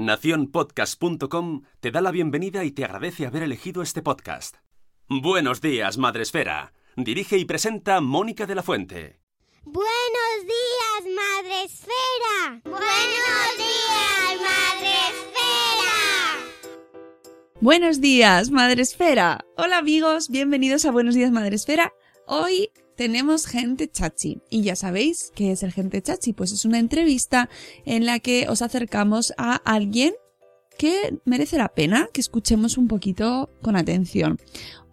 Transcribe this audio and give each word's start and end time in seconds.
Naciónpodcast.com 0.00 1.62
te 1.80 1.90
da 1.90 2.00
la 2.00 2.10
bienvenida 2.10 2.64
y 2.64 2.70
te 2.70 2.84
agradece 2.84 3.26
haber 3.26 3.42
elegido 3.42 3.82
este 3.82 4.00
podcast. 4.00 4.56
Buenos 5.08 5.60
días, 5.60 5.98
Madre 5.98 6.22
Esfera. 6.22 6.72
Dirige 6.96 7.36
y 7.36 7.44
presenta 7.44 8.00
Mónica 8.00 8.46
de 8.46 8.54
la 8.54 8.62
Fuente. 8.62 9.20
Buenos 9.62 10.40
días, 10.42 11.14
Madre 11.14 11.64
Esfera. 11.64 12.60
Buenos 12.64 13.56
días, 13.58 14.40
Madre 14.40 14.92
Esfera. 15.10 15.90
Buenos 17.60 18.00
días, 18.00 18.50
Madre 18.50 18.82
Esfera. 18.82 19.44
Hola 19.58 19.76
amigos, 19.76 20.30
bienvenidos 20.30 20.86
a 20.86 20.92
Buenos 20.92 21.14
días, 21.14 21.30
Madre 21.30 21.56
Esfera. 21.56 21.92
Hoy 22.26 22.70
tenemos 23.00 23.46
gente 23.46 23.90
chachi. 23.90 24.42
Y 24.50 24.60
ya 24.60 24.76
sabéis 24.76 25.32
qué 25.34 25.52
es 25.52 25.62
el 25.62 25.72
gente 25.72 26.02
chachi. 26.02 26.34
Pues 26.34 26.52
es 26.52 26.66
una 26.66 26.78
entrevista 26.78 27.48
en 27.86 28.04
la 28.04 28.18
que 28.18 28.46
os 28.50 28.60
acercamos 28.60 29.32
a 29.38 29.54
alguien 29.54 30.12
que 30.76 31.18
merece 31.24 31.56
la 31.56 31.70
pena 31.70 32.10
que 32.12 32.20
escuchemos 32.20 32.76
un 32.76 32.88
poquito 32.88 33.48
con 33.62 33.74
atención. 33.74 34.38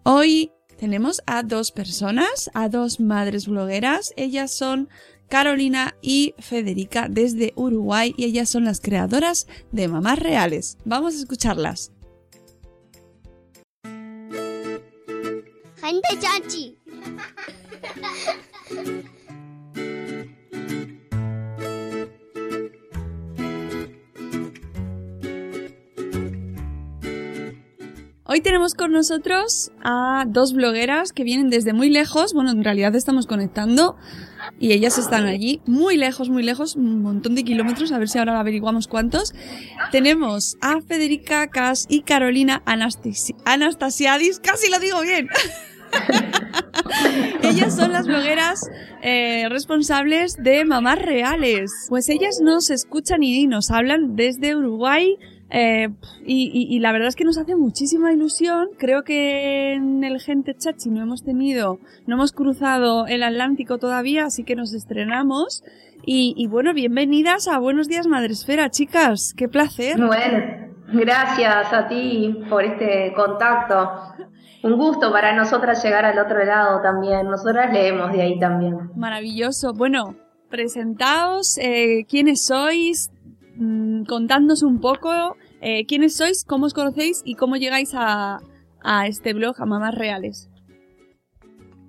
Hoy 0.04 0.52
tenemos 0.78 1.20
a 1.26 1.42
dos 1.42 1.70
personas, 1.70 2.50
a 2.54 2.70
dos 2.70 2.98
madres 2.98 3.46
blogueras. 3.46 4.14
Ellas 4.16 4.52
son 4.52 4.88
Carolina 5.28 5.94
y 6.00 6.34
Federica 6.38 7.08
desde 7.10 7.52
Uruguay 7.56 8.14
y 8.16 8.24
ellas 8.24 8.48
son 8.48 8.64
las 8.64 8.80
creadoras 8.80 9.46
de 9.70 9.86
Mamás 9.86 10.18
Reales. 10.18 10.78
Vamos 10.86 11.12
a 11.12 11.18
escucharlas. 11.18 11.92
Gente 15.82 16.08
chachi. 16.18 16.78
Hoy 28.30 28.42
tenemos 28.42 28.74
con 28.74 28.92
nosotros 28.92 29.72
a 29.82 30.26
dos 30.28 30.52
blogueras 30.52 31.14
que 31.14 31.24
vienen 31.24 31.48
desde 31.48 31.72
muy 31.72 31.88
lejos. 31.88 32.34
Bueno, 32.34 32.50
en 32.50 32.62
realidad 32.62 32.94
estamos 32.94 33.26
conectando 33.26 33.96
y 34.60 34.72
ellas 34.72 34.98
están 34.98 35.24
allí 35.24 35.62
muy 35.64 35.96
lejos, 35.96 36.28
muy 36.28 36.42
lejos, 36.42 36.76
un 36.76 37.00
montón 37.00 37.34
de 37.34 37.42
kilómetros. 37.42 37.90
A 37.90 37.98
ver 37.98 38.08
si 38.10 38.18
ahora 38.18 38.38
averiguamos 38.38 38.86
cuántos. 38.86 39.32
Tenemos 39.92 40.58
a 40.60 40.82
Federica 40.82 41.48
Cas 41.48 41.86
y 41.88 42.02
Carolina 42.02 42.62
Anastasi 42.66 43.34
Anastasiadis. 43.46 44.40
Casi 44.40 44.70
lo 44.70 44.78
digo 44.78 45.00
bien. 45.00 45.28
ellas 47.42 47.74
son 47.74 47.92
las 47.92 48.06
blogueras 48.06 48.70
eh, 49.02 49.48
responsables 49.48 50.36
de 50.36 50.64
Mamás 50.64 51.00
Reales. 51.00 51.86
Pues 51.88 52.08
ellas 52.08 52.40
nos 52.42 52.70
escuchan 52.70 53.22
y 53.22 53.46
nos 53.46 53.70
hablan 53.70 54.16
desde 54.16 54.56
Uruguay. 54.56 55.16
Eh, 55.50 55.88
y, 56.26 56.78
la 56.80 56.92
verdad 56.92 57.08
es 57.08 57.16
que 57.16 57.24
nos 57.24 57.38
hace 57.38 57.56
muchísima 57.56 58.12
ilusión. 58.12 58.68
Creo 58.78 59.02
que 59.02 59.72
en 59.74 60.04
el 60.04 60.20
Gente 60.20 60.54
Chachi 60.54 60.90
no 60.90 61.02
hemos 61.02 61.24
tenido, 61.24 61.78
no 62.06 62.16
hemos 62.16 62.32
cruzado 62.32 63.06
el 63.06 63.22
Atlántico 63.22 63.78
todavía, 63.78 64.26
así 64.26 64.44
que 64.44 64.56
nos 64.56 64.74
estrenamos. 64.74 65.64
Y, 66.04 66.34
y 66.36 66.46
bueno, 66.46 66.74
bienvenidas 66.74 67.48
a 67.48 67.58
Buenos 67.58 67.88
Días 67.88 68.06
Madresfera, 68.06 68.70
chicas. 68.70 69.34
Qué 69.36 69.48
placer. 69.48 69.96
Bueno, 69.98 70.68
gracias 70.92 71.72
a 71.72 71.88
ti 71.88 72.38
por 72.48 72.64
este 72.64 73.12
contacto. 73.14 73.90
Un 74.62 74.76
gusto 74.76 75.12
para 75.12 75.34
nosotras 75.34 75.82
llegar 75.84 76.04
al 76.04 76.18
otro 76.18 76.44
lado 76.44 76.80
también. 76.82 77.26
Nosotras 77.28 77.72
leemos 77.72 78.12
de 78.12 78.22
ahí 78.22 78.38
también. 78.38 78.90
Maravilloso. 78.96 79.72
Bueno, 79.72 80.16
presentaos, 80.50 81.58
eh, 81.58 82.04
quiénes 82.08 82.44
sois, 82.44 83.10
mm, 83.56 84.04
contadnos 84.04 84.62
un 84.62 84.80
poco 84.80 85.36
eh, 85.60 85.86
quiénes 85.86 86.16
sois, 86.16 86.44
cómo 86.44 86.66
os 86.66 86.74
conocéis 86.74 87.22
y 87.24 87.34
cómo 87.34 87.56
llegáis 87.56 87.92
a, 87.94 88.38
a 88.82 89.06
este 89.06 89.32
blog, 89.34 89.60
a 89.60 89.66
Mamás 89.66 89.94
Reales. 89.94 90.48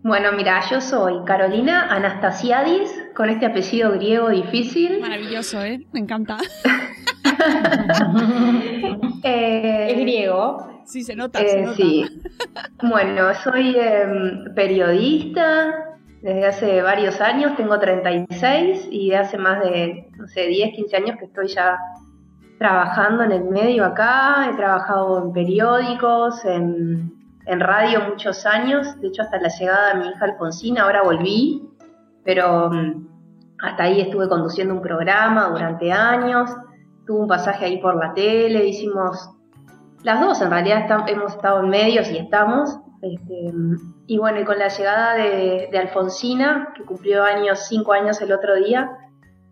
Bueno, 0.01 0.31
mira, 0.31 0.61
yo 0.71 0.79
soy 0.81 1.23
Carolina 1.25 1.87
Anastasiadis, 1.93 2.89
con 3.15 3.29
este 3.29 3.45
apellido 3.45 3.91
griego 3.91 4.29
difícil. 4.29 4.99
Maravilloso, 5.01 5.63
¿eh? 5.63 5.85
Me 5.91 5.99
encanta. 5.99 6.37
Eh, 9.21 9.87
Es 9.91 9.99
griego. 9.99 10.78
Sí, 10.89 11.03
se 11.03 11.15
nota, 11.15 11.39
se 11.39 11.59
Eh, 11.59 11.61
nota. 11.61 11.75
sí. 11.75 12.21
Bueno, 12.81 13.33
soy 13.43 13.75
em, 13.77 14.53
periodista 14.55 15.85
desde 16.21 16.47
hace 16.47 16.81
varios 16.81 17.21
años, 17.21 17.55
tengo 17.55 17.79
36 17.79 18.87
y 18.91 19.13
hace 19.13 19.37
más 19.37 19.59
de, 19.63 20.09
no 20.17 20.27
sé, 20.27 20.47
10, 20.47 20.73
15 20.75 20.97
años 20.97 21.15
que 21.19 21.25
estoy 21.25 21.47
ya 21.47 21.77
trabajando 22.57 23.23
en 23.23 23.31
el 23.31 23.43
medio 23.45 23.85
acá. 23.85 24.49
He 24.51 24.55
trabajado 24.55 25.23
en 25.23 25.31
periódicos, 25.31 26.43
en, 26.45 27.13
en 27.45 27.59
radio 27.59 28.01
muchos 28.09 28.45
años, 28.45 28.99
de 28.99 29.07
hecho 29.09 29.21
hasta 29.21 29.39
la 29.39 29.49
llegada 29.49 29.93
de 29.93 29.99
mi 29.99 30.07
hija 30.09 30.25
Alfonsina, 30.25 30.83
ahora 30.83 31.03
volví, 31.03 31.63
pero 32.25 32.69
mm, 32.71 33.07
hasta 33.63 33.83
ahí 33.83 34.01
estuve 34.01 34.27
conduciendo 34.27 34.73
un 34.73 34.81
programa 34.81 35.49
durante 35.49 35.91
años, 35.91 36.49
tuve 37.05 37.19
un 37.21 37.27
pasaje 37.27 37.65
ahí 37.65 37.77
por 37.81 37.95
la 37.95 38.13
tele, 38.13 38.65
hicimos 38.67 39.31
las 40.03 40.19
dos 40.21 40.41
en 40.41 40.49
realidad 40.51 40.87
estam- 40.87 41.09
hemos 41.09 41.33
estado 41.35 41.61
en 41.61 41.69
medios 41.69 42.09
y 42.11 42.17
estamos. 42.17 42.79
este, 43.01 43.53
y 44.07 44.17
bueno, 44.17 44.39
y 44.41 44.43
con 44.43 44.59
la 44.59 44.67
llegada 44.67 45.13
de, 45.15 45.69
de 45.71 45.77
Alfonsina, 45.77 46.73
que 46.75 46.83
cumplió 46.83 47.23
años, 47.23 47.65
cinco 47.67 47.93
años 47.93 48.19
el 48.21 48.31
otro 48.33 48.55
día, 48.55 48.89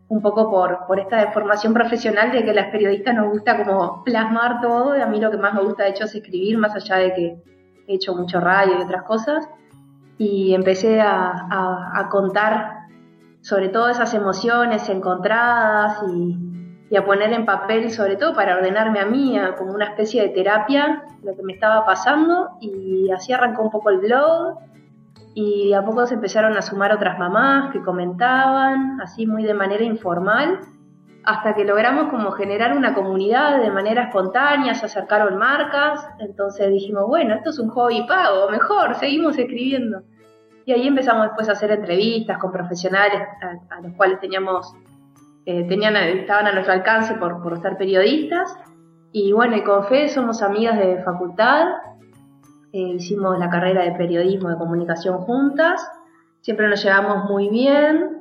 un 0.10 0.22
poco 0.22 0.50
por, 0.50 0.86
por 0.88 1.00
esta 1.00 1.18
deformación 1.18 1.74
profesional 1.74 2.32
de 2.32 2.44
que 2.44 2.54
las 2.54 2.68
periodistas 2.72 3.14
nos 3.16 3.30
gusta 3.30 3.64
como 3.64 4.04
plasmar 4.04 4.60
todo, 4.62 4.98
y 4.98 5.02
a 5.02 5.06
mí 5.06 5.20
lo 5.22 5.32
que 5.32 5.38
más 5.38 5.54
me 5.54 5.62
gusta 5.64 5.84
de 5.84 5.90
hecho 5.92 6.06
es 6.06 6.16
escribir, 6.16 6.58
más 6.58 6.76
allá 6.76 6.96
de 6.98 7.14
que 7.14 7.26
he 7.88 7.94
hecho 7.96 8.16
mucho 8.16 8.40
radio 8.42 8.80
y 8.80 8.82
otras 8.84 9.04
cosas, 9.04 9.48
y 10.18 10.54
empecé 10.54 11.00
a, 11.00 11.30
a- 11.50 11.92
a 12.00 12.10
contar 12.10 12.74
sobre 13.42 13.70
todo 13.70 13.88
esas 13.90 14.14
emociones 14.14 14.90
encontradas 14.90 16.02
y, 16.10 16.36
y 16.90 16.96
a 16.96 17.06
poner 17.06 17.34
en 17.34 17.46
papel, 17.46 17.92
sobre 17.92 18.16
todo 18.16 18.34
para 18.34 18.56
ordenarme 18.56 19.00
a 19.00 19.06
mí, 19.06 19.38
como 19.58 19.74
una 19.74 19.86
especie 19.86 20.22
de 20.22 20.30
terapia, 20.30 21.04
lo 21.24 21.36
que 21.36 21.44
me 21.44 21.54
estaba 21.54 21.86
pasando, 21.86 22.52
y 22.62 23.12
así 23.12 23.34
arrancó 23.34 23.64
un 23.64 23.72
poco 23.72 23.90
el 23.90 23.98
blog, 23.98 24.58
y 25.34 25.74
a 25.74 25.84
poco 25.84 26.06
se 26.08 26.16
empezaron 26.16 26.56
a 26.58 26.62
sumar 26.62 26.94
otras 26.94 27.20
mamás 27.20 27.72
que 27.72 27.82
comentaban, 27.82 29.00
así 29.02 29.28
muy 29.28 29.44
de 29.44 29.54
manera 29.54 29.84
informal, 29.84 30.60
hasta 31.26 31.54
que 31.54 31.66
logramos 31.66 32.10
como 32.10 32.32
generar 32.32 32.76
una 32.76 32.94
comunidad 32.94 33.62
de 33.62 33.70
manera 33.70 34.04
espontánea, 34.04 34.74
se 34.74 34.86
acercaron 34.86 35.38
marcas, 35.38 36.08
entonces 36.20 36.70
dijimos, 36.72 37.06
bueno, 37.06 37.36
esto 37.36 37.50
es 37.50 37.60
un 37.60 37.70
hobby 37.70 38.08
pago, 38.08 38.50
mejor, 38.50 38.96
seguimos 38.96 39.38
escribiendo. 39.38 40.04
Y 40.66 40.72
ahí 40.72 40.88
empezamos 40.88 41.26
después 41.28 41.50
a 41.50 41.52
hacer 41.52 41.72
entrevistas 41.72 42.38
con 42.38 42.52
profesionales 42.52 43.22
a, 43.42 43.76
a 43.76 43.82
los 43.82 43.94
cuales 43.94 44.20
teníamos, 44.22 44.74
eh, 45.48 45.64
tenían, 45.64 45.96
estaban 45.96 46.46
a 46.46 46.52
nuestro 46.52 46.74
alcance 46.74 47.14
por, 47.16 47.42
por 47.42 47.62
ser 47.62 47.78
periodistas. 47.78 48.54
Y 49.14 49.32
bueno, 49.32 49.56
y 49.56 49.64
con 49.64 49.86
Fe 49.86 50.10
somos 50.10 50.42
amigas 50.42 50.78
de 50.78 51.02
facultad, 51.04 51.68
eh, 52.74 52.96
hicimos 52.98 53.40
la 53.40 53.50
carrera 53.50 53.84
de 53.84 53.94
periodismo 53.94 54.50
de 54.50 54.58
comunicación 54.58 55.20
juntas, 55.20 55.90
siempre 56.42 56.68
nos 56.68 56.84
llevamos 56.84 57.30
muy 57.30 57.48
bien, 57.48 58.20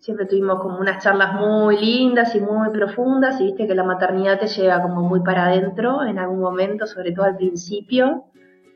siempre 0.00 0.26
tuvimos 0.26 0.60
como 0.60 0.78
unas 0.78 1.02
charlas 1.02 1.34
muy 1.34 1.78
lindas 1.78 2.32
y 2.36 2.40
muy 2.40 2.70
profundas 2.70 3.40
y 3.40 3.46
viste 3.46 3.66
que 3.66 3.74
la 3.74 3.82
maternidad 3.82 4.38
te 4.38 4.46
lleva 4.46 4.80
como 4.82 5.02
muy 5.02 5.18
para 5.20 5.46
adentro 5.46 6.04
en 6.04 6.20
algún 6.20 6.38
momento, 6.38 6.86
sobre 6.86 7.10
todo 7.10 7.24
al 7.24 7.36
principio. 7.36 8.26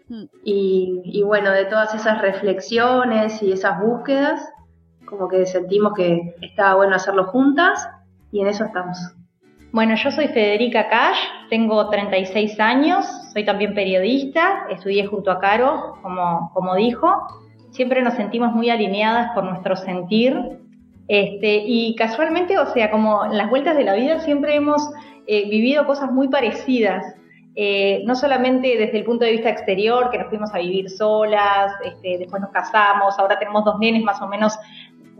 Mm. 0.08 0.24
Y, 0.42 1.02
y 1.04 1.22
bueno, 1.22 1.52
de 1.52 1.66
todas 1.66 1.94
esas 1.94 2.20
reflexiones 2.20 3.40
y 3.44 3.52
esas 3.52 3.80
búsquedas, 3.80 4.52
como 5.06 5.28
que 5.28 5.46
sentimos 5.46 5.94
que 5.94 6.34
estaba 6.42 6.76
bueno 6.76 6.96
hacerlo 6.96 7.24
juntas 7.24 7.88
y 8.32 8.40
en 8.40 8.48
eso 8.48 8.64
estamos. 8.64 8.98
Bueno, 9.72 9.94
yo 9.94 10.10
soy 10.10 10.28
Federica 10.28 10.88
Cash, 10.88 11.18
tengo 11.50 11.88
36 11.90 12.58
años, 12.60 13.04
soy 13.32 13.44
también 13.44 13.74
periodista, 13.74 14.66
estudié 14.70 15.06
junto 15.06 15.30
a 15.30 15.38
Caro, 15.38 15.98
como, 16.02 16.50
como 16.54 16.74
dijo. 16.76 17.08
Siempre 17.70 18.00
nos 18.00 18.14
sentimos 18.14 18.52
muy 18.52 18.70
alineadas 18.70 19.32
por 19.34 19.44
nuestro 19.44 19.76
sentir. 19.76 20.34
Este, 21.08 21.62
y 21.66 21.94
casualmente, 21.94 22.58
o 22.58 22.66
sea, 22.72 22.90
como 22.90 23.26
en 23.26 23.36
las 23.36 23.50
vueltas 23.50 23.76
de 23.76 23.84
la 23.84 23.94
vida 23.94 24.20
siempre 24.20 24.54
hemos 24.54 24.88
eh, 25.26 25.48
vivido 25.48 25.86
cosas 25.86 26.10
muy 26.10 26.28
parecidas. 26.28 27.04
Eh, 27.58 28.02
no 28.04 28.14
solamente 28.14 28.76
desde 28.76 28.98
el 28.98 29.04
punto 29.04 29.24
de 29.24 29.32
vista 29.32 29.48
exterior, 29.48 30.10
que 30.10 30.18
nos 30.18 30.28
fuimos 30.28 30.54
a 30.54 30.58
vivir 30.58 30.90
solas, 30.90 31.72
este, 31.84 32.18
después 32.18 32.42
nos 32.42 32.50
casamos, 32.50 33.18
ahora 33.18 33.38
tenemos 33.38 33.64
dos 33.64 33.78
nenes 33.78 34.02
más 34.02 34.20
o 34.20 34.28
menos 34.28 34.58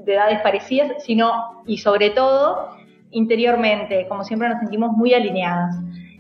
de 0.07 0.15
edades 0.15 0.41
parecidas, 0.41 1.05
sino 1.05 1.63
y 1.67 1.79
sobre 1.79 2.11
todo 2.11 2.71
interiormente, 3.11 4.07
como 4.09 4.25
siempre 4.25 4.49
nos 4.49 4.61
sentimos 4.61 4.93
muy 4.93 5.13
alineadas. 5.13 5.77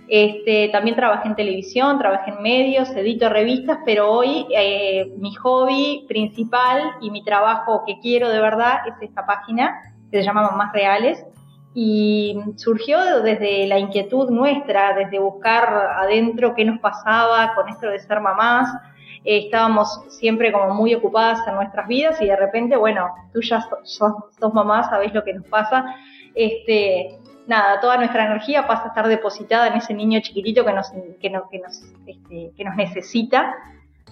Este, 0.08 0.68
también 0.68 0.94
trabajé 0.94 1.28
en 1.28 1.34
televisión, 1.34 1.98
trabajé 1.98 2.30
en 2.30 2.42
medios, 2.42 2.90
edito 2.90 3.28
revistas, 3.28 3.78
pero 3.84 4.10
hoy 4.10 4.46
eh, 4.54 5.12
mi 5.18 5.34
hobby 5.34 6.04
principal 6.06 6.92
y 7.00 7.10
mi 7.10 7.24
trabajo 7.24 7.82
que 7.86 7.98
quiero 7.98 8.28
de 8.28 8.40
verdad 8.40 8.80
es 8.86 8.94
esta 9.00 9.26
página 9.26 9.80
que 10.10 10.18
se 10.18 10.24
llama 10.24 10.42
Mamás 10.42 10.72
Reales 10.72 11.24
y 11.74 12.38
surgió 12.56 13.22
desde 13.22 13.66
la 13.66 13.78
inquietud 13.78 14.30
nuestra, 14.30 14.94
desde 14.94 15.18
buscar 15.18 15.68
adentro 15.96 16.54
qué 16.54 16.64
nos 16.64 16.78
pasaba 16.78 17.52
con 17.54 17.68
esto 17.68 17.88
de 17.88 17.98
ser 17.98 18.20
mamás. 18.20 18.70
Estábamos 19.24 20.02
siempre 20.08 20.52
como 20.52 20.74
muy 20.74 20.94
ocupadas 20.94 21.46
en 21.46 21.54
nuestras 21.54 21.86
vidas 21.88 22.20
y 22.20 22.26
de 22.26 22.36
repente, 22.36 22.76
bueno, 22.76 23.08
tú 23.32 23.40
ya 23.40 23.60
sos, 23.84 24.24
sos 24.38 24.54
mamá, 24.54 24.88
sabés 24.88 25.12
lo 25.14 25.24
que 25.24 25.34
nos 25.34 25.46
pasa 25.46 25.96
este, 26.36 27.18
nada, 27.46 27.80
toda 27.80 27.96
nuestra 27.96 28.26
energía 28.26 28.66
pasa 28.66 28.84
a 28.84 28.88
estar 28.88 29.08
depositada 29.08 29.68
en 29.68 29.74
ese 29.74 29.94
niño 29.94 30.20
chiquitito 30.20 30.64
que 30.64 30.72
nos, 30.72 30.92
que 31.20 31.30
nos, 31.30 31.48
que 31.50 31.58
nos, 31.58 31.82
este, 32.06 32.52
que 32.54 32.64
nos 32.64 32.76
necesita, 32.76 33.56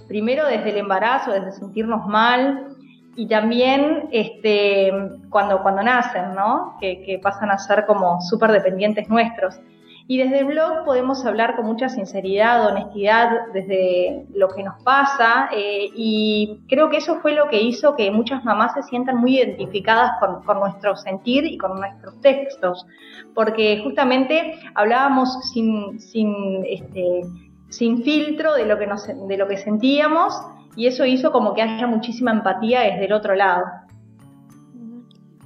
primero 0.08 0.46
desde 0.46 0.70
el 0.70 0.78
embarazo, 0.78 1.30
desde 1.32 1.52
sentirnos 1.52 2.06
mal, 2.06 2.68
y 3.16 3.28
también 3.28 4.08
este, 4.10 4.90
cuando, 5.30 5.62
cuando 5.62 5.84
nacen, 5.84 6.34
¿no? 6.34 6.76
Que, 6.80 7.02
que 7.04 7.20
pasan 7.20 7.50
a 7.50 7.58
ser 7.58 7.86
como 7.86 8.20
súper 8.20 8.50
dependientes 8.50 9.08
nuestros. 9.08 9.60
Y 10.06 10.18
desde 10.18 10.40
el 10.40 10.44
blog 10.44 10.84
podemos 10.84 11.24
hablar 11.24 11.56
con 11.56 11.64
mucha 11.64 11.88
sinceridad, 11.88 12.66
honestidad, 12.66 13.30
desde 13.54 14.26
lo 14.34 14.48
que 14.48 14.62
nos 14.62 14.82
pasa. 14.82 15.48
Eh, 15.50 15.88
y 15.96 16.60
creo 16.68 16.90
que 16.90 16.98
eso 16.98 17.20
fue 17.20 17.32
lo 17.32 17.48
que 17.48 17.62
hizo 17.62 17.96
que 17.96 18.10
muchas 18.10 18.44
mamás 18.44 18.74
se 18.74 18.82
sientan 18.82 19.16
muy 19.16 19.38
identificadas 19.38 20.12
con, 20.20 20.42
con 20.42 20.60
nuestro 20.60 20.94
sentir 20.96 21.46
y 21.46 21.56
con 21.56 21.76
nuestros 21.76 22.20
textos. 22.20 22.86
Porque 23.34 23.80
justamente 23.82 24.58
hablábamos 24.74 25.50
sin, 25.52 25.98
sin, 25.98 26.64
este, 26.66 27.22
sin 27.70 28.02
filtro 28.02 28.54
de 28.54 28.66
lo, 28.66 28.78
que 28.78 28.86
nos, 28.86 29.06
de 29.06 29.36
lo 29.38 29.48
que 29.48 29.56
sentíamos 29.56 30.34
y 30.76 30.86
eso 30.86 31.04
hizo 31.06 31.32
como 31.32 31.54
que 31.54 31.62
haya 31.62 31.86
muchísima 31.86 32.30
empatía 32.30 32.80
desde 32.80 33.06
el 33.06 33.12
otro 33.12 33.34
lado. 33.34 33.64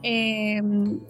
Eh, 0.02 0.60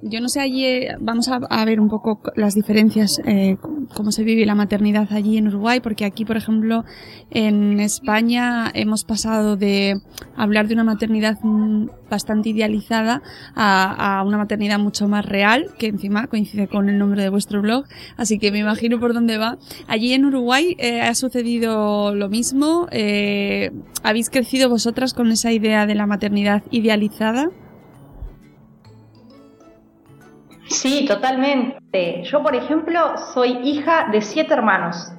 yo 0.02 0.20
no 0.20 0.29
sé, 0.29 0.40
allí 0.40 0.64
eh, 0.64 0.96
vamos 1.00 1.29
a, 1.29 1.64
ver 1.64 1.81
un 1.81 1.88
poco 1.88 2.20
las 2.37 2.55
diferencias, 2.55 3.20
eh, 3.26 3.56
cómo 3.94 4.12
se 4.12 4.25
vive 4.25 4.46
la 4.46 4.55
maternidad 4.55 5.08
allí 5.12 5.37
en 5.37 5.49
Uruguay, 5.49 5.81
porque 5.81 6.05
aquí, 6.05 6.25
por 6.25 6.37
ejemplo, 6.37 6.85
en 7.31 7.81
España 7.81 8.70
hemos 8.75 9.05
pasado 9.05 9.56
de 9.56 10.00
hablar 10.37 10.69
de 10.69 10.75
una 10.75 10.85
maternidad 10.85 11.38
bastante 12.08 12.49
idealizada 12.50 13.23
a, 13.55 14.19
a, 14.19 14.23
una 14.25 14.38
maternidad 14.38 14.79
mucho 14.79 15.08
más 15.08 15.26
real, 15.26 15.67
que 15.79 15.87
encima 15.87 16.26
coincide 16.26 16.69
con 16.69 16.88
el 16.88 16.99
nombre 16.99 17.23
de 17.23 17.29
vuestro 17.29 17.61
blog, 17.61 17.85
así 18.17 18.38
que 18.38 18.50
me 18.50 18.58
imagino 18.58 18.99
por 18.99 19.12
dónde 19.12 19.38
va. 19.38 19.58
Allí 19.87 20.12
en 20.12 20.25
Uruguay 20.25 20.76
eh, 20.79 21.02
ha 21.02 21.14
sucedido 21.14 22.14
lo 22.14 22.29
mismo, 22.29 22.88
eh, 22.90 23.70
¿habéis 24.02 24.31
crecido 24.31 24.69
vosotras 24.69 25.14
con 25.14 25.31
esa 25.31 25.52
idea 25.52 25.87
de 25.87 25.94
la 25.94 26.06
maternidad 26.06 26.62
idealizada? 26.70 27.50
Sí, 30.68 31.06
totalmente. 31.06 32.22
Yo, 32.24 32.42
por 32.42 32.54
ejemplo, 32.54 33.16
soy 33.32 33.58
hija 33.64 34.08
de 34.12 34.20
siete 34.20 34.52
hermanos. 34.52 35.12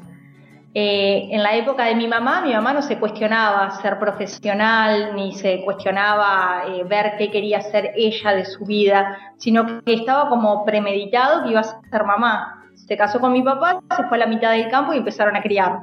Eh, 0.75 1.29
en 1.31 1.41
la 1.41 1.55
época 1.55 1.85
de 1.85 1.95
mi 1.95 2.07
mamá, 2.07 2.41
mi 2.41 2.53
mamá 2.53 2.73
no 2.73 2.83
se 2.83 2.99
cuestionaba 2.99 3.71
ser 3.81 3.97
profesional, 3.97 5.15
ni 5.15 5.33
se 5.33 5.63
cuestionaba 5.65 6.65
eh, 6.67 6.83
ver 6.83 7.15
qué 7.17 7.31
quería 7.31 7.59
ser 7.61 7.91
ella 7.95 8.33
de 8.33 8.45
su 8.45 8.63
vida, 8.65 9.17
sino 9.37 9.65
que 9.83 9.93
estaba 9.93 10.29
como 10.29 10.63
premeditado 10.63 11.43
que 11.43 11.49
iba 11.49 11.61
a 11.61 11.63
ser 11.63 12.03
mamá. 12.05 12.65
Se 12.75 12.95
casó 12.95 13.19
con 13.19 13.33
mi 13.33 13.41
papá, 13.41 13.81
se 13.95 14.03
fue 14.03 14.17
a 14.17 14.19
la 14.19 14.27
mitad 14.27 14.51
del 14.51 14.69
campo 14.69 14.93
y 14.93 14.97
empezaron 14.97 15.35
a 15.35 15.41
criar. 15.41 15.79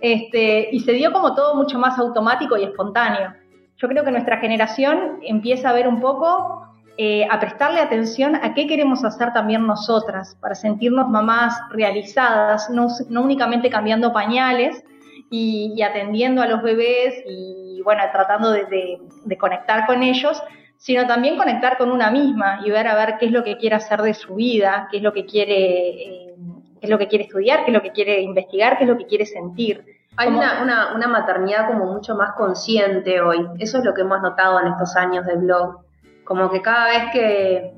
Este, 0.00 0.70
y 0.72 0.80
se 0.80 0.92
dio 0.92 1.12
como 1.12 1.34
todo 1.34 1.54
mucho 1.54 1.78
más 1.78 1.98
automático 1.98 2.56
y 2.56 2.64
espontáneo. 2.64 3.34
Yo 3.76 3.88
creo 3.88 4.02
que 4.02 4.10
nuestra 4.10 4.38
generación 4.38 5.18
empieza 5.22 5.68
a 5.68 5.72
ver 5.74 5.86
un 5.86 6.00
poco 6.00 6.71
eh, 6.98 7.26
a 7.30 7.40
prestarle 7.40 7.80
atención 7.80 8.36
a 8.36 8.52
qué 8.52 8.66
queremos 8.66 9.02
hacer 9.02 9.32
también 9.32 9.66
nosotras 9.66 10.36
para 10.40 10.54
sentirnos 10.54 11.08
mamás 11.08 11.58
realizadas, 11.70 12.68
no, 12.68 12.88
únicamente 13.18 13.70
cambiando 13.70 14.12
pañales 14.12 14.84
y, 15.30 15.80
atendiendo 15.80 16.42
a 16.42 16.46
los 16.46 16.62
bebés 16.62 17.14
y 17.26 17.80
bueno, 17.82 18.02
tratando 18.12 18.50
de, 18.50 19.00
conectar 19.40 19.86
con 19.86 20.02
ellos, 20.02 20.42
sino 20.76 21.06
también 21.06 21.38
conectar 21.38 21.78
con 21.78 21.90
una 21.90 22.10
misma 22.10 22.60
y 22.62 22.70
ver 22.70 22.86
a 22.86 22.94
ver 22.94 23.16
qué 23.18 23.26
es 23.26 23.32
lo 23.32 23.42
que 23.42 23.56
quiere 23.56 23.76
hacer 23.76 24.02
de 24.02 24.12
su 24.12 24.34
vida, 24.34 24.88
qué 24.90 24.98
es 24.98 25.02
lo 25.02 25.14
que 25.14 25.24
quiere, 25.24 25.88
eh, 25.88 26.34
qué 26.78 26.86
es 26.86 26.90
lo 26.90 26.98
que 26.98 27.08
quiere 27.08 27.24
estudiar, 27.24 27.64
qué 27.64 27.70
es 27.70 27.74
lo 27.74 27.82
que 27.82 27.92
quiere 27.92 28.20
investigar, 28.20 28.76
qué 28.76 28.84
es 28.84 28.90
lo 28.90 28.98
que 28.98 29.06
quiere 29.06 29.24
sentir. 29.24 29.82
Hay 30.18 30.28
una, 30.28 30.62
una, 30.62 30.94
una 30.94 31.08
maternidad 31.08 31.68
como 31.68 31.86
mucho 31.86 32.14
más 32.14 32.32
consciente 32.32 33.22
hoy. 33.22 33.48
Eso 33.58 33.78
es 33.78 33.84
lo 33.84 33.94
que 33.94 34.02
hemos 34.02 34.20
notado 34.20 34.60
en 34.60 34.66
estos 34.66 34.94
años 34.94 35.24
de 35.24 35.36
blog 35.36 35.80
como 36.24 36.50
que 36.50 36.62
cada 36.62 36.86
vez 36.88 37.10
que, 37.12 37.72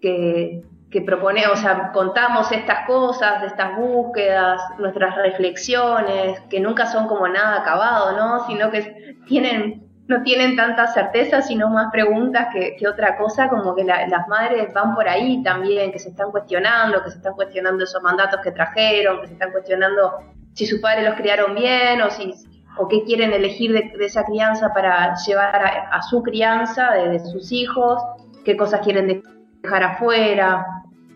que, 0.00 0.62
que 0.90 1.00
proponemos, 1.00 1.58
o 1.58 1.62
sea, 1.62 1.90
contamos 1.92 2.52
estas 2.52 2.86
cosas, 2.86 3.42
estas 3.44 3.76
búsquedas, 3.76 4.60
nuestras 4.78 5.16
reflexiones, 5.16 6.40
que 6.50 6.60
nunca 6.60 6.86
son 6.86 7.08
como 7.08 7.26
nada 7.26 7.60
acabado, 7.60 8.16
¿no? 8.16 8.46
Sino 8.46 8.70
que 8.70 9.16
tienen, 9.26 9.88
no 10.06 10.22
tienen 10.22 10.54
tanta 10.54 10.86
certeza, 10.88 11.40
sino 11.40 11.70
más 11.70 11.90
preguntas 11.90 12.48
que, 12.52 12.76
que 12.76 12.86
otra 12.86 13.16
cosa, 13.16 13.48
como 13.48 13.74
que 13.74 13.84
las 13.84 14.28
madres 14.28 14.72
van 14.74 14.94
por 14.94 15.08
ahí 15.08 15.42
también, 15.42 15.92
que 15.92 15.98
se 15.98 16.10
están 16.10 16.30
cuestionando, 16.30 17.02
que 17.02 17.10
se 17.10 17.16
están 17.16 17.32
cuestionando 17.34 17.84
esos 17.84 18.02
mandatos 18.02 18.40
que 18.42 18.52
trajeron, 18.52 19.20
que 19.22 19.28
se 19.28 19.32
están 19.32 19.50
cuestionando 19.50 20.18
si 20.52 20.66
sus 20.66 20.80
padres 20.80 21.04
los 21.04 21.14
criaron 21.14 21.54
bien 21.54 22.02
o 22.02 22.10
si, 22.10 22.34
o 22.78 22.88
qué 22.88 23.02
quieren 23.04 23.32
elegir 23.32 23.72
de, 23.72 23.92
esa 24.04 24.24
crianza 24.24 24.72
para 24.72 25.14
llevar 25.26 25.88
a, 25.90 26.02
su 26.02 26.22
crianza, 26.22 26.92
de, 26.92 27.20
sus 27.20 27.52
hijos, 27.52 28.02
qué 28.44 28.56
cosas 28.56 28.80
quieren 28.80 29.22
dejar 29.62 29.82
afuera. 29.82 30.66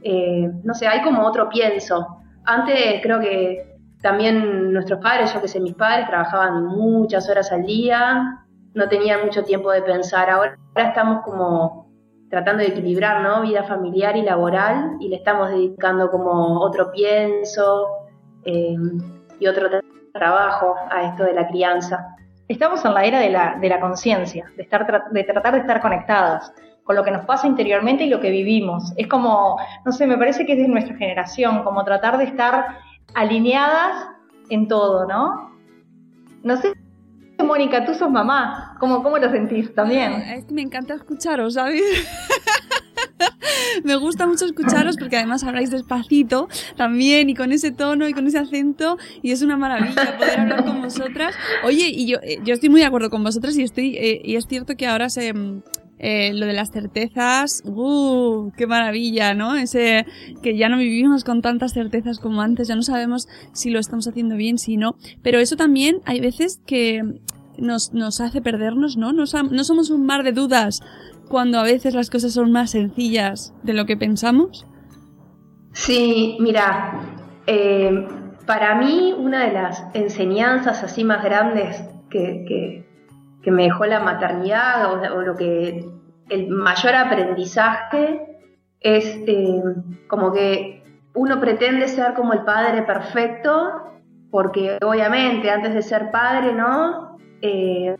Eh, 0.02 0.50
no 0.62 0.74
sé, 0.74 0.86
hay 0.86 1.02
como 1.02 1.26
otro 1.26 1.48
pienso. 1.48 2.06
Antes 2.44 3.00
creo 3.02 3.20
que 3.20 3.76
también 4.02 4.72
nuestros 4.72 5.00
padres, 5.00 5.32
yo 5.32 5.40
que 5.40 5.48
sé, 5.48 5.60
mis 5.60 5.74
padres 5.74 6.06
trabajaban 6.06 6.64
muchas 6.64 7.28
horas 7.28 7.50
al 7.50 7.64
día, 7.64 8.44
no 8.74 8.88
tenían 8.88 9.24
mucho 9.24 9.42
tiempo 9.42 9.70
de 9.70 9.82
pensar. 9.82 10.30
Ahora, 10.30 10.56
estamos 10.76 11.22
como 11.24 11.86
tratando 12.30 12.62
de 12.62 12.68
equilibrar, 12.68 13.22
¿no? 13.22 13.42
Vida 13.42 13.64
familiar 13.64 14.16
y 14.16 14.22
laboral 14.22 14.96
y 15.00 15.08
le 15.08 15.16
estamos 15.16 15.50
dedicando 15.50 16.10
como 16.10 16.60
otro 16.60 16.90
pienso 16.92 17.88
eh, 18.44 18.76
y 19.40 19.46
otro 19.46 19.68
trabajo 20.16 20.74
a 20.90 21.02
esto 21.02 21.24
de 21.24 21.34
la 21.34 21.48
crianza. 21.48 22.16
Estamos 22.48 22.84
en 22.84 22.94
la 22.94 23.04
era 23.04 23.20
de 23.20 23.30
la, 23.30 23.56
de 23.60 23.68
la 23.68 23.80
conciencia, 23.80 24.46
de, 24.56 24.62
estar, 24.62 25.10
de 25.10 25.24
tratar 25.24 25.54
de 25.54 25.60
estar 25.60 25.80
conectadas 25.80 26.52
con 26.84 26.94
lo 26.94 27.02
que 27.02 27.10
nos 27.10 27.24
pasa 27.26 27.46
interiormente 27.46 28.04
y 28.04 28.08
lo 28.08 28.20
que 28.20 28.30
vivimos. 28.30 28.92
Es 28.96 29.08
como, 29.08 29.58
no 29.84 29.92
sé, 29.92 30.06
me 30.06 30.16
parece 30.16 30.46
que 30.46 30.52
es 30.52 30.58
de 30.58 30.68
nuestra 30.68 30.96
generación, 30.96 31.64
como 31.64 31.84
tratar 31.84 32.16
de 32.16 32.24
estar 32.24 32.78
alineadas 33.14 34.08
en 34.50 34.68
todo, 34.68 35.06
¿no? 35.06 35.50
No 36.44 36.56
sé, 36.56 36.74
Mónica, 37.44 37.84
tú 37.84 37.94
sos 37.94 38.10
mamá, 38.10 38.76
¿cómo, 38.78 39.02
cómo 39.02 39.18
lo 39.18 39.30
sentís 39.30 39.74
también? 39.74 40.22
Que 40.46 40.54
me 40.54 40.62
encanta 40.62 40.94
escucharos, 40.94 41.54
¿sabes? 41.54 41.82
me 43.84 43.96
gusta 43.96 44.26
mucho 44.26 44.44
escucharos 44.46 44.96
porque 44.96 45.16
además 45.16 45.44
habláis 45.44 45.70
despacito 45.70 46.48
también 46.76 47.30
y 47.30 47.34
con 47.34 47.52
ese 47.52 47.70
tono 47.72 48.08
y 48.08 48.12
con 48.12 48.26
ese 48.26 48.38
acento 48.38 48.98
y 49.22 49.32
es 49.32 49.42
una 49.42 49.56
maravilla 49.56 50.16
poder 50.18 50.40
hablar 50.40 50.64
con 50.64 50.82
vosotras. 50.82 51.34
Oye, 51.64 51.88
y 51.88 52.06
yo, 52.06 52.18
eh, 52.22 52.38
yo 52.44 52.54
estoy 52.54 52.68
muy 52.68 52.80
de 52.80 52.86
acuerdo 52.86 53.10
con 53.10 53.22
vosotras 53.22 53.56
y 53.56 53.62
estoy 53.62 53.96
eh, 53.96 54.20
y 54.24 54.36
es 54.36 54.46
cierto 54.46 54.76
que 54.76 54.86
ahora 54.86 55.08
se 55.08 55.32
eh, 55.98 56.34
lo 56.34 56.44
de 56.44 56.52
las 56.52 56.70
certezas, 56.70 57.62
¡uh! 57.64 58.50
¡Qué 58.56 58.66
maravilla, 58.66 59.34
¿no? 59.34 59.56
Ese 59.56 60.04
que 60.42 60.56
ya 60.56 60.68
no 60.68 60.76
vivimos 60.76 61.24
con 61.24 61.40
tantas 61.40 61.72
certezas 61.72 62.18
como 62.18 62.42
antes, 62.42 62.68
ya 62.68 62.76
no 62.76 62.82
sabemos 62.82 63.28
si 63.52 63.70
lo 63.70 63.78
estamos 63.78 64.06
haciendo 64.06 64.36
bien, 64.36 64.58
si 64.58 64.76
no. 64.76 64.96
Pero 65.22 65.38
eso 65.38 65.56
también 65.56 66.00
hay 66.04 66.20
veces 66.20 66.60
que 66.66 67.02
nos, 67.56 67.94
nos 67.94 68.20
hace 68.20 68.42
perdernos, 68.42 68.98
¿no? 68.98 69.14
No, 69.14 69.24
no 69.24 69.64
somos 69.64 69.88
un 69.88 70.04
mar 70.04 70.22
de 70.22 70.32
dudas 70.32 70.82
cuando 71.28 71.58
a 71.58 71.62
veces 71.62 71.94
las 71.94 72.10
cosas 72.10 72.32
son 72.32 72.52
más 72.52 72.70
sencillas 72.70 73.54
de 73.62 73.74
lo 73.74 73.86
que 73.86 73.96
pensamos. 73.96 74.66
Sí, 75.72 76.36
mira, 76.40 77.00
eh, 77.46 78.06
para 78.46 78.76
mí 78.76 79.14
una 79.16 79.46
de 79.46 79.52
las 79.52 79.84
enseñanzas 79.94 80.82
así 80.82 81.04
más 81.04 81.22
grandes 81.22 81.82
que, 82.10 82.44
que, 82.48 83.50
me 83.50 83.64
dejó 83.64 83.86
la 83.86 84.00
maternidad 84.00 84.92
o, 84.92 85.22
lo 85.22 85.36
que 85.36 85.84
el 86.30 86.48
mayor 86.48 86.96
aprendizaje 86.96 88.40
es 88.80 89.20
eh, 89.28 89.62
como 90.08 90.32
que 90.32 90.82
uno 91.14 91.40
pretende 91.40 91.86
ser 91.86 92.14
como 92.14 92.32
el 92.32 92.40
padre 92.40 92.82
perfecto, 92.82 93.95
porque 94.36 94.76
obviamente 94.84 95.50
antes 95.50 95.72
de 95.72 95.80
ser 95.80 96.10
padre, 96.10 96.52
¿no? 96.52 97.16
Eh, 97.40 97.96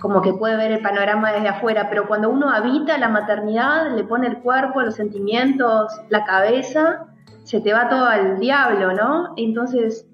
como 0.00 0.22
que 0.22 0.32
puede 0.32 0.56
ver 0.56 0.70
el 0.70 0.80
panorama 0.80 1.32
desde 1.32 1.48
afuera, 1.48 1.88
pero 1.90 2.06
cuando 2.06 2.30
uno 2.30 2.50
habita 2.50 2.96
la 2.98 3.08
maternidad, 3.08 3.90
le 3.90 4.04
pone 4.04 4.28
el 4.28 4.38
cuerpo, 4.42 4.80
los 4.80 4.94
sentimientos, 4.94 5.90
la 6.08 6.22
cabeza, 6.22 7.06
se 7.42 7.60
te 7.60 7.72
va 7.72 7.88
todo 7.88 8.04
al 8.04 8.38
diablo, 8.38 8.92
¿no? 8.92 9.34
Entonces, 9.36 10.06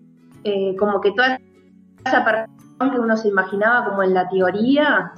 eh, 0.44 0.74
como 0.76 1.02
que 1.02 1.12
toda 1.12 1.38
esa 2.02 2.24
perfección 2.24 2.90
que 2.90 2.98
uno 3.00 3.18
se 3.18 3.28
imaginaba 3.28 3.90
como 3.90 4.02
en 4.02 4.14
la 4.14 4.26
teoría 4.26 5.12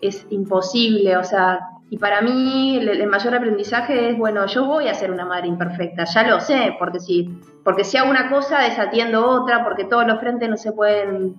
es 0.00 0.24
imposible, 0.30 1.16
o 1.16 1.24
sea, 1.24 1.58
y 1.88 1.98
para 1.98 2.20
mí 2.20 2.78
el, 2.78 3.06
mayor 3.06 3.34
aprendizaje 3.34 4.10
es, 4.10 4.18
bueno, 4.18 4.46
yo 4.46 4.64
voy 4.66 4.88
a 4.88 4.94
ser 4.94 5.10
una 5.10 5.24
madre 5.24 5.46
imperfecta, 5.46 6.04
ya 6.04 6.26
lo 6.26 6.40
sé, 6.40 6.74
porque 6.78 6.98
si, 6.98 7.40
porque 7.64 7.84
si 7.84 7.96
hago 7.96 8.10
una 8.10 8.28
cosa 8.28 8.60
desatiendo 8.60 9.24
otra, 9.24 9.62
porque 9.62 9.84
todos 9.84 10.06
los 10.06 10.18
frentes 10.18 10.48
no 10.48 10.56
se 10.56 10.72
pueden 10.72 11.36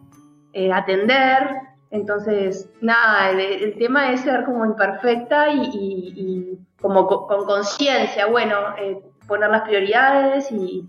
eh, 0.53 0.71
atender, 0.71 1.67
entonces, 1.89 2.69
nada, 2.81 3.29
el, 3.31 3.77
tema 3.77 4.11
es 4.11 4.21
ser 4.21 4.43
como 4.43 4.65
imperfecta 4.65 5.49
y, 5.51 6.57
como 6.81 7.07
con 7.07 7.45
conciencia, 7.45 8.27
bueno, 8.27 8.55
eh, 8.77 8.99
poner 9.27 9.49
las 9.49 9.61
prioridades 9.61 10.51
y, 10.51 10.85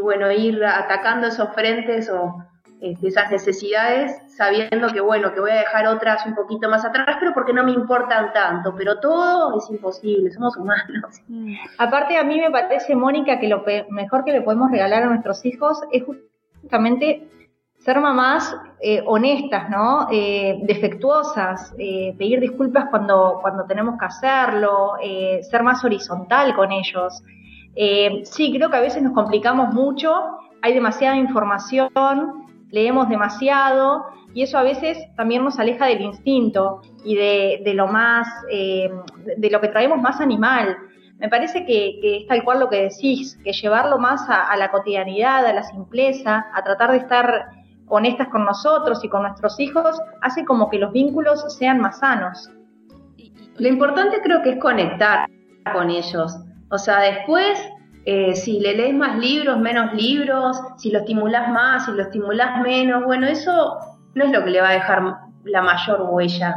bueno, 0.00 0.30
ir 0.30 0.64
atacando 0.64 1.26
esos 1.26 1.52
frentes 1.54 2.08
o 2.10 2.44
este, 2.92 3.08
esas 3.08 3.30
necesidades, 3.30 4.16
sabiendo 4.36 4.88
que 4.88 5.00
bueno, 5.00 5.32
que 5.32 5.40
voy 5.40 5.50
a 5.50 5.56
dejar 5.56 5.86
otras 5.88 6.24
un 6.26 6.34
poquito 6.34 6.68
más 6.68 6.84
atrás, 6.84 7.16
pero 7.18 7.32
porque 7.32 7.52
no 7.52 7.64
me 7.64 7.72
importan 7.72 8.32
tanto, 8.32 8.74
pero 8.76 9.00
todo 9.00 9.58
es 9.58 9.68
imposible, 9.70 10.30
somos 10.30 10.56
humanos. 10.56 11.20
Mm. 11.28 11.54
Aparte 11.78 12.16
a 12.16 12.24
mí 12.24 12.40
me 12.40 12.50
parece, 12.50 12.94
Mónica, 12.94 13.38
que 13.38 13.48
lo 13.48 13.64
mejor 13.90 14.24
que 14.24 14.32
le 14.32 14.42
podemos 14.42 14.70
regalar 14.70 15.02
a 15.02 15.06
nuestros 15.06 15.44
hijos 15.44 15.80
es 15.90 16.04
justamente 16.04 17.28
ser 17.78 18.00
mamás 18.00 18.56
eh, 18.80 19.02
honestas, 19.06 19.70
¿no? 19.70 20.08
Eh, 20.10 20.60
defectuosas, 20.62 21.72
pedir 21.76 22.40
disculpas 22.40 22.86
cuando, 22.90 23.38
cuando 23.42 23.64
tenemos 23.64 23.98
que 23.98 24.06
hacerlo, 24.06 24.94
ser 25.42 25.62
más 25.62 25.84
horizontal 25.84 26.54
con 26.54 26.72
ellos. 26.72 27.22
Sí, 28.24 28.52
creo 28.56 28.70
que 28.70 28.76
a 28.76 28.80
veces 28.80 29.02
nos 29.02 29.12
complicamos 29.12 29.72
mucho, 29.72 30.12
hay 30.62 30.74
demasiada 30.74 31.16
información, 31.16 32.45
leemos 32.70 33.08
demasiado 33.08 34.06
y 34.34 34.42
eso 34.42 34.58
a 34.58 34.62
veces 34.62 34.98
también 35.16 35.44
nos 35.44 35.58
aleja 35.58 35.86
del 35.86 36.02
instinto 36.02 36.82
y 37.04 37.14
de, 37.14 37.72
lo 37.74 37.86
más, 37.86 38.28
eh, 38.50 38.90
de 39.36 39.50
lo 39.50 39.60
que 39.60 39.68
traemos 39.68 40.00
más 40.00 40.20
animal. 40.20 40.76
Me 41.18 41.28
parece 41.28 41.64
que, 41.64 41.98
es 42.02 42.26
tal 42.26 42.44
cual 42.44 42.60
lo 42.60 42.68
que 42.68 42.82
decís, 42.82 43.38
que 43.42 43.52
llevarlo 43.52 43.98
más 43.98 44.28
a, 44.28 44.48
a 44.48 44.56
la 44.56 44.70
cotidianidad, 44.70 45.46
a 45.46 45.52
la 45.52 45.62
simpleza, 45.62 46.46
a 46.52 46.62
tratar 46.62 46.92
de 46.92 46.98
estar 46.98 47.46
honestas 47.88 48.28
con 48.28 48.44
nosotros 48.44 49.02
y 49.04 49.08
con 49.08 49.22
nuestros 49.22 49.58
hijos, 49.60 50.00
hace 50.20 50.44
como 50.44 50.68
que 50.68 50.78
los 50.78 50.92
vínculos 50.92 51.44
sean 51.56 51.80
más 51.80 52.00
sanos. 52.00 52.50
Lo 53.58 53.68
importante 53.68 54.20
creo 54.22 54.42
que 54.42 54.50
es 54.50 54.58
conectar 54.58 55.26
con 55.72 55.90
ellos, 55.90 56.36
o 56.70 56.78
sea, 56.78 57.00
después, 57.00 57.58
eh, 58.06 58.36
si 58.36 58.60
le 58.60 58.76
lees 58.76 58.94
más 58.94 59.18
libros, 59.18 59.58
menos 59.58 59.92
libros, 59.92 60.56
si 60.78 60.90
lo 60.90 61.00
estimulas 61.00 61.50
más, 61.50 61.86
si 61.86 61.92
lo 61.92 62.02
estimulas 62.02 62.62
menos, 62.62 63.04
bueno, 63.04 63.26
eso 63.26 63.78
no 64.14 64.24
es 64.24 64.30
lo 64.30 64.44
que 64.44 64.50
le 64.50 64.60
va 64.60 64.68
a 64.68 64.74
dejar 64.74 65.02
la 65.42 65.60
mayor 65.60 66.06
huella, 66.08 66.54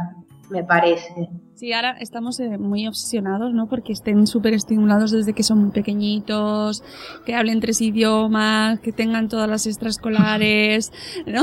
me 0.48 0.62
parece. 0.62 1.28
Sí, 1.56 1.72
ahora 1.72 1.96
estamos 1.98 2.38
eh, 2.38 2.56
muy 2.56 2.86
obsesionados, 2.86 3.52
¿no? 3.52 3.66
Porque 3.66 3.92
estén 3.92 4.28
súper 4.28 4.54
estimulados 4.54 5.10
desde 5.10 5.32
que 5.32 5.42
son 5.42 5.72
pequeñitos, 5.72 6.84
que 7.26 7.34
hablen 7.34 7.58
tres 7.58 7.80
idiomas, 7.80 8.78
que 8.78 8.92
tengan 8.92 9.28
todas 9.28 9.48
las 9.50 9.66
extraescolares, 9.66 10.92
¿no? 11.26 11.42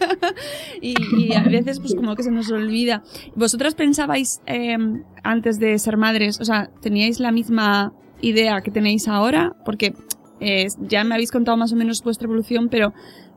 y, 0.80 1.32
a 1.34 1.42
veces 1.42 1.78
pues 1.78 1.94
como 1.94 2.16
que 2.16 2.22
se 2.22 2.30
nos 2.30 2.50
olvida. 2.50 3.02
¿Vosotras 3.36 3.74
pensabais 3.74 4.40
em, 4.46 5.04
antes 5.22 5.60
de 5.60 5.78
ser 5.78 5.98
madres, 5.98 6.40
o 6.40 6.44
sea, 6.46 6.70
teníais 6.80 7.20
la 7.20 7.30
misma 7.32 7.92
idea 8.20 8.60
que 8.60 8.70
tenéis 8.70 9.08
ahora? 9.08 9.54
Porque 9.64 9.94
eh, 10.40 10.66
ya 10.80 11.04
me 11.04 11.14
habéis 11.14 11.30
contado 11.30 11.56
más 11.56 11.72
o 11.72 11.76
menos 11.76 12.02
vuestra 12.02 12.26
evolución, 12.26 12.68
pero 12.68 12.92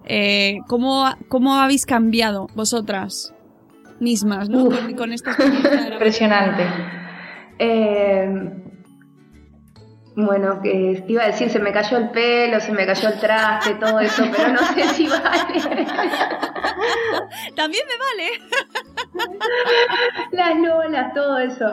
eh, 0.05 0.57
¿cómo, 0.67 1.05
¿cómo 1.29 1.55
habéis 1.55 1.85
cambiado 1.85 2.47
vosotras? 2.55 3.33
mismas, 3.99 4.49
¿no? 4.49 4.69
con, 4.95 5.13
esta 5.13 5.35
Impresionante. 5.93 6.63
Eh, 7.57 8.51
bueno, 10.15 10.61
que 10.61 11.03
te 11.05 11.11
iba 11.11 11.23
a 11.23 11.27
decir, 11.27 11.49
se 11.49 11.59
me 11.59 11.71
cayó 11.71 11.97
el 11.97 12.09
pelo, 12.09 12.59
se 12.59 12.71
me 12.71 12.85
cayó 12.85 13.09
el 13.09 13.19
traste, 13.19 13.75
todo 13.75 13.99
eso, 13.99 14.23
pero 14.35 14.53
no 14.53 14.59
sé 14.73 14.83
si 14.89 15.07
vale. 15.07 15.59
También 17.55 17.83
me 17.87 17.97
vale. 17.97 18.29
Las 20.31 20.55
lolas, 20.55 21.13
todo 21.13 21.39
eso. 21.39 21.65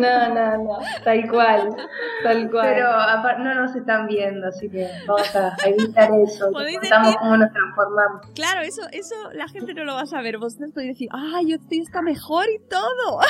No, 0.00 0.34
no, 0.34 0.58
no, 0.58 0.78
tal 1.04 1.28
cual, 1.28 1.76
tal 2.22 2.50
cual. 2.50 2.66
Pero 2.66 2.90
no 3.38 3.54
nos 3.54 3.74
están 3.74 4.06
viendo, 4.06 4.48
así 4.48 4.68
que 4.68 4.88
vamos 5.06 5.34
a 5.34 5.56
evitar 5.66 6.10
eso. 6.24 6.52
Contamos 6.80 7.16
cómo 7.16 7.36
nos 7.36 7.52
transformamos. 7.52 8.26
Claro, 8.34 8.60
eso, 8.60 8.82
eso 8.92 9.14
la 9.32 9.48
gente 9.48 9.74
no 9.74 9.84
lo 9.84 9.94
va 9.94 10.02
a 10.02 10.06
saber. 10.06 10.38
Vos 10.38 10.56
podéis 10.56 10.94
decir, 10.94 11.08
ah, 11.12 11.40
yo 11.44 11.56
estoy 11.56 11.80
está 11.80 12.02
mejor 12.02 12.46
y 12.50 12.58
todo. 12.68 13.20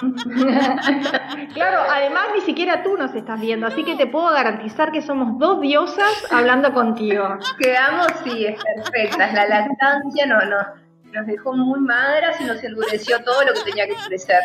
claro, 1.54 1.80
además 1.90 2.28
ni 2.34 2.40
siquiera 2.42 2.82
tú 2.82 2.96
nos 2.96 3.14
estás 3.14 3.40
viendo, 3.40 3.66
así 3.66 3.84
que 3.84 3.96
te 3.96 4.06
puedo 4.06 4.32
garantizar 4.32 4.92
que 4.92 5.02
somos 5.02 5.38
dos 5.38 5.60
diosas 5.60 6.26
hablando 6.30 6.72
contigo. 6.72 7.38
Quedamos, 7.58 8.06
sí, 8.24 8.46
es 8.46 8.62
perfecta, 8.62 9.32
la 9.32 9.46
lactancia, 9.46 10.26
no, 10.26 10.44
no, 10.44 10.87
nos 11.12 11.26
dejó 11.26 11.52
muy 11.52 11.80
madras 11.80 12.40
y 12.40 12.44
nos 12.44 12.62
endureció 12.62 13.22
todo 13.24 13.42
lo 13.44 13.52
que 13.54 13.62
tenía 13.62 13.86
que 13.86 13.96
crecer. 14.06 14.40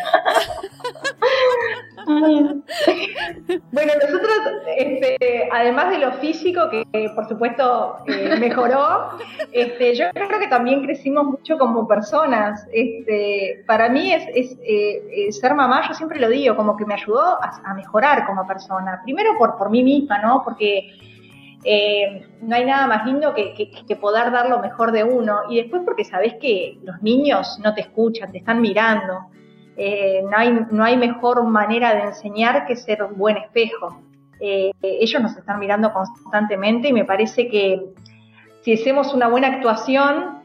bueno, 3.72 3.92
nosotros, 4.02 4.38
este, 4.76 5.48
además 5.52 5.90
de 5.90 5.98
lo 5.98 6.12
físico, 6.14 6.68
que 6.70 6.84
por 7.14 7.28
supuesto 7.28 7.96
eh, 8.06 8.36
mejoró, 8.38 9.10
este, 9.52 9.94
yo 9.94 10.06
creo 10.12 10.38
que 10.38 10.48
también 10.48 10.82
crecimos 10.82 11.24
mucho 11.24 11.58
como 11.58 11.86
personas. 11.86 12.66
Este, 12.72 13.64
para 13.66 13.88
mí 13.88 14.12
es, 14.12 14.24
eh, 14.34 15.02
eh, 15.10 15.32
ser 15.32 15.54
mamá, 15.54 15.86
yo 15.88 15.94
siempre 15.94 16.20
lo 16.20 16.28
digo, 16.28 16.56
como 16.56 16.76
que 16.76 16.84
me 16.84 16.94
ayudó 16.94 17.38
a, 17.42 17.74
mejorar 17.74 18.26
como 18.26 18.46
persona. 18.46 19.00
Primero 19.02 19.36
por, 19.36 19.56
por 19.56 19.70
mí 19.70 19.82
misma, 19.82 20.18
¿no? 20.18 20.42
Porque 20.44 20.92
eh, 21.64 22.26
no 22.42 22.54
hay 22.54 22.66
nada 22.66 22.86
más 22.86 23.06
lindo 23.06 23.34
que, 23.34 23.96
poder 24.00 24.30
dar 24.30 24.48
lo 24.48 24.60
mejor 24.60 24.92
de 24.92 25.02
uno. 25.02 25.40
Y 25.48 25.56
después 25.56 25.82
porque 25.84 26.04
sabes 26.04 26.34
que 26.34 26.78
los 26.82 27.02
niños 27.02 27.58
no 27.62 27.74
te 27.74 27.80
escuchan, 27.80 28.30
te 28.30 28.38
están 28.38 28.60
mirando. 28.60 29.26
Eh, 29.76 30.22
no, 30.30 30.36
hay, 30.36 30.66
no 30.70 30.84
hay 30.84 30.96
mejor 30.96 31.42
manera 31.44 31.94
de 31.94 32.02
enseñar 32.02 32.66
que 32.66 32.76
ser 32.76 33.02
un 33.02 33.16
buen 33.16 33.38
espejo. 33.38 34.00
Eh, 34.40 34.72
ellos 34.82 35.22
nos 35.22 35.36
están 35.36 35.58
mirando 35.58 35.92
constantemente 35.92 36.88
y 36.88 36.92
me 36.92 37.04
parece 37.04 37.48
que 37.48 37.82
si 38.60 38.74
hacemos 38.74 39.14
una 39.14 39.28
buena 39.28 39.48
actuación 39.48 40.42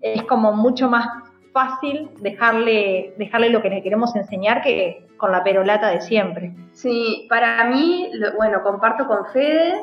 es 0.00 0.22
como 0.24 0.52
mucho 0.52 0.88
más 0.88 1.08
fácil 1.52 2.10
dejarle, 2.20 3.14
dejarle 3.16 3.50
lo 3.50 3.62
que 3.62 3.70
le 3.70 3.82
queremos 3.82 4.14
enseñar 4.14 4.62
que 4.62 5.06
con 5.16 5.32
la 5.32 5.42
perolata 5.42 5.88
de 5.88 6.00
siempre. 6.00 6.54
Sí, 6.72 7.26
para 7.28 7.64
mí, 7.64 8.10
bueno, 8.36 8.62
comparto 8.62 9.06
con 9.06 9.26
Fede, 9.32 9.82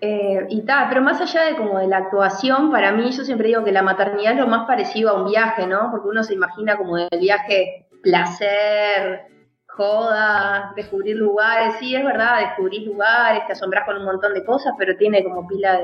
eh, 0.00 0.46
y 0.50 0.62
tal, 0.62 0.88
pero 0.88 1.00
más 1.00 1.20
allá 1.20 1.44
de 1.44 1.56
como 1.56 1.78
de 1.78 1.86
la 1.86 1.98
actuación, 1.98 2.70
para 2.70 2.92
mí 2.92 3.10
yo 3.10 3.24
siempre 3.24 3.48
digo 3.48 3.64
que 3.64 3.72
la 3.72 3.82
maternidad 3.82 4.34
es 4.34 4.38
lo 4.38 4.46
más 4.46 4.66
parecido 4.66 5.10
a 5.10 5.22
un 5.22 5.30
viaje, 5.30 5.66
¿no? 5.66 5.90
Porque 5.90 6.08
uno 6.08 6.22
se 6.22 6.34
imagina 6.34 6.76
como 6.76 6.98
el 6.98 7.08
viaje 7.18 7.86
placer, 8.02 9.26
joda, 9.68 10.72
descubrir 10.76 11.16
lugares, 11.16 11.74
sí, 11.78 11.94
es 11.94 12.04
verdad, 12.04 12.40
descubrir 12.40 12.86
lugares, 12.86 13.46
te 13.46 13.52
asombras 13.52 13.84
con 13.86 13.96
un 13.96 14.04
montón 14.04 14.34
de 14.34 14.44
cosas, 14.44 14.74
pero 14.78 14.96
tiene 14.96 15.24
como 15.24 15.46
pila 15.46 15.80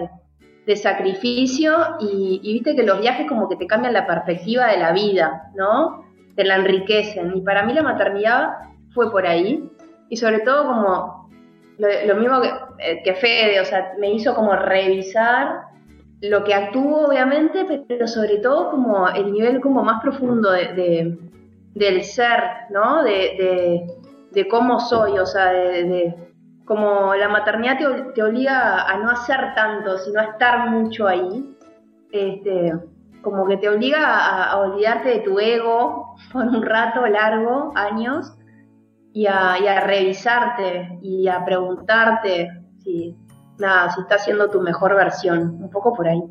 de, 0.66 0.76
sacrificio 0.76 1.74
y, 1.98 2.40
viste 2.40 2.76
que 2.76 2.84
los 2.84 3.00
viajes 3.00 3.26
como 3.26 3.48
que 3.48 3.56
te 3.56 3.66
cambian 3.66 3.92
la 3.92 4.06
perspectiva 4.06 4.68
de 4.68 4.78
la 4.78 4.92
vida, 4.92 5.50
¿no? 5.56 6.02
te 6.34 6.44
la 6.44 6.56
enriquecen. 6.56 7.36
Y 7.36 7.40
para 7.42 7.64
mí 7.64 7.72
la 7.72 7.82
maternidad 7.82 8.50
fue 8.94 9.10
por 9.10 9.26
ahí. 9.26 9.68
Y 10.08 10.16
sobre 10.16 10.40
todo 10.40 10.66
como 10.66 11.21
lo, 11.78 12.14
mismo 12.16 12.40
que, 12.40 12.48
eh, 12.78 13.02
que, 13.04 13.14
Fede, 13.14 13.60
o 13.60 13.64
sea, 13.64 13.92
me 13.98 14.10
hizo 14.10 14.34
como 14.34 14.54
revisar 14.54 15.72
lo 16.22 16.44
que 16.44 16.54
actúo 16.54 17.08
obviamente, 17.08 17.84
pero 17.88 18.06
sobre 18.06 18.38
todo 18.38 18.70
como 18.70 19.08
el 19.08 19.32
nivel 19.32 19.60
como 19.60 19.82
más 19.82 20.00
profundo 20.00 20.52
de, 20.52 21.18
del 21.74 22.04
ser, 22.04 22.40
¿no? 22.70 23.02
De, 23.02 23.86
de, 24.30 24.48
cómo 24.48 24.78
soy, 24.78 25.18
o 25.18 25.26
sea, 25.26 25.52
de, 25.52 26.14
como 26.64 27.14
la 27.14 27.28
maternidad 27.28 27.78
te, 28.14 28.22
obliga 28.22 28.84
a 28.84 28.96
no 28.98 29.10
hacer 29.10 29.54
tanto, 29.54 29.98
sino 29.98 30.20
a 30.20 30.24
estar 30.24 30.70
mucho 30.70 31.08
ahí. 31.08 31.56
Este, 32.12 32.72
como 33.22 33.46
que 33.46 33.56
te 33.56 33.68
obliga 33.68 34.46
a, 34.46 34.58
olvidarte 34.58 35.08
de 35.08 35.18
tu 35.20 35.40
ego 35.40 36.14
por 36.32 36.44
un 36.44 36.62
rato 36.62 37.04
largo, 37.06 37.72
años, 37.74 38.32
y 39.12 39.26
a, 39.26 39.58
y 39.62 39.66
a 39.66 39.80
revisarte 39.80 40.98
y 41.02 41.28
a 41.28 41.44
preguntarte 41.44 42.48
si, 42.82 43.14
nada, 43.58 43.90
si 43.92 44.00
está 44.00 44.18
siendo 44.18 44.50
tu 44.50 44.60
mejor 44.60 44.96
versión, 44.96 45.62
un 45.62 45.70
poco 45.70 45.92
por 45.94 46.08
ahí. 46.08 46.22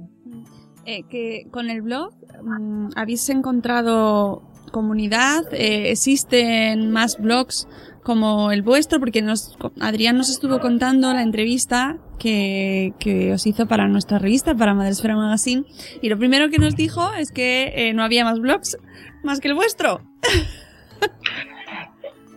Eh, 0.85 1.03
que 1.09 1.47
con 1.51 1.69
el 1.69 1.81
blog 1.81 2.11
mm, 2.43 2.89
habéis 2.95 3.29
encontrado 3.29 4.41
comunidad, 4.71 5.43
eh, 5.51 5.91
existen 5.91 6.91
más 6.91 7.17
blogs 7.17 7.67
como 8.03 8.51
el 8.51 8.63
vuestro, 8.63 8.99
porque 8.99 9.21
nos, 9.21 9.57
Adrián 9.79 10.17
nos 10.17 10.29
estuvo 10.29 10.59
contando 10.59 11.13
la 11.13 11.21
entrevista 11.21 11.99
que, 12.17 12.93
que 12.99 13.31
os 13.33 13.45
hizo 13.45 13.67
para 13.67 13.87
nuestra 13.87 14.17
revista, 14.17 14.55
para 14.55 14.73
Madresfera 14.73 15.15
Magazine, 15.15 15.65
y 16.01 16.09
lo 16.09 16.17
primero 16.17 16.49
que 16.49 16.57
nos 16.57 16.75
dijo 16.75 17.13
es 17.13 17.31
que 17.31 17.73
eh, 17.75 17.93
no 17.93 18.03
había 18.03 18.25
más 18.25 18.39
blogs 18.39 18.77
más 19.23 19.39
que 19.39 19.49
el 19.49 19.53
vuestro. 19.53 20.01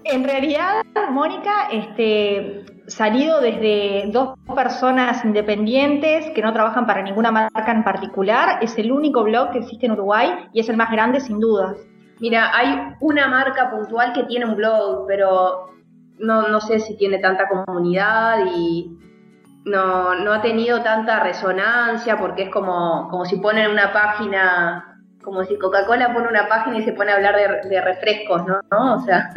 En 0.05 0.23
realidad, 0.23 0.85
Mónica, 1.11 1.69
este, 1.73 2.65
salido 2.87 3.41
desde 3.41 4.11
dos 4.13 4.39
personas 4.55 5.25
independientes 5.25 6.31
que 6.35 6.43
no 6.43 6.53
trabajan 6.53 6.87
para 6.87 7.03
ninguna 7.03 7.31
marca 7.31 7.73
en 7.73 7.85
particular, 7.85 8.59
es 8.61 8.77
el 8.79 8.93
único 8.93 9.25
blog 9.25 9.53
que 9.53 9.59
existe 9.61 9.87
en 9.87 9.93
Uruguay 9.93 10.49
y 10.53 10.61
es 10.61 10.69
el 10.69 10.77
más 10.77 10.91
grande 10.91 11.21
sin 11.21 11.41
dudas. 11.41 11.79
Mira, 12.21 12.55
hay 12.55 12.95
una 13.01 13.29
marca 13.29 13.71
puntual 13.71 14.13
que 14.13 14.25
tiene 14.25 14.45
un 14.45 14.57
blog, 14.57 15.07
pero 15.09 15.71
no, 16.19 16.49
no 16.49 16.61
sé 16.61 16.81
si 16.81 16.97
tiene 16.97 17.19
tanta 17.19 17.49
comunidad 17.49 18.45
y 18.55 18.91
no, 19.65 20.15
no 20.17 20.33
ha 20.33 20.43
tenido 20.43 20.83
tanta 20.83 21.21
resonancia 21.21 22.19
porque 22.19 22.45
es 22.45 22.51
como, 22.51 23.09
como 23.09 23.25
si 23.25 23.37
ponen 23.37 23.71
una 23.71 23.93
página, 23.93 25.01
como 25.23 25.45
si 25.45 25.59
Coca-Cola 25.59 26.13
pone 26.13 26.29
una 26.29 26.47
página 26.47 26.79
y 26.79 26.83
se 26.83 26.93
pone 26.93 27.11
a 27.11 27.17
hablar 27.17 27.35
de, 27.37 27.69
de 27.69 27.81
refrescos, 27.81 28.45
¿no? 28.47 28.61
¿no? 28.71 28.97
O 28.97 29.01
sea, 29.01 29.31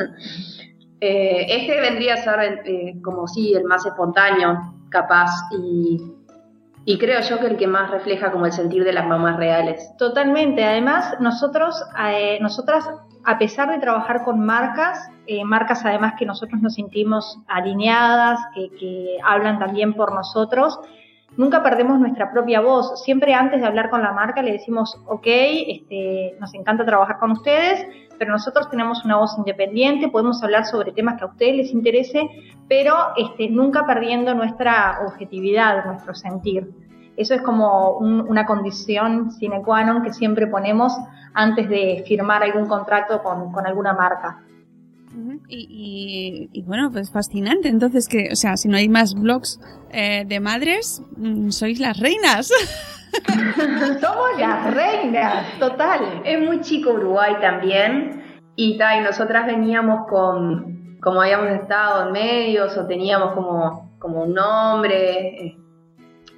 eh, 1.00 1.46
este 1.48 1.80
vendría 1.80 2.16
a 2.16 2.18
ser 2.18 2.62
eh, 2.66 2.96
como 3.04 3.28
sí, 3.28 3.54
el 3.54 3.66
más 3.66 3.86
espontáneo, 3.86 4.74
capaz, 4.90 5.30
y, 5.52 6.98
creo 6.98 7.22
yo 7.22 7.40
que 7.40 7.48
el 7.48 7.58
que 7.58 7.68
más 7.68 7.92
refleja 7.92 8.32
como 8.32 8.46
el 8.46 8.52
sentir 8.52 8.84
de 8.84 8.94
las 8.94 9.06
mamás 9.06 9.38
reales. 9.38 9.92
Totalmente, 9.98 10.64
además 10.64 11.16
nosotros, 11.20 11.84
eh, 12.10 12.40
nosotras, 12.42 12.90
a 13.26 13.38
pesar 13.38 13.70
de 13.70 13.80
trabajar 13.80 14.24
con 14.24 14.40
marcas, 14.40 15.10
marcas 15.44 15.86
además 15.86 16.14
que 16.18 16.26
nosotros 16.26 16.62
nos 16.62 16.76
sentimos 16.76 17.38
alineadas, 17.48 18.40
que, 18.56 18.70
que 18.80 19.18
hablan 19.24 19.60
también 19.60 19.94
por 19.94 20.16
nosotros, 20.16 20.80
nunca 21.36 21.64
perdemos 21.64 22.00
nuestra 22.00 22.32
propia 22.32 22.62
voz. 22.62 23.02
Siempre 23.04 23.34
antes 23.34 23.62
de 23.62 23.68
hablar 23.68 23.90
con 23.90 24.02
la 24.02 24.12
marca 24.12 24.42
le 24.42 24.54
decimos, 24.54 25.00
ok, 25.08 25.26
este, 25.26 26.36
nos 26.40 26.54
encanta 26.54 26.86
trabajar 26.86 27.20
con 27.20 27.32
ustedes, 27.32 27.86
pero 28.18 28.32
nosotros 28.32 28.70
tenemos 28.70 29.04
una 29.06 29.18
voz 29.18 29.36
independiente, 29.38 30.10
podemos 30.10 30.42
hablar 30.44 30.66
sobre 30.66 30.92
temas 30.92 31.18
que 31.18 31.26
a 31.26 31.28
ustedes 31.28 31.56
les 31.56 31.72
interese, 31.72 32.30
pero 32.68 32.94
este, 33.16 33.50
nunca 33.50 33.86
perdiendo 33.86 34.34
nuestra 34.34 35.00
objetividad, 35.06 35.86
nuestro 35.86 36.14
sentir. 36.14 36.70
Eso 37.16 37.34
es 37.34 37.42
como 37.42 37.98
una 37.98 38.46
condición 38.46 39.32
sine 39.32 39.64
qua 39.64 39.84
non 39.84 40.04
que 40.04 40.14
siempre 40.14 40.46
ponemos 40.46 40.94
antes 41.34 41.68
de 41.68 42.04
firmar 42.06 42.44
algún 42.44 42.68
contrato 42.68 43.24
con, 43.24 43.52
con 43.52 43.66
alguna 43.66 43.94
marca. 43.94 44.46
Y, 45.50 46.64
bueno, 46.66 46.92
pues 46.92 47.10
fascinante. 47.10 47.70
Entonces, 47.70 48.08
que, 48.08 48.30
o 48.32 48.36
sea, 48.36 48.58
si 48.58 48.68
no 48.68 48.78
hay 48.78 48.90
más 48.90 49.16
blogs 49.16 49.60
eh, 49.90 50.26
de 50.28 50.40
madres, 50.40 51.02
mm, 51.16 51.50
sois 51.50 51.80
las 51.80 51.98
reinas. 52.00 52.52
Somos 54.02 54.40
las 54.40 54.74
reinas, 54.74 55.60
total. 55.60 56.22
Es 56.24 56.40
muy 56.40 56.62
chico 56.62 56.92
Uruguay 56.92 57.36
también. 57.42 58.24
Y, 58.56 58.78
ta, 58.78 58.98
y 58.98 59.02
nosotras 59.02 59.46
veníamos 59.46 60.08
con, 60.08 60.98
como 61.02 61.22
habíamos 61.22 61.52
estado 61.52 62.08
en 62.08 62.12
medios 62.12 62.78
o 62.78 62.88
teníamos 62.88 63.34
como, 63.34 63.92
como 64.00 64.24
un 64.24 64.34
nombre. 64.34 65.46
Eh, 65.46 65.58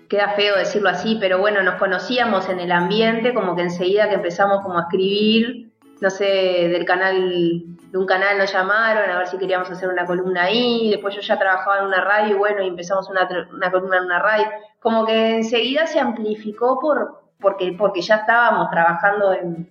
queda 0.10 0.30
feo 0.30 0.58
decirlo 0.58 0.90
así, 0.90 1.18
pero 1.20 1.38
bueno, 1.40 1.62
nos 1.62 1.76
conocíamos 1.76 2.50
en 2.50 2.60
el 2.60 2.72
ambiente, 2.72 3.34
como 3.34 3.56
que 3.56 3.62
enseguida 3.62 4.10
que 4.10 4.16
empezamos 4.16 4.64
como 4.64 4.80
a 4.80 4.84
escribir, 4.84 5.69
no 6.02 6.10
sé, 6.10 6.26
del 6.26 6.86
canal 6.86 7.64
de 7.92 7.98
un 7.98 8.06
canal 8.06 8.38
nos 8.38 8.54
llamaron 8.54 9.10
a 9.10 9.18
ver 9.18 9.28
si 9.28 9.38
queríamos 9.38 9.70
hacer 9.70 9.90
una 9.90 10.06
columna 10.06 10.44
ahí, 10.44 10.92
después 10.92 11.16
yo 11.16 11.22
ya 11.22 11.40
trabajaba 11.40 11.80
en 11.80 11.86
una 11.86 12.02
radio 12.02 12.36
y 12.36 12.38
bueno, 12.38 12.62
y 12.62 12.68
empezamos 12.68 13.10
una, 13.10 13.28
una 13.52 13.72
columna 13.72 13.98
en 13.98 14.04
una 14.04 14.20
radio. 14.20 14.46
Como 14.80 15.06
que 15.06 15.38
enseguida 15.38 15.88
se 15.88 16.00
amplificó 16.00 16.80
por, 16.80 17.24
porque, 17.40 17.76
porque 17.78 18.02
ya 18.02 18.18
estábamos 18.18 18.70
trabajando 18.70 19.34
en, 19.34 19.70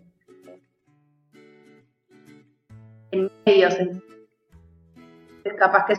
en 3.13 3.31
medios. 3.47 3.77
Es 5.45 5.55
capaz 5.55 5.87
que 5.87 5.95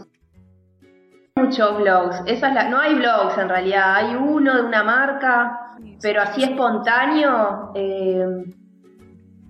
muchos 1.37 1.77
blogs. 1.77 2.21
Esa 2.25 2.49
es 2.49 2.53
la, 2.53 2.69
no 2.69 2.79
hay 2.79 2.95
blogs 2.95 3.37
en 3.37 3.47
realidad, 3.47 3.95
hay 3.95 4.15
uno 4.15 4.55
de 4.55 4.61
una 4.61 4.83
marca, 4.83 5.77
pero 6.01 6.21
así 6.21 6.43
espontáneo. 6.43 7.71
Eh, 7.75 8.43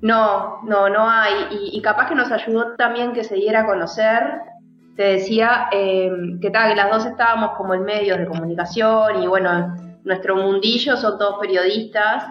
no, 0.02 0.62
no, 0.64 0.90
no 0.90 1.10
hay. 1.10 1.34
Y, 1.74 1.82
capaz 1.82 2.08
que 2.08 2.16
nos 2.16 2.32
ayudó 2.32 2.76
también 2.76 3.14
que 3.14 3.24
se 3.24 3.36
diera 3.36 3.62
a 3.62 3.66
conocer. 3.66 4.42
Te 4.96 5.04
decía 5.04 5.68
eh, 5.72 6.12
que, 6.42 6.50
tal, 6.52 6.70
que 6.70 6.76
las 6.76 6.90
dos 6.90 7.06
estábamos 7.06 7.52
como 7.58 7.74
en 7.74 7.84
medios 7.84 8.18
de 8.18 8.28
comunicación 8.28 9.24
y 9.24 9.28
bueno, 9.28 9.76
nuestro 10.04 10.36
mundillo 10.36 10.98
son 10.98 11.18
todos 11.18 11.40
periodistas. 11.40 12.26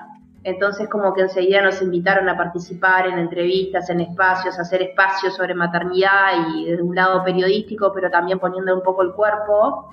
Entonces 0.45 0.89
como 0.89 1.13
que 1.15 1.23
enseguida 1.23 1.63
nos 1.63 1.83
invitaron 1.83 2.29
a 2.29 2.37
participar 2.37 3.07
en 3.07 3.19
entrevistas, 3.19 3.91
en 3.91 4.01
espacios, 4.01 4.59
a 4.59 4.63
hacer 4.63 4.83
espacios 4.83 5.35
sobre 5.35 5.55
maternidad 5.55 6.55
y 6.55 6.67
de 6.67 6.83
un 6.83 6.95
lado 6.95 7.25
periodístico, 7.25 7.93
pero 7.93 8.11
también 8.11 8.39
poniendo 8.39 8.75
un 8.75 8.83
poco 8.83 9.03
el 9.03 9.13
cuerpo. 9.13 9.93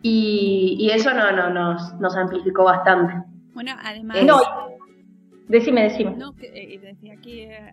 Y, 0.00 0.88
eso 0.92 1.12
no, 1.12 1.32
no, 1.32 1.50
nos, 1.50 1.92
nos 1.94 2.16
amplificó 2.16 2.64
bastante. 2.64 3.14
Bueno, 3.52 3.72
además... 3.82 4.16
Decime, 5.48 5.84
decime. 5.84 6.16
No, 6.16 6.34
eh, 6.40 6.78
decía 6.78 7.14
que 7.22 7.44
eh, 7.44 7.72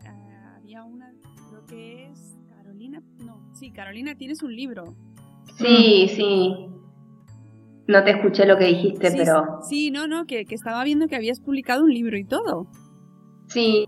había 0.56 0.84
una, 0.84 1.12
creo 1.50 1.66
que 1.66 2.08
es 2.10 2.38
Carolina, 2.50 3.02
no, 3.26 3.42
sí, 3.54 3.72
Carolina, 3.72 4.16
tienes 4.16 4.42
un 4.44 4.56
libro. 4.56 4.96
Sí, 5.58 6.08
sí. 6.16 6.70
No 7.88 8.04
te 8.04 8.12
escuché 8.12 8.46
lo 8.46 8.58
que 8.58 8.66
dijiste, 8.66 9.12
pero... 9.12 9.60
Sí, 9.62 9.92
no, 9.92 10.08
no, 10.08 10.26
que, 10.26 10.46
que, 10.46 10.56
estaba 10.56 10.84
viendo 10.84 11.08
que 11.08 11.16
habías 11.16 11.40
publicado 11.40 11.84
un 11.84 11.94
libro 11.94 12.18
y 12.18 12.24
todo. 12.24 12.68
Sí, 13.48 13.86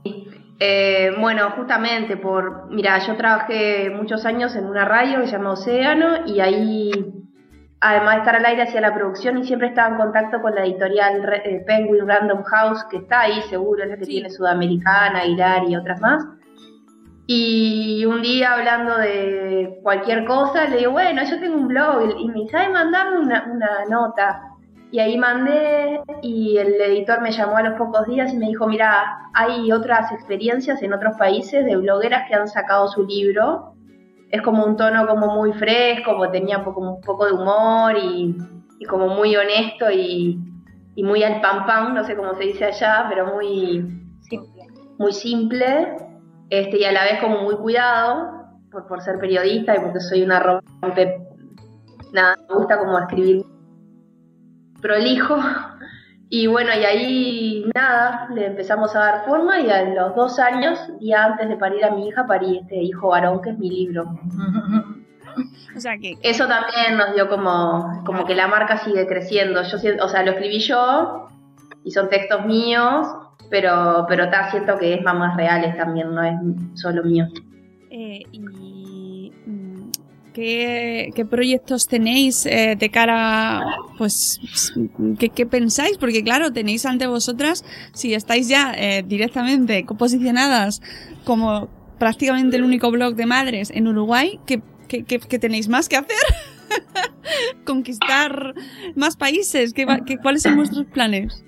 eh, 0.60 1.12
bueno, 1.20 1.52
justamente 1.52 2.18
por... 2.18 2.70
Mira, 2.70 3.00
yo 3.06 3.16
trabajé 3.16 3.90
muchos 3.90 4.26
años 4.26 4.56
en 4.56 4.66
una 4.66 4.86
radio 4.86 5.22
que 5.22 5.28
se 5.28 5.34
llama 5.34 5.54
Océano 5.54 6.28
y 6.28 6.40
ahí 6.40 6.92
además 7.80 8.16
de 8.16 8.20
estar 8.20 8.36
al 8.36 8.46
aire, 8.46 8.64
hacía 8.64 8.82
la 8.82 8.94
producción 8.94 9.38
y 9.38 9.46
siempre 9.46 9.68
estaba 9.68 9.90
en 9.90 9.98
contacto 9.98 10.42
con 10.42 10.56
la 10.56 10.66
editorial 10.66 11.22
eh, 11.44 11.64
Penguin 11.66 12.08
Random 12.08 12.44
House, 12.44 12.84
que 12.90 12.98
está 12.98 13.22
ahí 13.22 13.42
seguro, 13.50 13.84
es 13.84 13.90
la 13.90 13.98
que 13.98 14.06
tiene 14.06 14.30
Sudamericana, 14.30 15.20
Aguilar 15.20 15.64
y 15.70 15.76
otras 15.76 16.02
más. 16.02 16.26
Y 17.30 18.06
un 18.06 18.22
día 18.22 18.54
hablando 18.54 18.98
de 18.98 19.80
cualquier 19.84 20.26
cosa, 20.26 20.66
le 20.70 20.78
digo, 20.78 20.94
bueno, 20.94 21.22
yo 21.24 21.40
tengo 21.40 21.58
un 21.58 21.68
blog 21.68 22.16
y 22.18 22.30
me 22.30 22.48
sabe 22.48 22.70
mandarme 22.70 23.20
una, 23.20 23.46
una 23.52 23.86
nota. 23.90 24.42
Y 24.90 25.00
ahí 25.00 25.18
mandé 25.18 26.00
y 26.22 26.58
el 26.58 26.80
editor 26.80 27.22
me 27.22 27.32
llamó 27.32 27.58
a 27.58 27.64
los 27.64 27.78
pocos 27.78 28.08
días 28.08 28.34
y 28.34 28.38
me 28.38 28.48
dijo, 28.48 28.66
mira, 28.66 29.30
hay 29.34 29.70
otras 29.74 30.10
experiencias 30.14 30.82
en 30.82 30.94
otros 30.94 31.18
países 31.18 31.66
de 31.66 31.76
blogueras 31.76 32.30
que 32.30 32.36
han 32.36 32.48
sacado 32.48 32.88
su 32.88 33.06
libro 33.06 33.77
es 34.30 34.42
como 34.42 34.66
un 34.66 34.76
tono 34.76 35.08
como 35.08 35.36
muy 35.36 35.54
fresco, 35.54 36.30
tenía 36.32 36.64
como 36.64 36.96
un 36.96 37.02
poco 37.02 37.26
de 37.26 37.34
humor 37.34 37.96
y, 37.98 38.36
como 38.88 39.08
muy 39.08 39.36
honesto 39.36 39.90
y, 39.92 40.40
muy 40.98 41.24
al 41.24 41.42
pam 41.42 41.66
pam, 41.66 41.94
no 41.94 42.04
sé 42.04 42.16
cómo 42.16 42.34
se 42.34 42.44
dice 42.44 42.66
allá, 42.66 43.06
pero 43.08 43.28
muy 43.36 43.86
simple, 44.22 44.68
muy 44.98 45.14
simple 45.14 45.96
este, 46.50 46.80
y 46.80 46.86
a 46.86 46.92
la 46.92 47.04
vez 47.04 47.20
como 47.22 47.44
muy 47.44 47.56
cuidado 47.56 48.32
por, 48.72 48.88
por 48.88 49.02
ser 49.02 49.20
periodista 49.20 49.76
y 49.76 49.80
porque 49.80 50.00
soy 50.00 50.24
una 50.24 50.40
rompe, 50.40 51.22
nada, 52.14 52.36
me 52.50 52.56
gusta 52.56 52.80
como 52.80 52.98
escribir 52.98 53.46
prolijo 54.82 55.38
Y 56.30 56.48
bueno, 56.48 56.72
y 56.74 56.84
ahí 56.84 57.66
nada, 57.74 58.28
le 58.34 58.48
empezamos 58.48 58.96
a 58.96 59.00
dar 59.00 59.26
forma 59.26 59.62
y 59.62 59.70
a 59.70 59.84
los 59.84 60.16
dos 60.16 60.40
años, 60.40 60.78
y 61.00 61.14
antes 61.14 61.48
de 61.48 61.56
parir 61.56 61.86
a 61.86 61.92
mi 61.92 62.08
hija, 62.08 62.28
parí 62.28 62.58
este 62.58 62.76
hijo 62.76 63.10
varón, 63.10 63.42
que 63.42 63.52
es 63.52 63.58
mi 63.58 63.70
libro. 63.70 64.06
O 65.76 65.80
sea 65.80 65.96
que... 66.00 66.18
Eso 66.24 66.48
también 66.48 66.98
nos 66.98 67.14
dio 67.14 67.30
como, 67.30 68.02
como 68.04 68.26
que 68.26 68.34
la 68.34 68.48
marca 68.48 68.80
sigue 68.80 69.06
creciendo. 69.06 69.62
Yo, 69.62 69.78
o 70.04 70.10
sea, 70.10 70.24
lo 70.24 70.32
escribí 70.32 70.58
yo 70.58 71.28
y 71.84 71.92
son 71.92 72.10
textos 72.10 72.48
míos, 72.48 73.06
pero, 73.52 74.06
pero 74.10 74.24
está, 74.24 74.50
siento 74.50 74.76
que 74.80 74.96
es 74.96 75.04
más 75.04 75.38
reales 75.38 75.78
también, 75.78 76.16
no 76.16 76.24
es 76.24 76.36
solo 76.82 77.04
mío. 77.04 77.28
Eh, 77.92 78.24
y 78.32 78.40
¿qué, 80.38 81.12
¿qué, 81.16 81.26
proyectos 81.26 81.88
tenéis 81.88 82.46
eh, 82.46 82.76
de 82.78 82.90
cara, 82.90 83.66
pues, 83.98 84.40
¿qué, 85.18 85.30
¿qué, 85.30 85.48
pensáis? 85.48 85.98
Porque 85.98 86.24
claro, 86.24 86.54
tenéis 86.54 86.86
ante 86.86 87.08
vosotras, 87.08 87.66
si 87.94 88.14
estáis 88.14 88.48
ya 88.48 88.72
eh, 88.78 89.04
directamente 89.06 89.84
posicionadas 89.98 90.82
como 91.24 91.70
prácticamente 91.98 92.58
el 92.58 92.64
único 92.64 92.92
blog 92.92 93.16
de 93.16 93.26
madres 93.26 93.72
en 93.72 93.88
Uruguay, 93.88 94.40
¿qué, 94.46 94.62
qué, 94.88 95.04
qué 95.04 95.40
tenéis 95.40 95.70
más 95.70 95.90
que 95.90 95.96
hacer? 95.96 96.16
¿Conquistar 97.66 98.54
más 98.96 99.18
países? 99.18 99.74
¿Qué, 99.74 99.88
¿Cuáles 100.22 100.44
son 100.44 100.56
vuestros 100.56 100.86
planes? 100.86 101.44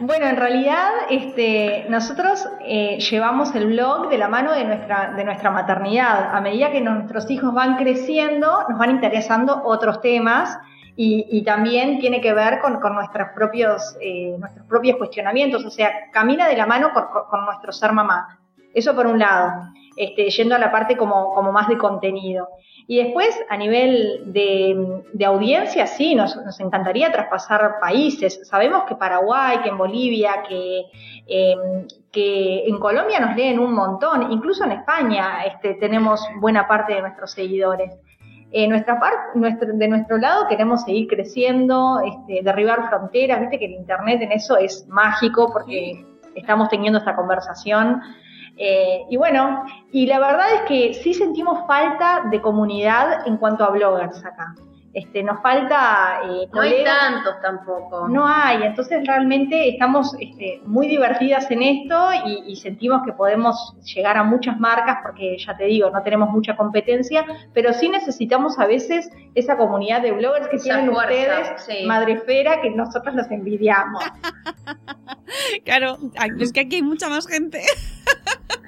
Bueno, 0.00 0.26
en 0.26 0.36
realidad 0.36 0.88
este, 1.10 1.86
nosotros 1.88 2.48
eh, 2.60 2.98
llevamos 2.98 3.54
el 3.54 3.66
blog 3.66 4.08
de 4.08 4.18
la 4.18 4.28
mano 4.28 4.52
de 4.52 4.64
nuestra, 4.64 5.12
de 5.12 5.24
nuestra 5.24 5.50
maternidad. 5.50 6.34
A 6.34 6.40
medida 6.40 6.70
que 6.70 6.80
nuestros 6.80 7.30
hijos 7.30 7.52
van 7.52 7.76
creciendo, 7.76 8.64
nos 8.68 8.78
van 8.78 8.90
interesando 8.90 9.62
otros 9.64 10.00
temas 10.00 10.58
y, 10.96 11.42
también 11.44 11.98
tiene 11.98 12.20
que 12.20 12.34
ver 12.34 12.60
con, 12.60 12.78
nuestros, 12.94 13.28
propios, 13.34 13.96
eh, 14.02 14.36
nuestros 14.38 14.66
propios 14.66 14.98
cuestionamientos, 14.98 15.64
o 15.64 15.70
sea, 15.70 16.10
camina 16.12 16.46
de 16.46 16.56
la 16.56 16.66
mano 16.66 16.92
con, 16.92 17.04
con 17.30 17.46
nuestro 17.46 17.72
ser 17.72 17.92
mamá. 17.92 18.38
Eso 18.74 18.94
por 18.94 19.06
un 19.06 19.18
lado, 19.18 19.52
este, 19.96 20.30
yendo 20.30 20.54
a 20.54 20.58
la 20.58 20.70
parte 20.70 20.96
como, 20.96 21.34
como 21.34 21.52
más 21.52 21.68
de 21.68 21.78
contenido. 21.78 22.48
Y 22.86 23.02
después, 23.02 23.38
a 23.48 23.56
nivel 23.56 24.32
de, 24.32 25.24
audiencia, 25.24 25.86
sí, 25.86 26.14
nos, 26.14 26.36
encantaría 26.58 27.12
traspasar 27.12 27.78
países. 27.80 28.40
Sabemos 28.48 28.82
que 28.88 28.96
Paraguay, 28.96 29.58
que 29.62 29.68
en 29.68 29.78
Bolivia, 29.78 30.42
que, 30.48 30.86
em, 31.26 31.86
que 32.10 32.64
en 32.66 32.78
Colombia 32.80 33.20
nos 33.20 33.36
leen 33.36 33.60
un 33.60 33.74
montón, 33.74 34.32
incluso 34.32 34.64
en 34.64 34.72
España 34.72 35.44
este, 35.44 35.74
tenemos 35.74 36.20
buena 36.40 36.66
parte 36.66 36.94
de 36.94 37.02
nuestros 37.02 37.30
seguidores. 37.30 37.92
Eh, 38.52 38.66
nuestra 38.66 38.98
nuestro, 39.34 39.72
de 39.72 39.86
nuestro 39.86 40.18
lado 40.18 40.48
queremos 40.48 40.82
seguir 40.82 41.06
creciendo, 41.06 42.00
este, 42.04 42.42
derribar 42.42 42.88
fronteras, 42.88 43.40
viste 43.40 43.60
que 43.60 43.66
el 43.66 43.74
Internet 43.74 44.20
en 44.22 44.32
eso 44.32 44.56
es 44.56 44.88
mágico 44.88 45.52
porque 45.52 46.04
estamos 46.34 46.68
teniendo 46.68 46.98
esta 46.98 47.14
conversación 47.14 48.02
eh, 48.62 49.06
y 49.08 49.16
bueno, 49.16 49.64
y 49.90 50.04
la 50.04 50.18
verdad 50.18 50.46
es 50.54 50.60
que 50.68 50.92
sí 50.92 51.14
sentimos 51.14 51.66
falta 51.66 52.24
de 52.30 52.42
comunidad 52.42 53.26
en 53.26 53.38
cuanto 53.38 53.64
a 53.64 53.70
bloggers 53.70 54.22
acá. 54.22 54.54
Este, 54.92 55.22
nos 55.22 55.40
falta... 55.40 56.20
Eh, 56.28 56.48
no 56.52 56.60
hay 56.60 56.84
tantos 56.84 57.40
tampoco. 57.40 58.06
No 58.08 58.26
hay, 58.26 58.62
entonces 58.64 59.06
realmente 59.06 59.70
estamos 59.70 60.14
este, 60.20 60.60
muy 60.66 60.88
divertidas 60.88 61.50
en 61.50 61.62
esto 61.62 62.10
y, 62.26 62.54
sentimos 62.56 63.00
que 63.06 63.12
podemos 63.12 63.74
llegar 63.94 64.18
a 64.18 64.24
muchas 64.24 64.60
marcas 64.60 64.98
porque 65.02 65.38
ya 65.38 65.56
te 65.56 65.64
digo, 65.64 65.88
no 65.88 66.02
tenemos 66.02 66.28
mucha 66.28 66.54
competencia, 66.54 67.24
pero 67.54 67.72
sí 67.72 67.88
necesitamos 67.88 68.58
a 68.58 68.66
veces 68.66 69.08
esa 69.34 69.56
comunidad 69.56 70.02
de 70.02 70.12
bloggers 70.12 70.48
que 70.48 70.58
tienen 70.58 70.90
ustedes, 70.90 71.86
Madrefera, 71.86 72.60
que 72.60 72.68
nosotros 72.68 73.14
los 73.14 73.30
envidiamos. 73.30 74.04
claro, 75.64 75.96
es 76.38 76.52
que 76.52 76.60
aquí 76.60 76.76
hay 76.76 76.82
mucha 76.82 77.08
más 77.08 77.26
gente. 77.26 77.62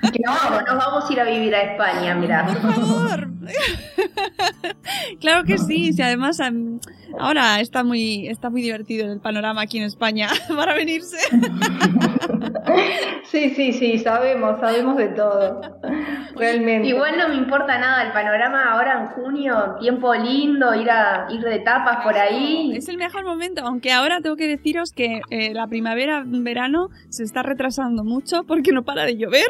No, 0.24 0.60
nos 0.60 0.76
vamos 0.76 1.08
a 1.08 1.12
ir 1.12 1.20
a 1.20 1.24
vivir 1.24 1.54
a 1.54 1.62
España, 1.62 2.14
mira. 2.14 2.44
Por 2.44 2.74
favor. 2.74 3.28
claro 5.20 5.44
que 5.44 5.58
sí, 5.58 5.92
si 5.92 6.02
además 6.02 6.38
ahora 7.18 7.60
está 7.60 7.84
muy, 7.84 8.28
está 8.28 8.50
muy 8.50 8.62
divertido 8.62 9.10
el 9.10 9.20
panorama 9.20 9.62
aquí 9.62 9.78
en 9.78 9.84
España 9.84 10.28
para 10.56 10.74
venirse. 10.74 11.18
Sí, 13.24 13.50
sí, 13.50 13.72
sí, 13.72 13.98
sabemos, 13.98 14.60
sabemos 14.60 14.96
de 14.96 15.08
todo. 15.08 15.60
Realmente. 16.36 16.88
Igual 16.88 17.16
no 17.18 17.28
me 17.28 17.36
importa 17.36 17.78
nada 17.78 18.02
el 18.02 18.12
panorama 18.12 18.72
ahora 18.72 19.00
en 19.00 19.06
junio, 19.08 19.76
tiempo 19.80 20.14
lindo, 20.14 20.74
ir 20.74 20.90
a 20.90 21.26
ir 21.30 21.40
de 21.40 21.58
tapas 21.60 22.04
por 22.04 22.16
ahí. 22.16 22.72
Es 22.76 22.88
el 22.88 22.96
mejor 22.96 23.24
momento, 23.24 23.62
aunque 23.64 23.92
ahora 23.92 24.20
tengo 24.20 24.36
que 24.36 24.46
deciros 24.46 24.92
que 24.92 25.20
eh, 25.30 25.54
la 25.54 25.66
primavera, 25.66 26.24
verano 26.26 26.88
se 27.08 27.22
está 27.22 27.42
retrasando 27.42 28.04
mucho 28.04 28.44
porque 28.44 28.72
no 28.72 28.82
para 28.84 29.04
de 29.04 29.16
llover. 29.16 29.46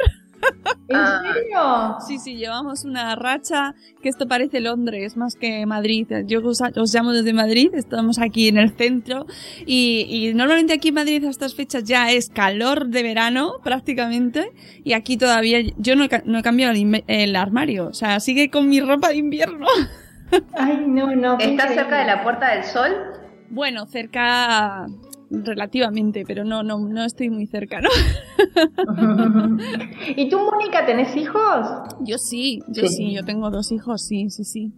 ¿En 0.87 0.97
ah. 0.97 1.21
serio? 1.21 1.97
Sí, 2.07 2.19
sí, 2.19 2.35
llevamos 2.35 2.83
una 2.83 3.15
racha 3.15 3.73
que 4.01 4.09
esto 4.09 4.27
parece 4.27 4.59
Londres 4.59 5.15
más 5.15 5.35
que 5.35 5.65
Madrid. 5.65 6.07
Yo 6.25 6.41
os, 6.45 6.61
llamo 6.93 7.11
desde 7.11 7.33
Madrid, 7.33 7.69
estamos 7.73 8.19
aquí 8.19 8.47
en 8.47 8.57
el 8.57 8.71
centro 8.71 9.25
y, 9.65 10.31
normalmente 10.35 10.73
aquí 10.73 10.89
en 10.89 10.95
Madrid 10.95 11.25
a 11.25 11.29
estas 11.29 11.55
fechas 11.55 11.83
ya 11.83 12.11
es 12.11 12.29
calor 12.29 12.87
de 12.87 13.03
verano 13.03 13.53
prácticamente 13.63 14.51
y 14.83 14.93
aquí 14.93 15.17
todavía 15.17 15.59
yo 15.77 15.95
no 15.95 16.03
he, 16.03 16.41
cambiado 16.43 16.73
el, 17.07 17.35
armario, 17.35 17.87
o 17.87 17.93
sea, 17.93 18.19
sigue 18.19 18.49
con 18.49 18.67
mi 18.69 18.81
ropa 18.81 19.09
de 19.09 19.17
invierno. 19.17 19.65
Ay, 20.53 20.83
no, 20.87 21.15
no. 21.15 21.37
¿Estás 21.39 21.73
cerca 21.73 21.99
de 21.99 22.05
la 22.05 22.23
Puerta 22.23 22.55
del 22.55 22.63
Sol? 22.63 22.91
Bueno, 23.49 23.85
cerca 23.85 24.87
relativamente, 25.33 26.23
pero 26.27 26.43
no, 26.43 26.63
no, 26.63 26.79
no 26.79 27.03
estoy 27.03 27.29
muy 27.29 27.47
cerca, 27.47 27.81
¿no? 27.81 27.89
¿Y 30.15 30.29
tú, 30.29 30.39
Mónica, 30.39 30.85
tenés 30.85 31.15
hijos? 31.15 31.67
Yo 32.01 32.17
sí, 32.17 32.61
yo 32.67 32.87
sí. 32.87 33.13
yo 33.13 33.25
tengo 33.25 33.49
dos 33.49 33.71
hijos, 33.71 34.03
sí, 34.03 34.29
sí, 34.29 34.43
sí. 34.43 34.71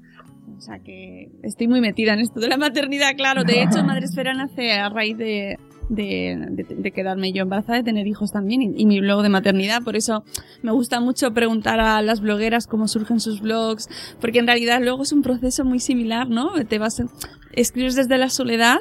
O 0.58 0.62
sea 0.62 0.80
que 0.80 1.30
estoy 1.44 1.68
muy 1.68 1.82
metida 1.82 2.14
en 2.14 2.20
esto 2.20 2.40
de 2.40 2.48
la 2.48 2.58
maternidad, 2.58 3.16
claro. 3.18 3.44
De 3.44 3.62
hecho, 3.62 3.84
Madre 3.86 4.06
Esfera 4.06 4.34
nace 4.34 4.72
a 4.72 4.90
raíz 4.90 5.18
de, 5.18 5.58
de, 5.90 6.92
quedarme 6.94 7.34
yo 7.34 7.44
embarazada, 7.44 7.80
de 7.80 7.84
tener 7.84 8.08
hijos 8.08 8.32
también 8.32 8.62
y, 8.62 8.86
mi 8.86 9.02
blog 9.02 9.22
de 9.22 9.30
maternidad. 9.30 9.84
Por 9.84 9.96
eso 9.96 10.24
me 10.62 10.72
gusta 10.72 11.02
mucho 11.02 11.34
preguntar 11.34 11.80
a 11.80 12.02
las 12.02 12.22
blogueras 12.22 12.68
cómo 12.68 12.88
surgen 12.88 13.20
sus 13.20 13.42
blogs, 13.42 13.90
porque 14.22 14.40
en 14.40 14.48
realidad 14.48 14.80
luego 14.82 15.04
es 15.04 15.12
un 15.12 15.22
proceso 15.22 15.66
muy 15.66 15.80
similar, 15.80 16.30
¿no? 16.30 16.52
Te 16.66 16.80
vas, 16.80 17.04
escribes 17.52 17.96
desde 17.96 18.18
la 18.18 18.30
soledad 18.30 18.80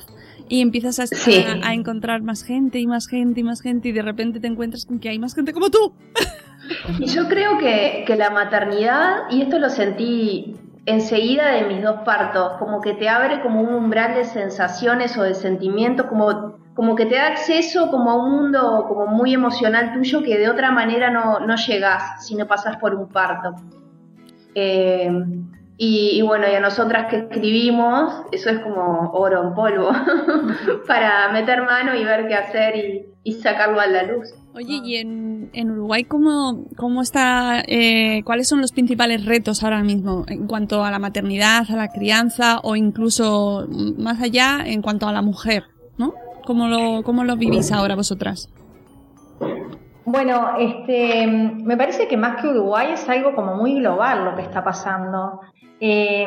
y 0.49 0.61
empiezas 0.61 0.99
a, 1.01 1.05
a, 1.63 1.75
encontrar 1.75 2.23
más 2.23 2.43
gente 2.43 2.79
y 2.79 2.87
más 2.87 3.07
gente 3.07 3.41
y 3.41 3.43
más 3.43 3.61
gente 3.61 3.89
y 3.89 3.93
de 3.93 4.03
repente 4.03 4.41
te 4.41 4.47
encuentras 4.47 4.85
con 4.85 4.99
que 4.99 5.09
hay 5.09 5.19
más 5.19 5.35
gente 5.35 5.53
como 5.53 5.71
tú. 5.71 5.95
Y 6.99 7.07
yo 7.07 7.29
creo 7.29 7.59
que, 7.59 8.05
que 8.07 8.17
la 8.17 8.31
maternidad, 8.31 9.31
y 9.31 9.43
esto 9.43 9.59
lo 9.59 9.69
sentí 9.69 10.57
enseguida 10.87 11.53
de 11.53 11.65
mis 11.67 11.83
dos 11.83 12.01
partos, 12.05 12.53
como 12.59 12.81
que 12.81 12.95
te 12.95 13.09
abre 13.09 13.41
como 13.41 13.61
un 13.61 13.75
umbral 13.75 14.15
de 14.15 14.25
sensaciones 14.25 15.17
o 15.17 15.23
de 15.23 15.35
sentimientos, 15.35 16.07
como, 16.07 16.59
como 16.75 16.95
que 16.95 17.07
te 17.07 17.17
da 17.17 17.29
acceso 17.29 17.91
como 17.91 18.11
a 18.11 18.17
un 18.17 18.31
mundo 18.33 18.85
como 18.89 19.07
muy 19.07 19.35
emocional 19.35 19.93
tuyo 19.95 20.23
que 20.23 20.39
de 20.39 20.49
otra 20.49 20.71
manera 20.71 21.11
no, 21.11 21.41
no 21.41 21.57
llegás 21.57 22.27
si 22.27 22.35
no 22.35 22.47
pasas 22.47 22.77
por 22.77 22.95
un 22.95 23.09
parto. 23.09 23.55
Eh, 24.55 25.11
y, 25.77 26.23
bueno, 26.23 26.47
y 26.51 26.55
a 26.55 26.61
nosotras 26.61 27.09
que 27.11 27.17
escribimos, 27.17 28.15
eso 28.31 28.51
es 28.51 28.61
como 28.61 29.11
oro 29.13 29.43
en 29.43 29.55
polvo, 29.55 29.91
para 30.87 31.33
meter 31.33 31.63
mano 31.63 31.97
y 31.97 32.05
ver 32.05 32.29
qué 32.29 32.35
hacer 32.35 32.75
y, 33.25 33.33
sacarlo 33.33 33.81
a 33.81 33.87
la 33.87 34.05
luz. 34.05 34.29
Oye, 34.55 34.81
¿y 34.85 34.97
en, 34.97 35.51
en 35.53 35.71
Uruguay 35.73 36.05
cómo, 36.05 36.67
cómo 36.77 37.03
está, 37.03 37.63
eh, 37.67 38.23
cuáles 38.25 38.47
son 38.47 38.61
los 38.61 38.71
principales 38.71 39.25
retos 39.25 39.65
ahora 39.65 39.83
mismo 39.83 40.25
en 40.29 40.47
cuanto 40.47 40.85
a 40.85 40.91
la 40.93 41.01
maternidad, 41.01 41.65
a 41.69 41.77
la 41.77 41.89
crianza 41.89 42.61
o 42.63 42.77
incluso 42.77 43.67
más 43.99 44.23
allá 44.23 44.63
en 44.65 44.81
cuanto 44.81 45.09
a 45.09 45.13
la 45.13 45.23
mujer, 45.23 45.65
¿no? 45.99 46.15
¿Cómo 46.45 46.69
lo, 46.69 47.03
cómo 47.03 47.25
lo 47.25 47.37
vivís 47.37 47.73
ahora 47.73 47.97
vosotras? 47.97 48.49
Bueno, 50.07 50.57
este, 50.59 51.27
me 51.27 51.77
parece 51.77 52.07
que 52.09 52.17
más 52.17 52.41
que 52.41 52.49
Uruguay 52.49 52.93
es 52.93 53.09
algo 53.09 53.35
como 53.35 53.55
muy 53.55 53.81
global 53.81 54.25
lo 54.25 54.37
que 54.37 54.43
está 54.43 54.63
pasando. 54.63 55.41
Eh, 55.81 56.27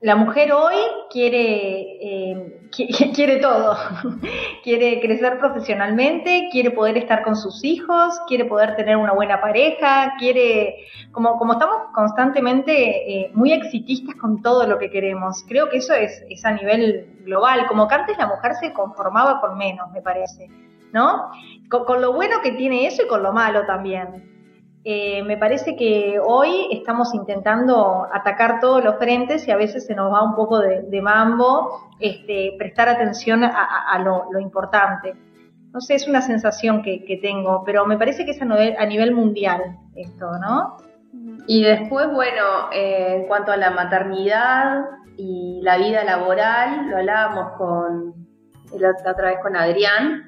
la 0.00 0.14
mujer 0.14 0.52
hoy 0.52 0.76
quiere, 1.10 2.30
eh, 2.30 2.60
quiere 3.14 3.38
todo, 3.38 3.76
quiere 4.62 5.00
crecer 5.00 5.38
profesionalmente, 5.38 6.48
quiere 6.52 6.70
poder 6.70 6.98
estar 6.98 7.24
con 7.24 7.34
sus 7.34 7.64
hijos, 7.64 8.20
quiere 8.28 8.44
poder 8.44 8.76
tener 8.76 8.96
una 8.96 9.12
buena 9.12 9.40
pareja, 9.40 10.14
quiere, 10.18 10.76
como, 11.10 11.36
como 11.38 11.54
estamos 11.54 11.76
constantemente 11.94 12.72
eh, 13.10 13.30
muy 13.34 13.52
exitistas 13.52 14.14
con 14.16 14.40
todo 14.40 14.66
lo 14.66 14.78
que 14.78 14.90
queremos, 14.90 15.44
creo 15.48 15.68
que 15.68 15.78
eso 15.78 15.94
es, 15.94 16.22
es 16.28 16.44
a 16.44 16.52
nivel 16.52 17.16
global, 17.24 17.66
como 17.66 17.88
que 17.88 17.94
antes 17.96 18.18
la 18.18 18.28
mujer 18.28 18.54
se 18.60 18.72
conformaba 18.72 19.40
con 19.40 19.58
menos, 19.58 19.90
me 19.90 20.00
parece, 20.00 20.48
¿no? 20.92 21.30
Con, 21.68 22.00
lo 22.00 22.12
bueno 22.12 22.36
que 22.42 22.52
tiene 22.52 22.86
eso 22.86 23.02
y 23.02 23.08
con 23.08 23.22
lo 23.22 23.32
malo 23.32 23.66
también. 23.66 24.24
eh, 24.84 25.22
me 25.22 25.36
parece 25.36 25.76
que 25.76 26.18
hoy 26.24 26.68
estamos 26.70 27.12
intentando 27.14 28.06
atacar 28.12 28.60
todos 28.60 28.82
los 28.82 28.96
frentes 28.96 29.46
y 29.46 29.50
a 29.50 29.56
veces 29.56 29.86
se 29.86 29.94
nos 29.94 30.12
va 30.12 30.22
un 30.22 30.34
poco 30.34 30.60
de, 30.60 31.02
mambo 31.02 31.90
este, 32.00 32.54
prestar 32.58 32.88
atención 32.88 33.44
a, 33.44 33.98
lo, 33.98 34.38
importante. 34.40 35.14
No 35.72 35.80
sé, 35.80 35.96
es 35.96 36.08
una 36.08 36.22
sensación 36.22 36.82
que, 36.82 37.18
tengo, 37.20 37.62
pero 37.64 37.84
me 37.84 37.98
parece 37.98 38.24
que 38.24 38.30
es 38.30 38.40
a 38.40 38.44
nivel, 38.44 38.76
a 38.78 38.86
nivel 38.86 39.14
mundial 39.14 39.76
esto, 39.94 40.38
¿no? 40.38 40.76
Y 41.46 41.62
después, 41.62 42.10
bueno, 42.12 42.70
eh, 42.72 43.16
en 43.16 43.26
cuanto 43.26 43.52
a 43.52 43.56
la 43.56 43.70
maternidad 43.70 44.84
y 45.16 45.60
la 45.62 45.78
vida 45.78 46.04
laboral, 46.04 46.88
lo 46.90 46.98
hablábamos 46.98 47.52
con 47.58 48.14
la 48.78 48.90
otra 48.90 49.30
vez 49.30 49.38
con 49.42 49.56
Adrián, 49.56 50.27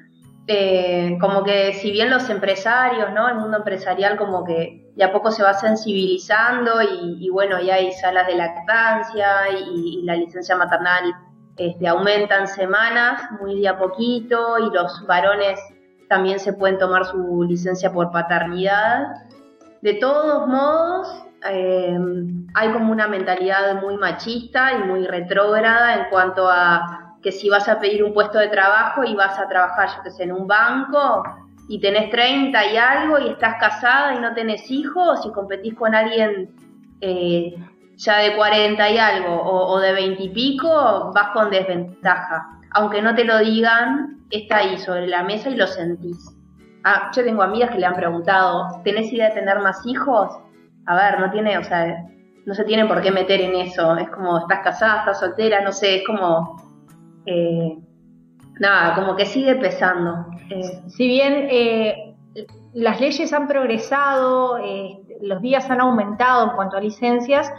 como 1.19 1.43
que 1.43 1.73
si 1.73 1.91
bien 1.91 2.09
los 2.09 2.29
empresarios, 2.29 3.11
¿no? 3.13 3.27
El 3.27 3.35
mundo 3.35 3.57
empresarial 3.57 4.17
como 4.17 4.43
que 4.43 4.91
de 4.95 5.03
a 5.03 5.11
poco 5.11 5.31
se 5.31 5.43
va 5.43 5.53
sensibilizando 5.53 6.81
y, 6.81 7.29
bueno, 7.29 7.61
ya 7.61 7.75
hay 7.75 7.91
salas 7.93 8.27
de 8.27 8.35
lactancia 8.35 9.49
y, 9.49 10.03
la 10.03 10.15
licencia 10.15 10.55
maternal 10.55 11.13
este, 11.57 11.87
aumentan 11.87 12.47
semanas 12.47 13.21
muy 13.39 13.61
de 13.61 13.67
a 13.67 13.77
poquito 13.77 14.57
y 14.57 14.73
los 14.73 15.05
varones 15.05 15.59
también 16.09 16.39
se 16.39 16.53
pueden 16.53 16.77
tomar 16.77 17.05
su 17.05 17.43
licencia 17.43 17.91
por 17.91 18.11
paternidad. 18.11 19.07
De 19.81 19.93
todos 19.95 20.47
modos, 20.47 21.23
eh, 21.49 21.97
hay 22.53 22.71
como 22.71 22.91
una 22.91 23.07
mentalidad 23.07 23.81
muy 23.81 23.97
machista 23.97 24.73
y 24.73 24.83
muy 24.87 25.07
retrógrada 25.07 25.95
en 25.95 26.09
cuanto 26.09 26.49
a 26.49 27.00
que 27.21 27.31
si 27.31 27.49
vas 27.49 27.67
a 27.69 27.79
pedir 27.79 28.03
un 28.03 28.13
puesto 28.13 28.39
de 28.39 28.47
trabajo 28.47 29.03
y 29.03 29.15
vas 29.15 29.37
a 29.39 29.47
trabajar, 29.47 29.89
yo 29.95 30.03
que 30.03 30.11
sé, 30.11 30.23
en 30.23 30.31
un 30.31 30.47
banco 30.47 31.23
y 31.67 31.79
tenés 31.79 32.09
30 32.09 32.65
y 32.71 32.77
algo 32.77 33.19
y 33.19 33.29
estás 33.29 33.55
casada 33.59 34.15
y 34.15 34.19
no 34.19 34.33
tenés 34.33 34.69
hijos 34.71 35.25
y 35.25 35.31
competís 35.31 35.75
con 35.75 35.95
alguien 35.95 36.49
eh, 36.99 37.55
ya 37.95 38.17
de 38.17 38.35
40 38.35 38.89
y 38.89 38.97
algo 38.97 39.41
o, 39.41 39.79
de 39.79 39.93
20 39.93 40.23
y 40.23 40.29
pico, 40.29 41.11
vas 41.13 41.29
con 41.33 41.49
desventaja. 41.49 42.47
Aunque 42.71 43.01
no 43.01 43.13
te 43.15 43.23
lo 43.23 43.37
digan, 43.39 44.25
está 44.31 44.57
ahí 44.57 44.77
sobre 44.77 45.07
la 45.07 45.23
mesa 45.23 45.49
y 45.49 45.55
lo 45.55 45.67
sentís. 45.67 46.35
Ah, 46.83 47.11
yo 47.15 47.23
tengo 47.23 47.43
amigas 47.43 47.69
que 47.69 47.77
le 47.77 47.85
han 47.85 47.95
preguntado, 47.95 48.81
¿tenés 48.83 49.13
idea 49.13 49.29
de 49.29 49.35
tener 49.35 49.59
más 49.59 49.85
hijos? 49.85 50.31
A 50.87 50.95
ver, 50.95 51.19
no 51.19 51.29
tiene, 51.29 51.57
o 51.57 51.63
sea, 51.63 52.05
no 52.45 52.55
se 52.55 52.63
tiene 52.63 52.85
por 52.85 53.01
qué 53.01 53.11
meter 53.11 53.39
en 53.39 53.55
eso. 53.55 53.95
Es 53.97 54.09
como, 54.09 54.39
estás 54.39 54.61
casada, 54.61 54.99
estás 54.99 55.19
soltera, 55.19 55.61
no 55.61 55.71
sé, 55.71 55.97
es 55.97 56.07
como, 56.07 56.70
eh, 57.25 57.77
nada, 58.59 58.95
como 58.95 59.15
que 59.15 59.25
sigue 59.25 59.55
pesando. 59.55 60.25
Eh, 60.49 60.81
si 60.87 61.07
bien 61.07 61.47
eh, 61.49 62.15
las 62.73 62.99
leyes 62.99 63.33
han 63.33 63.47
progresado, 63.47 64.59
los 65.21 65.41
días 65.41 65.69
han 65.69 65.81
aumentado 65.81 66.49
en 66.49 66.55
cuanto 66.55 66.77
a 66.77 66.81
licencias, 66.81 67.51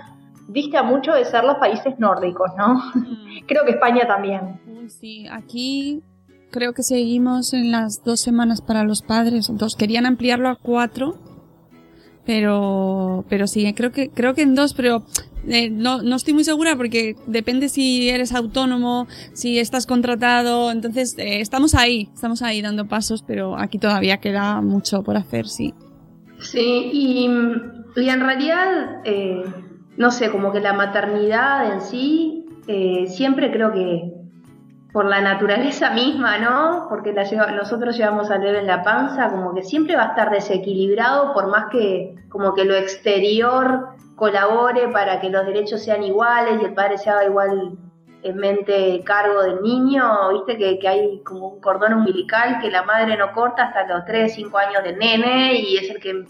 dista 0.48 0.82
mucho 0.82 1.12
de 1.12 1.24
ser 1.24 1.44
los 1.44 1.56
países 1.56 1.98
nórdicos, 1.98 2.50
¿no? 2.56 2.74
Mm. 2.94 3.40
creo 3.46 3.64
que 3.64 3.72
España 3.72 4.06
también. 4.06 4.60
Sí, 4.88 5.26
aquí 5.30 6.02
creo 6.50 6.72
que 6.74 6.82
seguimos 6.82 7.52
en 7.54 7.70
las 7.72 8.04
dos 8.04 8.20
semanas 8.20 8.60
para 8.60 8.84
los 8.84 9.02
padres. 9.02 9.50
Dos 9.52 9.76
querían 9.76 10.06
ampliarlo 10.06 10.48
a 10.48 10.56
cuatro, 10.56 11.16
pero, 12.24 13.24
pero 13.28 13.46
sí, 13.46 13.72
creo 13.74 13.90
que 13.90 14.10
creo 14.10 14.34
que 14.34 14.42
en 14.42 14.54
dos, 14.54 14.74
pero 14.74 15.02
eh, 15.48 15.70
no, 15.70 16.02
no 16.02 16.16
estoy 16.16 16.34
muy 16.34 16.44
segura 16.44 16.76
porque 16.76 17.16
depende 17.26 17.68
si 17.68 18.08
eres 18.08 18.32
autónomo, 18.32 19.06
si 19.32 19.58
estás 19.58 19.86
contratado, 19.86 20.70
entonces 20.70 21.16
eh, 21.18 21.40
estamos 21.40 21.74
ahí, 21.74 22.08
estamos 22.14 22.42
ahí 22.42 22.62
dando 22.62 22.86
pasos, 22.86 23.22
pero 23.22 23.56
aquí 23.58 23.78
todavía 23.78 24.18
queda 24.18 24.60
mucho 24.60 25.02
por 25.02 25.16
hacer, 25.16 25.48
sí. 25.48 25.74
Sí, 26.40 26.90
y, 26.92 27.24
en 27.26 28.20
realidad, 28.20 29.00
eh, 29.04 29.44
no 29.96 30.10
sé, 30.10 30.30
como 30.30 30.52
que 30.52 30.60
la 30.60 30.72
maternidad 30.72 31.72
en 31.72 31.80
sí, 31.80 32.46
siempre 33.06 33.52
creo 33.52 33.72
que 33.72 34.22
por 34.92 35.06
la 35.06 35.20
naturaleza 35.20 35.90
misma, 35.94 36.38
¿no? 36.38 36.86
Porque 36.88 37.12
la 37.12 37.24
nosotros 37.52 37.96
llevamos 37.96 38.30
al 38.30 38.40
bebé 38.40 38.60
en 38.60 38.66
la 38.66 38.82
panza, 38.82 39.30
como 39.30 39.54
que 39.54 39.62
siempre 39.62 39.96
va 39.96 40.04
a 40.04 40.08
estar 40.08 40.30
desequilibrado 40.30 41.32
por 41.32 41.48
más 41.48 41.66
que 41.70 42.14
como 42.28 42.54
que 42.54 42.64
lo 42.64 42.74
exterior 42.74 43.88
colabore 44.16 44.88
para 44.88 45.20
que 45.20 45.30
los 45.30 45.46
derechos 45.46 45.82
sean 45.82 46.02
iguales 46.02 46.60
y 46.60 46.64
el 46.64 46.74
padre 46.74 46.98
se 46.98 47.10
haga 47.10 47.24
igual 47.24 47.78
en 48.22 48.36
mente 48.36 49.02
cargo 49.04 49.42
del 49.42 49.62
niño, 49.62 50.32
viste 50.32 50.56
que, 50.56 50.88
hay 50.88 51.22
como 51.24 51.48
un 51.48 51.60
cordón 51.60 51.94
umbilical 51.94 52.60
que 52.60 52.70
la 52.70 52.84
madre 52.84 53.16
no 53.16 53.32
corta 53.32 53.64
hasta 53.64 53.86
los 53.86 54.04
3, 54.04 54.32
5 54.32 54.58
años 54.58 54.84
del 54.84 54.98
nene 54.98 55.54
y 55.54 55.76
es 55.76 55.90
el 55.90 55.98
que 55.98 56.24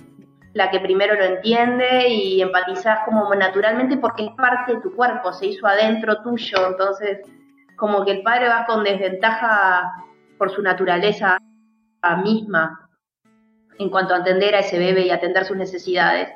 la 0.54 0.70
que 0.70 0.80
primero 0.80 1.14
lo 1.14 1.24
entiende 1.24 2.08
y 2.08 2.40
empatizas 2.40 3.00
como 3.04 3.34
naturalmente 3.34 3.96
porque 3.96 4.24
es 4.24 4.30
parte 4.32 4.74
de 4.74 4.80
tu 4.80 4.94
cuerpo, 4.94 5.32
se 5.32 5.46
hizo 5.46 5.66
adentro 5.66 6.22
tuyo, 6.22 6.66
entonces 6.66 7.20
como 7.76 8.04
que 8.04 8.12
el 8.12 8.22
padre 8.22 8.48
va 8.48 8.64
con 8.66 8.84
desventaja 8.84 9.92
por 10.38 10.50
su 10.50 10.62
naturaleza 10.62 11.38
misma 12.22 12.90
en 13.78 13.88
cuanto 13.88 14.14
a 14.14 14.18
atender 14.18 14.54
a 14.54 14.60
ese 14.60 14.78
bebé 14.78 15.02
y 15.06 15.10
atender 15.10 15.44
sus 15.44 15.56
necesidades. 15.56 16.28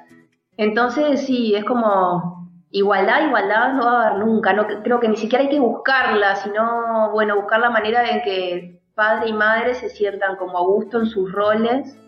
Entonces, 0.56 1.26
sí, 1.26 1.54
es 1.54 1.64
como 1.64 2.50
igualdad, 2.70 3.26
igualdad 3.26 3.74
no 3.74 3.84
va 3.84 4.02
a 4.02 4.08
haber 4.08 4.26
nunca. 4.26 4.52
No, 4.52 4.66
creo 4.66 5.00
que 5.00 5.08
ni 5.08 5.16
siquiera 5.16 5.44
hay 5.44 5.50
que 5.50 5.60
buscarla, 5.60 6.36
sino, 6.36 7.10
bueno, 7.12 7.36
buscar 7.36 7.60
la 7.60 7.70
manera 7.70 8.08
en 8.08 8.22
que 8.22 8.80
padre 8.94 9.28
y 9.28 9.32
madre 9.32 9.74
se 9.74 9.90
sientan 9.90 10.36
como 10.36 10.58
a 10.58 10.62
gusto 10.62 10.98
en 10.98 11.06
sus 11.06 11.30
roles 11.30 11.98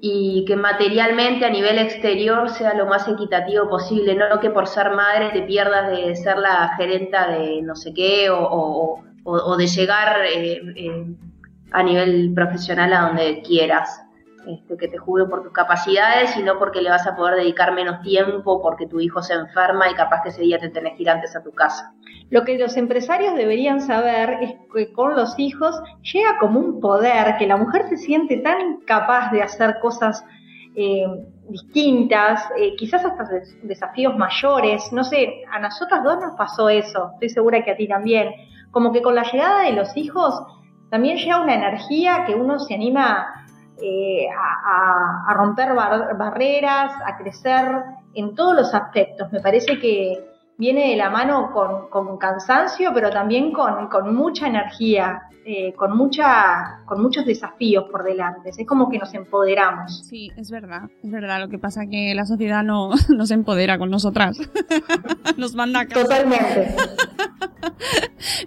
y 0.00 0.44
que 0.46 0.56
materialmente 0.56 1.44
a 1.44 1.50
nivel 1.50 1.78
exterior 1.78 2.48
sea 2.48 2.72
lo 2.72 2.86
más 2.86 3.06
equitativo 3.06 3.68
posible, 3.68 4.14
no 4.14 4.40
que 4.40 4.48
por 4.48 4.66
ser 4.66 4.92
madre 4.92 5.28
te 5.30 5.42
pierdas 5.42 5.90
de 5.90 6.16
ser 6.16 6.38
la 6.38 6.74
gerenta 6.76 7.30
de 7.30 7.60
no 7.60 7.76
sé 7.76 7.92
qué 7.92 8.28
o, 8.30 9.02
de 9.58 9.66
llegar 9.66 10.24
eh, 10.24 10.62
eh, 10.74 11.06
a 11.72 11.82
nivel 11.82 12.32
profesional 12.34 12.92
a 12.94 13.00
donde 13.08 13.42
quieras. 13.42 14.02
Este, 14.46 14.76
que 14.78 14.88
te 14.88 14.96
juzgue 14.96 15.26
por 15.26 15.42
tus 15.42 15.52
capacidades 15.52 16.34
y 16.34 16.42
no 16.42 16.58
porque 16.58 16.80
le 16.80 16.88
vas 16.88 17.06
a 17.06 17.14
poder 17.14 17.36
dedicar 17.36 17.74
menos 17.74 18.00
tiempo 18.00 18.62
porque 18.62 18.86
tu 18.86 18.98
hijo 18.98 19.22
se 19.22 19.34
enferma 19.34 19.90
y 19.90 19.94
capaz 19.94 20.22
que 20.22 20.30
ese 20.30 20.40
día 20.40 20.58
te 20.58 20.70
tenés 20.70 20.96
que 20.96 21.02
ir 21.02 21.10
antes 21.10 21.36
a 21.36 21.42
tu 21.42 21.52
casa. 21.52 21.92
Lo 22.30 22.44
que 22.44 22.58
los 22.58 22.76
empresarios 22.78 23.34
deberían 23.34 23.82
saber 23.82 24.38
es 24.40 24.54
que 24.74 24.92
con 24.92 25.14
los 25.14 25.38
hijos 25.38 25.78
llega 26.10 26.38
como 26.38 26.58
un 26.58 26.80
poder, 26.80 27.36
que 27.38 27.46
la 27.46 27.58
mujer 27.58 27.86
se 27.90 27.98
siente 27.98 28.38
tan 28.38 28.80
capaz 28.86 29.30
de 29.30 29.42
hacer 29.42 29.78
cosas 29.78 30.24
eh, 30.74 31.04
distintas, 31.50 32.42
eh, 32.56 32.74
quizás 32.76 33.04
hasta 33.04 33.24
desafíos 33.62 34.16
mayores, 34.16 34.90
no 34.92 35.04
sé, 35.04 35.42
a 35.52 35.60
nosotras 35.60 36.02
dos 36.02 36.18
nos 36.18 36.34
pasó 36.36 36.70
eso, 36.70 37.10
estoy 37.14 37.28
segura 37.28 37.62
que 37.62 37.72
a 37.72 37.76
ti 37.76 37.86
también, 37.86 38.32
como 38.70 38.90
que 38.90 39.02
con 39.02 39.14
la 39.14 39.24
llegada 39.24 39.64
de 39.64 39.72
los 39.72 39.94
hijos 39.96 40.42
también 40.90 41.18
llega 41.18 41.42
una 41.42 41.54
energía 41.54 42.24
que 42.26 42.34
uno 42.34 42.58
se 42.58 42.74
anima 42.74 43.39
eh, 43.82 44.28
a, 44.30 45.32
romper 45.34 45.74
barreras, 45.74 46.92
a 47.04 47.16
crecer 47.16 47.66
en 48.14 48.34
todos 48.34 48.54
los 48.54 48.74
aspectos. 48.74 49.30
Me 49.32 49.40
parece 49.40 49.78
que 49.78 50.29
viene 50.60 50.90
de 50.90 50.96
la 50.96 51.08
mano 51.08 51.50
con, 51.50 52.18
cansancio, 52.18 52.90
pero 52.92 53.10
también 53.10 53.50
con, 53.50 54.14
mucha 54.14 54.46
energía, 54.46 55.22
eh, 55.46 55.72
con, 55.72 55.96
mucha, 55.96 56.82
con 56.84 57.02
muchos 57.02 57.24
desafíos 57.24 57.86
por 57.90 58.04
delante. 58.04 58.50
Es 58.50 58.66
como 58.66 58.90
que 58.90 58.98
nos 58.98 59.12
empoderamos. 59.14 60.06
Sí, 60.06 60.30
es 60.36 60.50
verdad, 60.50 60.82
es 61.02 61.10
verdad. 61.10 61.40
Lo 61.40 61.48
que 61.48 61.58
pasa 61.58 61.84
es 61.84 61.90
que 61.90 62.14
la 62.14 62.26
sociedad 62.26 62.62
no 62.62 62.90
nos 63.08 63.30
empodera 63.30 63.78
con 63.78 63.90
nosotras. 63.90 64.38
nos 65.38 65.54
manda 65.54 65.80
a 65.80 65.86
casa. 65.86 66.02
Totalmente. 66.02 66.74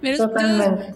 Pero 0.00 0.30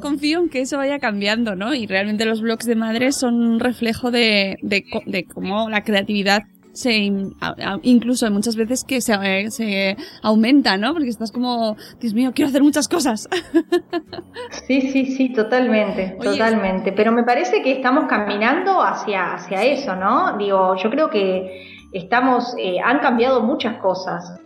confío 0.01 0.39
en 0.39 0.49
que 0.51 0.61
eso 0.61 0.77
vaya 0.77 1.01
cambiando, 1.01 1.57
¿no? 1.57 1.75
Y 1.75 1.87
realmente 1.89 2.25
los 2.27 2.41
blogs 2.41 2.65
de 2.65 2.77
madres 2.77 3.17
son 3.17 3.35
un 3.35 3.59
reflejo 3.59 4.13
de, 4.13 4.59
de, 4.63 4.85
de 5.07 5.25
cómo 5.25 5.69
la 5.69 5.83
creatividad 5.83 6.45
se 6.79 7.11
incluso 7.83 8.31
muchas 8.31 8.55
veces 8.55 8.85
que 8.85 9.01
se, 9.01 9.15
eh, 9.15 9.51
se 9.51 9.97
aumenta, 10.23 10.77
¿no? 10.77 10.93
Porque 10.93 11.09
estás 11.09 11.33
como, 11.33 11.77
Dios 12.01 12.15
mío, 12.15 12.31
quiero 12.33 12.51
hacer 12.51 12.63
muchas 12.63 12.89
cosas. 12.89 13.29
Sí, 14.67 14.83
sí, 14.83 15.07
sí, 15.07 15.33
totalmente, 15.33 16.17
totalmente. 16.23 16.93
Pero 16.93 17.11
me 17.11 17.23
parece 17.23 17.63
que 17.63 17.73
estamos 17.73 18.05
caminando 18.07 18.83
hacia, 18.83 19.35
hacia 19.35 19.63
eso, 19.65 19.97
¿no? 19.97 20.37
Digo, 20.37 20.77
yo 20.77 20.91
creo 20.91 21.11
que 21.11 21.67
estamos, 21.93 22.55
eh, 22.59 22.79
han 22.85 22.99
cambiado 23.01 23.43
muchas 23.43 23.79
cosas. 23.79 24.39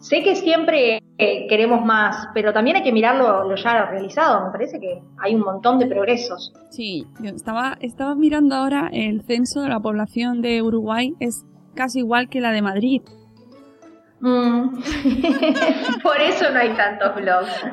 Sé 0.00 0.22
que 0.22 0.34
siempre 0.34 1.02
eh, 1.18 1.46
queremos 1.48 1.84
más, 1.84 2.28
pero 2.32 2.52
también 2.54 2.76
hay 2.76 2.82
que 2.82 2.92
mirar 2.92 3.16
lo, 3.16 3.54
ya 3.54 3.86
realizado. 3.86 4.46
Me 4.46 4.52
parece 4.52 4.80
que 4.80 5.02
hay 5.18 5.34
un 5.34 5.42
montón 5.42 5.78
de 5.78 5.86
progresos. 5.86 6.52
Sí, 6.70 7.06
yo 7.20 7.30
estaba, 7.30 7.76
estaba 7.80 8.14
mirando 8.14 8.54
ahora 8.54 8.88
el 8.92 9.22
censo 9.22 9.60
de 9.60 9.68
la 9.68 9.80
población 9.80 10.40
de 10.40 10.62
Uruguay, 10.62 11.14
es 11.20 11.44
casi 11.74 12.00
igual 12.00 12.28
que 12.28 12.40
la 12.40 12.52
de 12.52 12.62
Madrid. 12.62 13.02
Mm. 14.20 14.82
Por 16.02 16.20
eso 16.20 16.50
no 16.52 16.58
hay 16.58 16.74
tantos 16.76 17.14
blogs. 17.14 17.64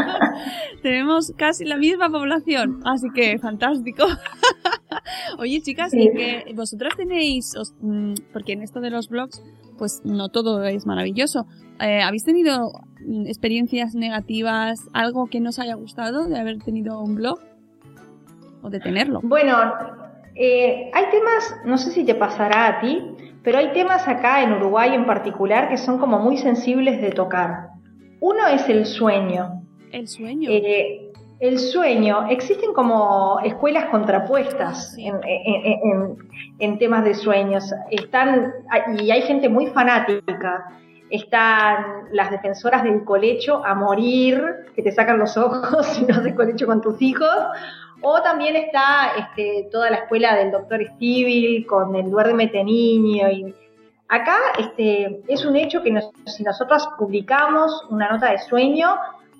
Tenemos 0.82 1.32
casi 1.36 1.64
la 1.64 1.76
misma 1.76 2.08
población, 2.08 2.80
así 2.84 3.08
que 3.14 3.38
fantástico. 3.38 4.06
Oye, 5.38 5.60
chicas, 5.60 5.92
¿y 5.92 6.10
que 6.10 6.52
vosotras 6.54 6.96
tenéis, 6.96 7.54
mm, 7.80 8.14
porque 8.32 8.52
en 8.52 8.62
esto 8.62 8.80
de 8.80 8.90
los 8.90 9.08
blogs, 9.08 9.42
pues 9.76 10.00
no 10.04 10.30
todo 10.30 10.64
es 10.64 10.86
maravilloso. 10.86 11.46
Eh, 11.78 12.02
¿Habéis 12.02 12.24
tenido 12.24 12.72
mm, 13.06 13.26
experiencias 13.26 13.94
negativas, 13.94 14.80
algo 14.94 15.26
que 15.26 15.40
no 15.40 15.50
os 15.50 15.58
haya 15.58 15.74
gustado 15.74 16.26
de 16.26 16.38
haber 16.38 16.58
tenido 16.58 17.00
un 17.00 17.16
blog? 17.16 17.38
¿O 18.62 18.70
de 18.70 18.80
tenerlo? 18.80 19.20
Bueno, 19.24 19.58
eh, 20.36 20.90
hay 20.94 21.04
temas, 21.10 21.56
no 21.64 21.76
sé 21.76 21.90
si 21.90 22.04
te 22.04 22.14
pasará 22.14 22.66
a 22.68 22.80
ti, 22.80 23.31
pero 23.42 23.58
hay 23.58 23.72
temas 23.72 24.06
acá 24.06 24.42
en 24.42 24.52
Uruguay 24.52 24.94
en 24.94 25.06
particular 25.06 25.68
que 25.68 25.76
son 25.76 25.98
como 25.98 26.18
muy 26.18 26.36
sensibles 26.36 27.00
de 27.00 27.10
tocar. 27.10 27.70
Uno 28.20 28.46
es 28.46 28.68
el 28.68 28.86
sueño. 28.86 29.62
El 29.90 30.06
sueño. 30.08 30.48
Eh, 30.50 31.12
el 31.42 31.58
sueño, 31.58 32.28
existen 32.28 32.72
como 32.72 33.40
escuelas 33.40 33.86
contrapuestas 33.86 34.96
en, 34.96 36.78
temas 36.78 37.04
de 37.04 37.14
sueños. 37.14 37.74
Están, 37.90 38.52
y 38.96 39.10
hay 39.10 39.22
gente 39.22 39.48
muy 39.48 39.66
fanática. 39.66 40.68
Están 41.10 41.84
las 42.12 42.30
defensoras 42.30 42.84
del 42.84 43.02
colecho 43.02 43.60
a 43.66 43.74
morir, 43.74 44.40
que 44.76 44.84
te 44.84 44.92
sacan 44.92 45.18
los 45.18 45.36
ojos 45.36 45.84
si 45.94 46.04
no 46.04 46.14
haces 46.14 46.34
colecho 46.34 46.64
con 46.64 46.80
tus 46.80 47.02
hijos. 47.02 47.36
O 48.02 48.20
también 48.20 48.56
está 48.56 49.12
este, 49.16 49.68
toda 49.70 49.90
la 49.90 49.98
escuela 49.98 50.36
del 50.36 50.50
doctor 50.50 50.84
Stevie 50.94 51.64
con 51.66 51.94
el 51.94 52.10
duérmete 52.10 52.64
niño. 52.64 53.30
Y 53.30 53.54
acá 54.08 54.36
este, 54.58 55.22
es 55.28 55.44
un 55.44 55.56
hecho 55.56 55.82
que 55.82 55.92
si 56.26 56.42
nosotros 56.42 56.88
publicamos 56.98 57.86
una 57.90 58.10
nota 58.10 58.30
de 58.30 58.38
sueño, 58.38 58.96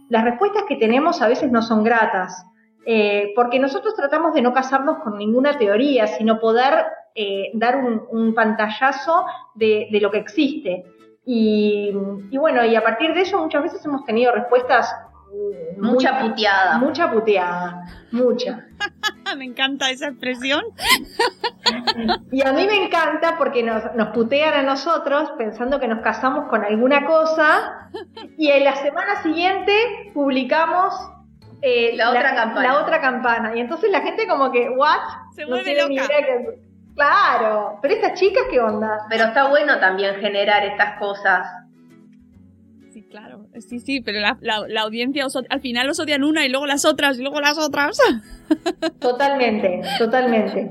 las 0.09 0.25
respuestas 0.25 0.65
que 0.69 0.77
tenemos 0.77 1.21
a 1.23 1.29
veces 1.29 1.51
no 1.51 1.63
son 1.63 1.83
gratas, 1.83 2.47
eh, 2.85 3.33
porque 3.35 3.59
nosotros 3.59 3.95
tratamos 3.95 4.35
de 4.35 4.43
no 4.43 4.53
casarnos 4.53 4.99
con 4.99 5.17
ninguna 5.17 5.57
teoría, 5.57 6.07
sino 6.07 6.41
poder 6.41 6.85
eh, 7.15 7.51
dar 7.55 7.77
un, 7.77 8.35
pantallazo 8.35 9.25
de, 9.55 9.89
lo 10.01 10.11
que 10.11 10.19
existe. 10.19 10.85
Y, 11.25 11.93
bueno, 12.33 12.65
y 12.65 12.75
a 12.75 12.83
partir 12.83 13.15
de 13.15 13.23
eso 13.23 13.41
muchas 13.41 13.63
veces 13.63 13.85
hemos 13.85 14.05
tenido 14.05 14.33
respuestas 14.33 14.95
mucha 15.79 16.21
puteada. 16.21 16.79
Mucha 16.79 17.11
puteada, 17.11 17.87
mucha. 18.11 18.67
me 19.37 19.45
encanta 19.45 19.91
esa 19.91 20.09
expresión. 20.09 20.63
y 22.31 22.47
a 22.47 22.53
mí 22.53 22.67
me 22.67 22.85
encanta 22.85 23.37
porque 23.39 23.63
nos, 23.63 23.83
putean 24.15 24.55
a 24.55 24.63
nosotros 24.63 25.33
pensando 25.39 25.81
que 25.81 25.89
nos 25.89 26.01
casamos 26.01 26.49
con 26.49 26.65
alguna 26.65 27.07
cosa 27.07 27.89
y 28.37 28.49
en 28.49 28.65
la 28.65 28.77
semana 28.77 29.23
siguiente 29.23 29.73
publicamos 30.15 30.95
eh, 31.63 31.97
la, 31.97 32.11
otra 32.11 32.35
campana. 32.35 32.63
La 32.63 32.83
otra 32.83 33.01
campana. 33.01 33.57
Y 33.57 33.61
entonces 33.61 33.91
la 33.91 34.01
gente 34.01 34.27
como 34.27 34.51
que, 34.51 34.69
¿what? 34.71 35.01
Se 35.35 35.45
vuelve 35.45 35.77
loca. 35.81 36.09
Claro, 36.95 37.79
pero 37.81 37.95
estas 37.95 38.21
chicas, 38.21 38.43
¿qué 38.51 38.61
onda? 38.61 39.07
Pero 39.09 39.25
está 39.25 39.49
bueno 39.49 39.81
también 39.81 40.17
generar 40.17 40.63
estas 40.63 40.99
cosas 40.99 41.47
Claro, 43.13 43.42
sí, 43.61 43.81
sí, 43.81 44.01
pero 44.01 44.21
la, 44.21 44.83
audiencia 44.83 45.27
al 45.49 45.61
final 45.61 45.91
os 45.91 46.01
odian 46.01 46.25
una 46.25 46.47
y 46.47 46.49
luego 46.49 46.67
las 46.67 46.85
otras 46.85 47.19
y 47.19 47.23
luego 47.23 47.41
las 47.41 47.59
otras. 47.59 47.99
Totalmente, 48.99 49.81
totalmente. 49.99 50.69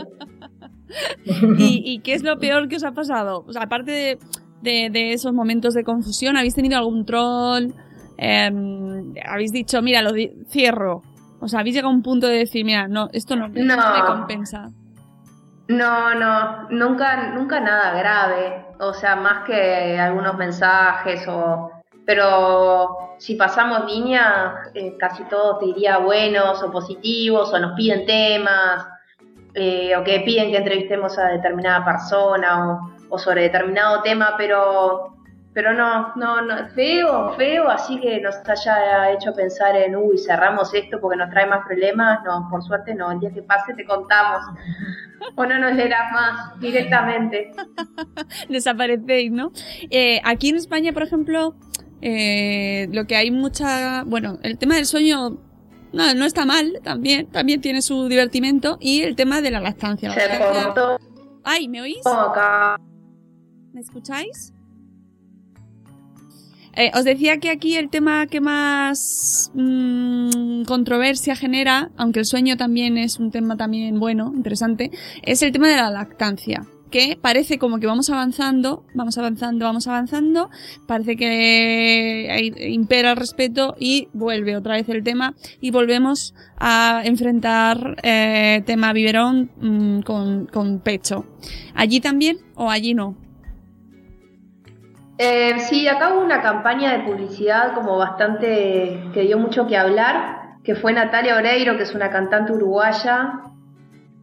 ¿Y, 1.57 1.99
qué 2.03 2.13
es 2.13 2.23
lo 2.23 2.37
peor 2.37 2.67
que 2.67 2.75
os 2.75 2.83
ha 2.83 2.91
pasado? 2.91 3.43
O 3.47 3.53
sea, 3.53 3.63
aparte 3.63 4.17
de, 4.61 5.13
esos 5.13 5.33
momentos 5.33 5.73
de 5.73 5.83
confusión, 5.83 6.37
¿habéis 6.37 6.53
tenido 6.53 6.77
algún 6.77 7.05
troll? 7.05 7.71
Em, 8.17 9.13
¿Habéis 9.25 9.51
dicho, 9.51 9.81
mira, 9.81 10.01
lo 10.01 10.11
cierro? 10.49 11.01
O 11.39 11.47
sea, 11.47 11.61
¿habéis 11.61 11.75
llegado 11.75 11.91
a 11.91 11.95
un 11.95 12.03
punto 12.03 12.27
de 12.27 12.37
decir, 12.39 12.65
mira, 12.65 12.87
no, 12.87 13.09
esto 13.13 13.35
no, 13.35 13.47
no. 13.47 13.53
me 13.53 14.05
compensa? 14.05 14.69
No, 15.69 16.13
no, 16.13 16.69
nunca, 16.69 17.33
nunca 17.33 17.59
nada 17.61 17.93
grave. 17.97 18.65
O 18.79 18.93
sea, 18.93 19.15
más 19.15 19.45
que 19.47 19.97
algunos 19.97 20.35
mensajes 20.35 21.25
o 21.27 21.80
pero 22.11 23.15
si 23.19 23.35
pasamos 23.35 23.85
línea, 23.85 24.63
eh, 24.73 24.97
casi 24.99 25.23
todos 25.29 25.59
te 25.59 25.67
diría 25.67 25.97
buenos 25.99 26.61
o 26.61 26.69
positivos, 26.69 27.53
o 27.53 27.57
nos 27.57 27.71
piden 27.77 28.05
temas, 28.05 28.85
eh, 29.53 29.95
o 29.95 30.03
que 30.03 30.19
piden 30.19 30.51
que 30.51 30.57
entrevistemos 30.57 31.17
a 31.17 31.27
determinada 31.27 31.85
persona 31.85 32.81
o, 33.09 33.17
sobre 33.17 33.43
determinado 33.43 34.01
tema, 34.01 34.35
pero 34.37 35.07
pero 35.53 35.73
no, 35.73 36.13
no, 36.15 36.41
no, 36.41 36.69
feo, 36.75 37.33
feo, 37.35 37.69
así 37.69 37.99
que 37.99 38.21
nos 38.21 38.35
haya 38.47 39.11
hecho 39.11 39.33
pensar 39.33 39.75
en, 39.75 39.97
uy, 39.97 40.17
cerramos 40.17 40.73
esto 40.73 40.99
porque 41.01 41.17
nos 41.17 41.29
trae 41.29 41.45
más 41.45 41.65
problemas, 41.65 42.19
no, 42.23 42.47
por 42.49 42.63
suerte 42.63 42.95
no, 42.95 43.11
el 43.11 43.19
día 43.19 43.31
que 43.33 43.41
pase 43.41 43.73
te 43.73 43.85
contamos, 43.85 44.41
o 45.35 45.45
no 45.45 45.59
nos 45.59 45.75
leerás 45.75 46.11
más 46.13 46.59
directamente. 46.59 47.51
Desaparecéis, 48.49 49.31
¿no? 49.31 49.51
Eh, 49.89 50.21
aquí 50.23 50.49
en 50.49 50.55
España, 50.55 50.93
por 50.93 51.03
ejemplo, 51.03 51.55
eh, 52.01 52.87
lo 52.91 53.05
que 53.05 53.15
hay 53.15 53.31
mucha, 53.31 54.03
bueno, 54.03 54.39
el 54.43 54.57
tema 54.57 54.75
del 54.75 54.85
sueño 54.85 55.37
no, 55.93 56.13
no 56.13 56.25
está 56.25 56.45
mal, 56.45 56.79
también, 56.83 57.27
también 57.27 57.61
tiene 57.61 57.81
su 57.81 58.07
divertimento 58.07 58.77
y 58.79 59.01
el 59.01 59.15
tema 59.15 59.41
de 59.41 59.51
la 59.51 59.59
lactancia. 59.59 60.13
Se 60.13 60.27
Ay, 61.43 61.67
¿me 61.67 61.81
oís? 61.81 62.01
¿Me 63.73 63.81
escucháis? 63.81 64.53
Eh, 66.73 66.91
os 66.93 67.03
decía 67.03 67.37
que 67.39 67.49
aquí 67.49 67.75
el 67.75 67.89
tema 67.89 68.27
que 68.27 68.39
más 68.39 69.51
mm, 69.53 70.63
controversia 70.63 71.35
genera, 71.35 71.91
aunque 71.97 72.19
el 72.19 72.25
sueño 72.25 72.55
también 72.55 72.97
es 72.97 73.19
un 73.19 73.29
tema 73.29 73.57
también 73.57 73.99
bueno, 73.99 74.31
interesante, 74.33 74.91
es 75.21 75.41
el 75.41 75.51
tema 75.51 75.67
de 75.67 75.75
la 75.75 75.89
lactancia 75.89 76.65
que 76.91 77.17
parece 77.19 77.57
como 77.57 77.79
que 77.79 77.87
vamos 77.87 78.09
avanzando, 78.09 78.83
vamos 78.93 79.17
avanzando, 79.17 79.65
vamos 79.65 79.87
avanzando, 79.87 80.49
parece 80.85 81.15
que 81.15 82.51
impera 82.69 83.11
el 83.11 83.17
respeto 83.17 83.75
y 83.79 84.09
vuelve 84.13 84.55
otra 84.55 84.75
vez 84.75 84.87
el 84.89 85.03
tema 85.03 85.33
y 85.59 85.71
volvemos 85.71 86.35
a 86.59 87.01
enfrentar 87.03 87.95
eh, 88.03 88.61
tema 88.65 88.93
biberón 88.93 89.49
mm, 89.57 90.01
con, 90.01 90.45
con, 90.45 90.79
pecho. 90.79 91.25
¿Allí 91.73 92.01
también 92.01 92.37
o 92.55 92.69
allí 92.69 92.93
no? 92.93 93.15
Eh, 95.17 95.59
sí, 95.59 95.87
acá 95.87 96.13
hubo 96.13 96.23
una 96.23 96.41
campaña 96.41 96.97
de 96.97 97.03
publicidad 97.03 97.73
como 97.73 97.97
bastante 97.97 99.03
que 99.13 99.21
dio 99.21 99.37
mucho 99.37 99.67
que 99.67 99.77
hablar, 99.77 100.57
que 100.63 100.75
fue 100.75 100.93
Natalia 100.93 101.35
Oreiro, 101.35 101.77
que 101.77 101.83
es 101.83 101.93
una 101.93 102.09
cantante 102.09 102.53
uruguaya, 102.53 103.41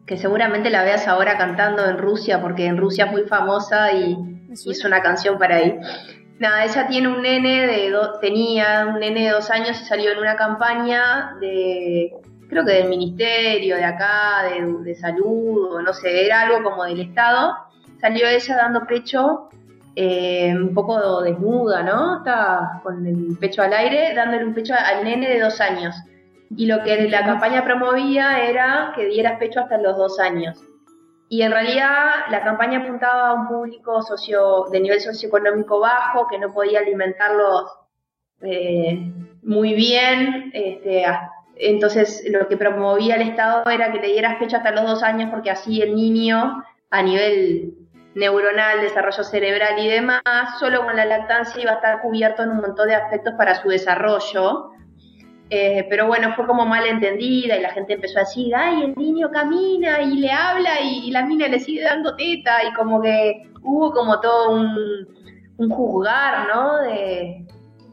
que 0.08 0.16
seguramente 0.16 0.70
la 0.70 0.82
veas 0.82 1.06
ahora 1.06 1.36
cantando 1.36 1.84
en 1.84 1.98
Rusia, 1.98 2.40
porque 2.40 2.64
en 2.64 2.78
Rusia 2.78 3.04
es 3.04 3.12
muy 3.12 3.24
famosa 3.24 3.92
y 3.92 4.16
hizo 4.64 4.88
una 4.88 5.02
canción 5.02 5.38
para 5.38 5.56
ahí. 5.56 5.78
Nada, 6.38 6.64
ella 6.64 6.86
tiene 6.86 7.08
un 7.08 7.20
nene 7.20 7.66
de 7.66 7.94
tenía 8.20 8.86
un 8.86 9.00
nene 9.00 9.24
de 9.24 9.30
dos 9.30 9.50
años 9.50 9.78
y 9.80 9.84
salió 9.84 10.12
en 10.12 10.18
una 10.18 10.34
campaña 10.34 11.36
de, 11.40 12.10
creo 12.48 12.64
que 12.64 12.72
del 12.72 12.88
ministerio 12.88 13.76
de 13.76 13.84
acá, 13.84 14.44
de, 14.82 14.94
salud, 14.94 15.74
o 15.74 15.82
no 15.82 15.92
sé, 15.92 16.24
era 16.24 16.40
algo 16.42 16.62
como 16.62 16.84
del 16.84 17.00
Estado. 17.00 17.54
Salió 18.00 18.28
ella 18.28 18.56
dando 18.56 18.86
pecho, 18.86 19.50
eh, 19.94 20.54
un 20.56 20.72
poco 20.72 21.20
desnuda, 21.20 21.82
¿no? 21.82 22.18
Estaba 22.18 22.80
con 22.82 23.06
el 23.06 23.36
pecho 23.38 23.60
al 23.60 23.74
aire, 23.74 24.14
dándole 24.14 24.46
un 24.46 24.54
pecho 24.54 24.72
al 24.72 25.04
nene 25.04 25.28
de 25.28 25.40
dos 25.40 25.60
años 25.60 25.94
y 26.56 26.66
lo 26.66 26.82
que 26.82 27.08
la 27.08 27.24
campaña 27.24 27.64
promovía 27.64 28.44
era 28.48 28.92
que 28.96 29.06
dieras 29.06 29.38
pecho 29.38 29.60
hasta 29.60 29.78
los 29.78 29.96
dos 29.96 30.18
años. 30.18 30.58
Y 31.28 31.42
en 31.42 31.52
realidad 31.52 32.26
la 32.30 32.42
campaña 32.42 32.80
apuntaba 32.80 33.28
a 33.28 33.34
un 33.34 33.48
público 33.48 34.02
socio, 34.02 34.64
de 34.72 34.80
nivel 34.80 35.00
socioeconómico 35.00 35.78
bajo 35.78 36.26
que 36.28 36.38
no 36.38 36.52
podía 36.52 36.80
alimentarlos 36.80 37.70
eh, 38.40 39.12
muy 39.42 39.74
bien. 39.74 40.50
Este, 40.54 41.04
entonces 41.56 42.24
lo 42.30 42.48
que 42.48 42.56
promovía 42.56 43.16
el 43.16 43.28
Estado 43.28 43.68
era 43.70 43.92
que 43.92 43.98
te 43.98 44.06
dieras 44.06 44.36
pecho 44.38 44.56
hasta 44.56 44.70
los 44.70 44.86
dos 44.86 45.02
años 45.02 45.30
porque 45.30 45.50
así 45.50 45.82
el 45.82 45.94
niño 45.94 46.64
a 46.90 47.02
nivel 47.02 47.74
neuronal, 48.14 48.80
desarrollo 48.80 49.22
cerebral 49.22 49.78
y 49.78 49.88
demás, 49.88 50.22
solo 50.58 50.84
con 50.84 50.96
la 50.96 51.04
lactancia 51.04 51.60
iba 51.60 51.72
a 51.72 51.76
estar 51.76 52.00
cubierto 52.00 52.42
en 52.42 52.50
un 52.50 52.60
montón 52.62 52.88
de 52.88 52.94
aspectos 52.94 53.34
para 53.34 53.54
su 53.56 53.68
desarrollo 53.68 54.70
eh, 55.50 55.86
pero 55.88 56.06
bueno, 56.06 56.34
fue 56.34 56.46
como 56.46 56.66
mal 56.66 56.86
entendida 56.86 57.56
y 57.56 57.62
la 57.62 57.70
gente 57.70 57.94
empezó 57.94 58.18
a 58.18 58.22
decir, 58.22 58.54
ay, 58.54 58.82
el 58.84 58.94
niño 58.96 59.30
camina 59.30 60.02
y 60.02 60.16
le 60.16 60.30
habla 60.30 60.80
y, 60.82 61.10
la 61.10 61.24
mina 61.24 61.48
le 61.48 61.58
sigue 61.58 61.82
dando 61.82 62.16
teta 62.16 62.64
y 62.64 62.72
como 62.74 63.00
que 63.00 63.50
hubo 63.62 63.92
como 63.92 64.20
todo 64.20 64.52
un, 64.52 65.08
un 65.56 65.70
juzgar, 65.70 66.48
¿no? 66.48 66.78
De, 66.82 67.46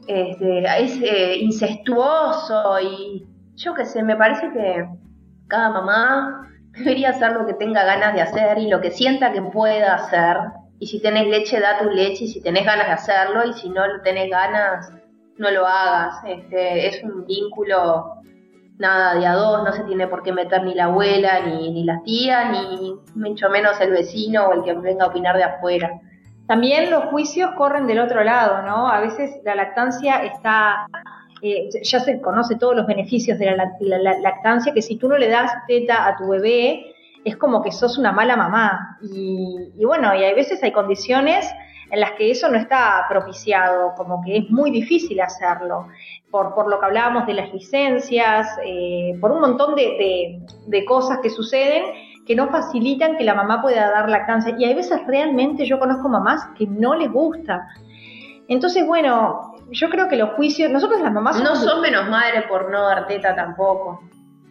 este, 0.06 0.58
es 0.82 1.00
eh, 1.02 1.36
incestuoso 1.38 2.80
y 2.80 3.26
yo 3.56 3.74
qué 3.74 3.84
sé, 3.84 4.02
me 4.02 4.16
parece 4.16 4.52
que 4.52 4.86
cada 5.48 5.70
mamá 5.70 6.48
debería 6.72 7.10
hacer 7.10 7.32
lo 7.32 7.46
que 7.46 7.54
tenga 7.54 7.84
ganas 7.84 8.14
de 8.14 8.20
hacer 8.20 8.58
y 8.58 8.68
lo 8.68 8.80
que 8.80 8.90
sienta 8.90 9.32
que 9.32 9.42
pueda 9.42 9.94
hacer. 9.94 10.36
Y 10.78 10.86
si 10.86 11.00
tenés 11.00 11.26
leche, 11.26 11.58
da 11.58 11.78
tu 11.78 11.90
leche 11.90 12.24
y 12.24 12.28
si 12.28 12.40
tenés 12.40 12.64
ganas 12.66 12.86
de 12.86 12.92
hacerlo 12.92 13.46
y 13.46 13.54
si 13.54 13.68
no 13.70 13.82
tenés 14.04 14.30
ganas, 14.30 14.92
no 15.38 15.50
lo 15.50 15.66
hagas. 15.66 16.16
Este, 16.26 16.88
es 16.88 17.02
un 17.02 17.24
vínculo 17.26 18.16
nada 18.78 19.14
de 19.14 19.26
a 19.26 19.34
dos, 19.34 19.64
no 19.64 19.72
se 19.72 19.84
tiene 19.84 20.06
por 20.06 20.22
qué 20.22 20.32
meter 20.32 20.62
ni 20.64 20.74
la 20.74 20.84
abuela, 20.84 21.40
ni, 21.40 21.70
ni 21.70 21.84
las 21.84 22.02
tías, 22.04 22.50
ni 22.50 22.94
mucho 23.14 23.48
menos 23.48 23.80
el 23.80 23.90
vecino 23.90 24.48
o 24.48 24.52
el 24.52 24.64
que 24.64 24.74
venga 24.74 25.06
a 25.06 25.08
opinar 25.08 25.36
de 25.36 25.44
afuera. 25.44 26.00
También 26.46 26.90
los 26.90 27.04
juicios 27.06 27.50
corren 27.56 27.86
del 27.86 27.98
otro 27.98 28.22
lado, 28.22 28.62
¿no? 28.62 28.88
A 28.88 29.00
veces 29.00 29.40
la 29.44 29.54
lactancia 29.54 30.22
está, 30.22 30.86
eh, 31.42 31.68
ya 31.82 32.00
se 32.00 32.20
conoce 32.20 32.56
todos 32.56 32.76
los 32.76 32.86
beneficios 32.86 33.38
de 33.38 33.56
la, 33.56 34.18
lactancia, 34.20 34.72
que 34.72 34.82
si 34.82 34.96
tú 34.96 35.08
no 35.08 35.16
le 35.16 35.28
das 35.28 35.50
teta 35.66 36.06
a 36.06 36.16
tu 36.16 36.28
bebé, 36.28 36.94
es 37.24 37.36
como 37.36 37.62
que 37.62 37.72
sos 37.72 37.98
una 37.98 38.12
mala 38.12 38.36
mamá. 38.36 38.98
Y, 39.02 39.72
y 39.76 39.84
bueno, 39.84 40.14
y 40.14 40.22
hay 40.22 40.34
veces 40.34 40.62
hay 40.62 40.70
condiciones 40.70 41.50
en 41.90 42.00
las 42.00 42.12
que 42.12 42.30
eso 42.30 42.48
no 42.48 42.56
está 42.56 43.06
propiciado, 43.08 43.94
como 43.96 44.22
que 44.22 44.38
es 44.38 44.50
muy 44.50 44.70
difícil 44.70 45.20
hacerlo, 45.20 45.88
por, 46.30 46.54
por 46.54 46.68
lo 46.68 46.80
que 46.80 46.86
hablábamos 46.86 47.26
de 47.26 47.34
las 47.34 47.52
licencias, 47.52 48.48
eh, 48.64 49.16
por 49.20 49.32
un 49.32 49.40
montón 49.40 49.74
de, 49.74 50.40
de, 50.66 50.84
cosas 50.84 51.18
que 51.22 51.30
suceden 51.30 51.84
que 52.26 52.34
no 52.34 52.48
facilitan 52.48 53.16
que 53.16 53.22
la 53.22 53.34
mamá 53.34 53.62
pueda 53.62 53.88
dar 53.90 54.08
lactancia. 54.08 54.54
Y 54.58 54.64
hay 54.64 54.74
veces 54.74 55.00
realmente 55.06 55.64
yo 55.64 55.78
conozco 55.78 56.08
mamás 56.08 56.48
que 56.58 56.66
no 56.66 56.96
les 56.96 57.10
gusta. 57.10 57.68
Entonces, 58.48 58.84
bueno, 58.84 59.54
yo 59.70 59.88
creo 59.90 60.08
que 60.08 60.16
los 60.16 60.30
juicios, 60.30 60.70
nosotros 60.70 61.00
las 61.00 61.12
mamás... 61.12 61.40
No 61.40 61.54
son 61.54 61.80
menos 61.80 62.08
madres 62.08 62.44
por 62.48 62.68
no 62.68 62.82
dar 62.82 63.06
teta 63.06 63.34
tampoco. 63.36 64.00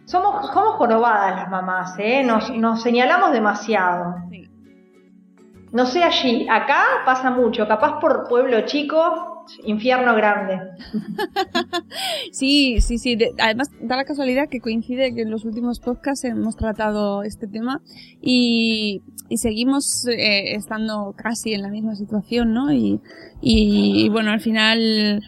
Somos, 0.06 0.46
somos 0.52 0.76
jorobadas 0.76 1.36
las 1.36 1.50
mamás, 1.50 1.96
¿eh? 1.98 2.22
Nos, 2.24 2.50
nos 2.50 2.82
señalamos 2.82 3.32
demasiado. 3.32 4.14
No 5.76 5.84
sé 5.84 6.02
allí, 6.02 6.46
acá 6.48 6.82
pasa 7.04 7.30
mucho, 7.30 7.68
capaz 7.68 8.00
por 8.00 8.28
pueblo 8.30 8.62
chico, 8.62 9.44
infierno 9.64 10.14
grande. 10.14 10.58
sí, 12.32 12.80
sí, 12.80 12.96
sí. 12.96 13.18
además, 13.38 13.70
da 13.82 13.96
la 13.96 14.06
casualidad 14.06 14.48
que 14.48 14.60
coincide 14.60 15.14
que 15.14 15.20
en 15.20 15.30
los 15.30 15.44
últimos 15.44 15.80
podcasts 15.80 16.24
hemos 16.24 16.56
tratado 16.56 17.24
este 17.24 17.46
tema 17.46 17.82
y, 18.22 19.02
seguimos 19.36 20.06
eh, 20.06 20.54
estando 20.54 21.14
casi 21.14 21.52
en 21.52 21.60
la 21.60 21.68
misma 21.68 21.94
situación, 21.94 22.54
¿no? 22.54 22.72
Y, 22.72 24.08
bueno, 24.08 24.30
al 24.30 24.40
final 24.40 25.20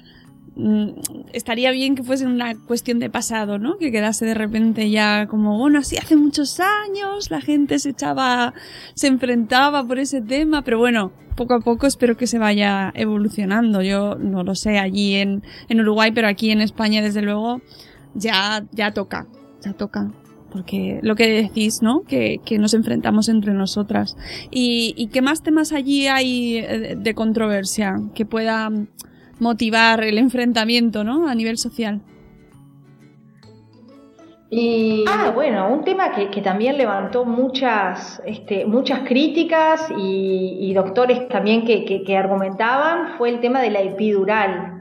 estaría 1.32 1.70
bien 1.70 1.94
que 1.94 2.02
fuese 2.02 2.26
una 2.26 2.56
cuestión 2.56 2.98
de 2.98 3.10
pasado, 3.10 3.58
¿no? 3.58 3.78
Que 3.78 3.92
quedase 3.92 4.26
de 4.26 4.34
repente 4.34 4.90
ya 4.90 5.26
como, 5.28 5.56
bueno, 5.56 5.78
así 5.78 5.96
hace 5.96 6.16
muchos 6.16 6.58
años 6.60 7.30
la 7.30 7.40
gente 7.40 7.78
se 7.78 7.90
echaba, 7.90 8.54
se 8.94 9.06
enfrentaba 9.06 9.86
por 9.86 9.98
ese 9.98 10.20
tema, 10.20 10.62
pero 10.62 10.78
bueno, 10.78 11.12
poco 11.36 11.54
a 11.54 11.60
poco 11.60 11.86
espero 11.86 12.16
que 12.16 12.26
se 12.26 12.38
vaya 12.38 12.92
evolucionando. 12.96 13.82
Yo 13.82 14.16
no 14.16 14.42
lo 14.42 14.56
sé 14.56 14.78
allí 14.78 15.14
en, 15.14 15.44
en 15.68 15.80
Uruguay, 15.80 16.10
pero 16.12 16.26
aquí 16.26 16.50
en 16.50 16.60
España 16.60 17.02
desde 17.02 17.22
luego 17.22 17.60
ya, 18.14 18.64
ya 18.72 18.92
toca, 18.92 19.26
ya 19.60 19.72
toca. 19.72 20.10
Porque 20.50 20.98
lo 21.02 21.14
que 21.14 21.28
decís, 21.42 21.82
¿no? 21.82 22.02
Que, 22.02 22.40
que 22.44 22.58
nos 22.58 22.72
enfrentamos 22.72 23.28
entre 23.28 23.52
nosotras. 23.52 24.16
¿Y, 24.50 24.94
¿Y 24.96 25.08
qué 25.08 25.20
más 25.20 25.42
temas 25.42 25.72
allí 25.72 26.06
hay 26.08 26.56
eh, 26.56 26.96
de 26.98 27.14
controversia 27.14 28.00
que 28.14 28.24
pueda 28.24 28.70
motivar 29.38 30.02
el 30.02 30.18
enfrentamiento, 30.18 31.04
¿no? 31.04 31.28
A 31.28 31.34
nivel 31.34 31.58
social. 31.58 32.00
Y 34.50 35.04
ah, 35.06 35.30
bueno, 35.34 35.68
un 35.68 35.84
tema 35.84 36.12
que, 36.12 36.40
también 36.40 36.78
levantó 36.78 37.26
muchas, 37.26 38.22
este, 38.24 38.64
muchas 38.64 39.00
críticas 39.00 39.92
y, 39.98 40.72
doctores 40.74 41.28
también 41.28 41.66
que, 41.66 42.16
argumentaban 42.16 43.18
fue 43.18 43.28
el 43.28 43.40
tema 43.40 43.60
de 43.60 43.70
la 43.70 43.80
epidural. 43.80 44.74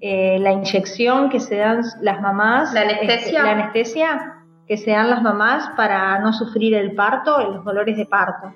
Eh, 0.00 0.38
la 0.40 0.52
inyección 0.52 1.30
que 1.30 1.38
se 1.38 1.56
dan 1.56 1.82
las 2.00 2.20
mamás. 2.20 2.72
La 2.74 2.82
anestesia. 2.82 3.14
Este, 3.14 3.32
la 3.32 3.50
anestesia 3.50 4.34
que 4.66 4.76
se 4.76 4.90
dan 4.90 5.10
las 5.10 5.22
mamás 5.22 5.70
para 5.76 6.18
no 6.18 6.32
sufrir 6.32 6.74
el 6.74 6.94
parto, 6.94 7.38
los 7.38 7.64
dolores 7.64 7.96
de 7.96 8.06
parto. 8.06 8.52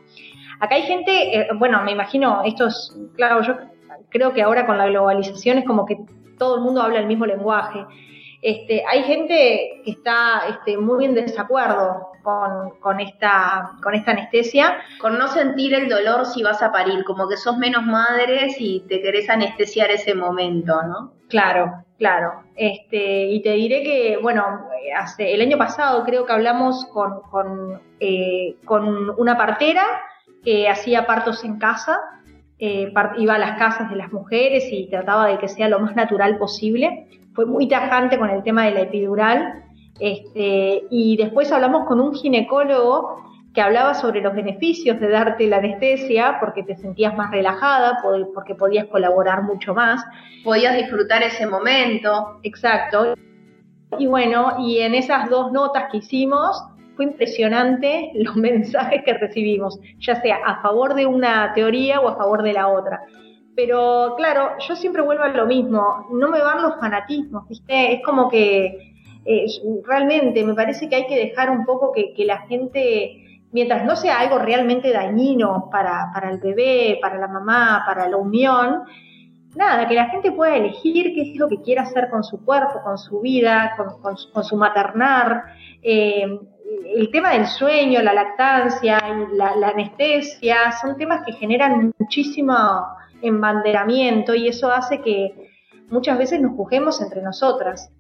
Acá 0.60 0.76
hay 0.76 0.82
gente, 0.82 1.40
eh, 1.40 1.48
bueno, 1.58 1.82
me 1.82 1.92
imagino, 1.92 2.42
esto 2.44 2.66
es, 2.66 2.96
claro, 3.16 3.42
yo 3.42 3.56
creo 4.08 4.32
que 4.32 4.42
ahora 4.42 4.66
con 4.66 4.78
la 4.78 4.86
globalización 4.86 5.58
es 5.58 5.64
como 5.64 5.86
que 5.86 5.98
todo 6.38 6.56
el 6.56 6.62
mundo 6.62 6.82
habla 6.82 7.00
el 7.00 7.06
mismo 7.06 7.26
lenguaje. 7.26 7.84
Este, 8.42 8.84
hay 8.86 9.02
gente 9.02 9.80
que 9.84 9.90
está 9.90 10.42
este, 10.48 10.76
muy 10.76 11.04
en 11.04 11.14
desacuerdo 11.14 12.12
con, 12.80 13.00
esta, 13.00 13.72
con 13.82 13.94
esta 13.94 14.10
anestesia. 14.10 14.78
Con 15.00 15.18
no 15.18 15.28
sentir 15.28 15.74
el 15.74 15.88
dolor 15.88 16.26
si 16.26 16.42
vas 16.42 16.62
a 16.62 16.72
parir, 16.72 17.04
como 17.04 17.28
que 17.28 17.36
sos 17.36 17.56
menos 17.56 17.84
madre 17.84 18.50
si 18.50 18.84
te 18.88 19.00
querés 19.00 19.30
anestesiar 19.30 19.90
ese 19.90 20.14
momento, 20.14 20.82
¿no? 20.82 21.12
Claro, 21.28 21.84
claro. 21.98 22.42
Este, 22.56 23.26
y 23.26 23.42
te 23.42 23.52
diré 23.52 23.82
que, 23.82 24.18
bueno, 24.20 24.44
hace, 24.96 25.34
el 25.34 25.40
año 25.40 25.56
pasado 25.56 26.04
creo 26.04 26.26
que 26.26 26.32
hablamos 26.32 26.86
con, 26.86 27.22
con, 27.30 27.80
eh, 28.00 28.56
con 28.64 29.10
una 29.18 29.36
partera 29.36 29.84
que 30.44 30.68
hacía 30.68 31.06
partos 31.06 31.44
en 31.44 31.58
casa 31.58 32.00
eh, 32.58 32.92
iba 33.18 33.34
a 33.34 33.38
las 33.38 33.58
casas 33.58 33.90
de 33.90 33.96
las 33.96 34.12
mujeres 34.12 34.66
y 34.70 34.88
trataba 34.88 35.26
de 35.28 35.38
que 35.38 35.48
sea 35.48 35.68
lo 35.68 35.78
más 35.78 35.94
natural 35.94 36.38
posible. 36.38 37.06
Fue 37.34 37.44
muy 37.44 37.68
tajante 37.68 38.18
con 38.18 38.30
el 38.30 38.42
tema 38.42 38.64
de 38.64 38.72
la 38.72 38.80
epidural. 38.80 39.64
Este, 40.00 40.84
y 40.90 41.16
después 41.16 41.52
hablamos 41.52 41.86
con 41.86 42.00
un 42.00 42.14
ginecólogo 42.14 43.24
que 43.54 43.62
hablaba 43.62 43.94
sobre 43.94 44.20
los 44.20 44.34
beneficios 44.34 45.00
de 45.00 45.08
darte 45.08 45.46
la 45.46 45.56
anestesia 45.56 46.36
porque 46.40 46.62
te 46.62 46.76
sentías 46.76 47.16
más 47.16 47.30
relajada, 47.30 47.98
porque 48.34 48.54
podías 48.54 48.86
colaborar 48.86 49.42
mucho 49.42 49.74
más. 49.74 50.04
Podías 50.44 50.76
disfrutar 50.76 51.22
ese 51.22 51.46
momento. 51.46 52.38
Exacto. 52.42 53.14
Y 53.98 54.06
bueno, 54.06 54.56
y 54.58 54.80
en 54.80 54.94
esas 54.94 55.30
dos 55.30 55.52
notas 55.52 55.84
que 55.90 55.98
hicimos, 55.98 56.62
fue 56.96 57.04
impresionante 57.04 58.10
los 58.14 58.36
mensajes 58.36 59.02
que 59.04 59.14
recibimos, 59.14 59.78
ya 60.00 60.20
sea 60.20 60.38
a 60.44 60.60
favor 60.62 60.94
de 60.94 61.06
una 61.06 61.52
teoría 61.54 62.00
o 62.00 62.08
a 62.08 62.16
favor 62.16 62.42
de 62.42 62.54
la 62.54 62.68
otra. 62.68 63.02
Pero 63.54 64.14
claro, 64.16 64.50
yo 64.66 64.76
siempre 64.76 65.02
vuelvo 65.02 65.24
a 65.24 65.28
lo 65.28 65.46
mismo, 65.46 66.06
no 66.12 66.28
me 66.28 66.40
van 66.40 66.62
los 66.62 66.78
fanatismos, 66.78 67.48
¿viste? 67.48 67.94
Es 67.94 68.02
como 68.04 68.28
que 68.28 68.92
eh, 69.24 69.46
realmente 69.84 70.44
me 70.44 70.54
parece 70.54 70.88
que 70.88 70.96
hay 70.96 71.06
que 71.06 71.16
dejar 71.16 71.50
un 71.50 71.64
poco 71.64 71.90
que, 71.92 72.12
la 72.26 72.40
gente, 72.42 73.40
mientras 73.52 73.84
no 73.84 73.96
sea 73.96 74.20
algo 74.20 74.38
realmente 74.38 74.92
dañino 74.92 75.70
para, 75.72 76.10
para 76.12 76.30
el 76.30 76.38
bebé, 76.38 76.98
para 77.00 77.16
la 77.16 77.28
mamá, 77.28 77.82
para 77.86 78.08
la 78.10 78.18
unión, 78.18 78.82
nada, 79.56 79.88
que 79.88 79.94
la 79.94 80.10
gente 80.10 80.32
pueda 80.32 80.56
elegir 80.56 81.14
qué 81.14 81.32
es 81.32 81.36
lo 81.36 81.48
que 81.48 81.62
quiere 81.62 81.80
hacer 81.80 82.10
con 82.10 82.22
su 82.24 82.44
cuerpo, 82.44 82.82
con 82.84 82.98
su 82.98 83.20
vida, 83.20 83.74
con, 83.76 84.16
con, 84.32 84.44
su 84.44 84.56
maternar. 84.56 85.44
Eh, 85.82 86.38
el 86.96 87.10
tema 87.10 87.32
del 87.32 87.46
sueño, 87.46 88.02
la 88.02 88.14
lactancia, 88.14 89.00
la, 89.32 89.68
anestesia, 89.68 90.72
son 90.80 90.96
temas 90.96 91.24
que 91.24 91.32
generan 91.32 91.92
muchísimo 91.98 92.54
embanderamiento 93.22 94.34
y 94.34 94.48
eso 94.48 94.70
hace 94.70 95.00
que 95.00 95.50
muchas 95.90 96.18
veces 96.18 96.40
nos 96.40 96.56
juzguemos 96.56 97.00
entre 97.00 97.22
nosotras. 97.22 97.90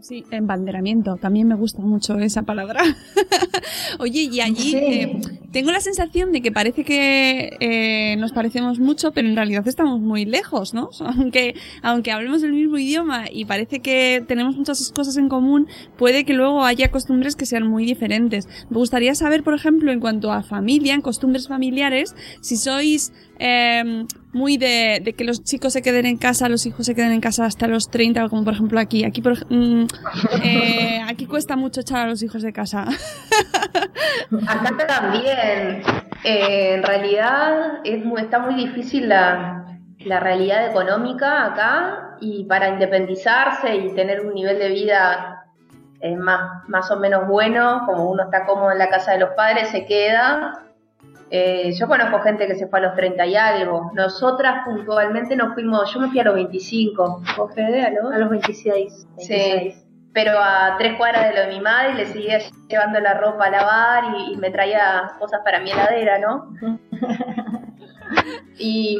Sí, 0.00 0.24
embanderamiento, 0.30 1.16
también 1.16 1.48
me 1.48 1.54
gusta 1.54 1.82
mucho 1.82 2.18
esa 2.18 2.42
palabra. 2.42 2.82
Oye, 3.98 4.28
y 4.32 4.40
allí 4.40 4.76
eh, 4.76 5.20
tengo 5.52 5.72
la 5.72 5.80
sensación 5.80 6.32
de 6.32 6.42
que 6.42 6.52
parece 6.52 6.84
que 6.84 7.56
eh, 7.60 8.16
nos 8.16 8.32
parecemos 8.32 8.78
mucho, 8.78 9.12
pero 9.12 9.28
en 9.28 9.36
realidad 9.36 9.66
estamos 9.66 10.00
muy 10.00 10.24
lejos, 10.24 10.74
¿no? 10.74 10.90
Aunque, 11.00 11.54
aunque 11.82 12.12
hablemos 12.12 12.42
el 12.42 12.52
mismo 12.52 12.78
idioma 12.78 13.24
y 13.30 13.44
parece 13.44 13.80
que 13.80 14.24
tenemos 14.26 14.56
muchas 14.56 14.90
cosas 14.92 15.16
en 15.16 15.28
común, 15.28 15.68
puede 15.96 16.24
que 16.24 16.34
luego 16.34 16.64
haya 16.64 16.90
costumbres 16.90 17.36
que 17.36 17.46
sean 17.46 17.66
muy 17.66 17.84
diferentes. 17.84 18.48
Me 18.70 18.78
gustaría 18.78 19.14
saber, 19.14 19.42
por 19.42 19.54
ejemplo, 19.54 19.92
en 19.92 20.00
cuanto 20.00 20.32
a 20.32 20.42
familia, 20.42 20.94
en 20.94 21.00
costumbres 21.00 21.48
familiares, 21.48 22.14
si 22.40 22.56
sois 22.56 23.12
eh, 23.38 24.04
muy 24.32 24.56
de, 24.56 25.00
de, 25.02 25.12
que 25.14 25.24
los 25.24 25.42
chicos 25.42 25.72
se 25.72 25.82
queden 25.82 26.06
en 26.06 26.16
casa, 26.16 26.48
los 26.48 26.64
hijos 26.66 26.86
se 26.86 26.94
queden 26.94 27.12
en 27.12 27.20
casa 27.20 27.44
hasta 27.44 27.66
los 27.66 27.90
30, 27.90 28.28
como 28.28 28.44
por 28.44 28.54
ejemplo 28.54 28.78
aquí. 28.78 29.04
Aquí, 29.04 29.20
por, 29.20 29.34
mm, 29.50 29.86
eh, 30.44 31.02
aquí 31.08 31.26
cuesta 31.26 31.56
mucho 31.56 31.80
echar 31.80 32.06
a 32.06 32.06
los 32.06 32.22
hijos 32.22 32.42
de 32.42 32.52
casa. 32.52 32.84
Acá 34.46 34.86
también. 34.86 35.82
Eh, 36.24 36.74
en 36.74 36.82
realidad 36.82 37.80
es 37.84 38.02
está 38.18 38.38
muy 38.38 38.54
difícil 38.54 39.08
la, 39.08 39.78
la 40.00 40.20
realidad 40.20 40.66
económica 40.66 41.46
acá 41.46 42.16
y 42.20 42.44
para 42.44 42.68
independizarse 42.68 43.74
y 43.74 43.94
tener 43.94 44.20
un 44.20 44.34
nivel 44.34 44.58
de 44.58 44.68
vida 44.68 45.46
eh, 46.00 46.16
más, 46.16 46.68
más 46.68 46.90
o 46.90 46.98
menos 46.98 47.26
bueno, 47.26 47.82
como 47.86 48.10
uno 48.10 48.24
está 48.24 48.44
cómodo 48.44 48.72
en 48.72 48.78
la 48.78 48.88
casa 48.88 49.12
de 49.12 49.20
los 49.20 49.30
padres, 49.30 49.68
se 49.70 49.86
queda 49.86 50.69
eh, 51.30 51.72
yo 51.78 51.86
conozco 51.86 52.20
gente 52.20 52.46
que 52.48 52.56
se 52.56 52.66
fue 52.66 52.80
a 52.80 52.82
los 52.82 52.96
30 52.96 53.24
y 53.26 53.36
algo. 53.36 53.92
Nosotras 53.94 54.64
puntualmente 54.64 55.36
nos 55.36 55.54
fuimos, 55.54 55.92
yo 55.94 56.00
me 56.00 56.08
fui 56.08 56.18
a 56.18 56.24
los 56.24 56.34
25. 56.34 57.22
¿Vos, 57.36 57.54
Fede, 57.54 57.86
a 57.86 57.90
los, 57.90 58.12
a 58.12 58.18
los 58.18 58.30
26, 58.30 59.06
Sí, 59.18 59.74
pero 60.12 60.32
a 60.38 60.76
tres 60.76 60.96
cuadras 60.96 61.28
de 61.28 61.36
lo 61.36 61.48
de 61.48 61.54
mi 61.56 61.60
madre 61.60 61.94
le 61.94 62.06
seguía 62.06 62.40
llevando 62.68 62.98
la 62.98 63.14
ropa 63.14 63.46
a 63.46 63.50
lavar 63.50 64.04
y, 64.18 64.36
me 64.38 64.50
traía 64.50 65.12
cosas 65.20 65.40
para 65.44 65.60
mi 65.60 65.70
heladera, 65.70 66.18
¿no? 66.18 66.52
y, 68.58 68.98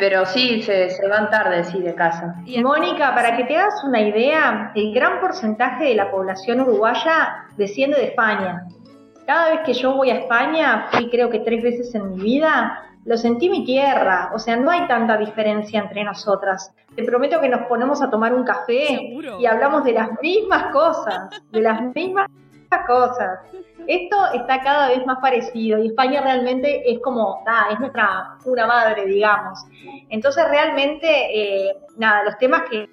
Pero 0.00 0.26
sí, 0.26 0.62
se, 0.62 0.90
se, 0.90 1.08
van 1.08 1.30
tarde, 1.30 1.62
sí, 1.62 1.80
de 1.80 1.94
casa. 1.94 2.34
Mónica, 2.60 3.14
para 3.14 3.36
que 3.36 3.44
te 3.44 3.56
hagas 3.56 3.84
una 3.84 4.00
idea, 4.00 4.72
el 4.74 4.92
gran 4.92 5.20
porcentaje 5.20 5.84
de 5.84 5.94
la 5.94 6.10
población 6.10 6.60
uruguaya 6.62 7.46
desciende 7.56 7.98
de 7.98 8.06
España. 8.06 8.66
Cada 9.26 9.50
vez 9.50 9.60
que 9.64 9.72
yo 9.74 9.94
voy 9.94 10.10
a 10.10 10.16
España, 10.16 10.88
fui 10.90 11.08
creo 11.08 11.30
que 11.30 11.40
tres 11.40 11.62
veces 11.62 11.94
en 11.94 12.14
mi 12.14 12.22
vida, 12.22 12.92
lo 13.04 13.16
sentí 13.16 13.48
mi 13.48 13.64
tierra, 13.64 14.30
o 14.34 14.38
sea, 14.38 14.56
no 14.56 14.70
hay 14.70 14.86
tanta 14.86 15.16
diferencia 15.16 15.80
entre 15.80 16.04
nosotras. 16.04 16.72
Te 16.94 17.04
prometo 17.04 17.40
que 17.40 17.48
nos 17.48 17.66
ponemos 17.66 18.00
a 18.02 18.10
tomar 18.10 18.32
un 18.32 18.44
café 18.44 19.14
y 19.38 19.46
hablamos 19.46 19.84
de 19.84 19.92
las 19.92 20.10
mismas 20.20 20.72
cosas, 20.72 21.30
de 21.50 21.60
las 21.60 21.82
mismas 21.94 22.28
cosas. 22.86 23.40
Esto 23.86 24.16
está 24.34 24.62
cada 24.62 24.88
vez 24.88 25.04
más 25.04 25.18
parecido 25.18 25.82
y 25.82 25.88
España 25.88 26.20
realmente 26.20 26.90
es 26.90 27.00
como, 27.00 27.42
nada, 27.44 27.72
es 27.72 27.80
nuestra 27.80 28.38
una 28.44 28.66
madre, 28.66 29.06
digamos. 29.06 29.64
Entonces 30.08 30.48
realmente, 30.48 31.08
eh, 31.08 31.76
nada, 31.96 32.22
los 32.24 32.38
temas 32.38 32.62
que, 32.70 32.88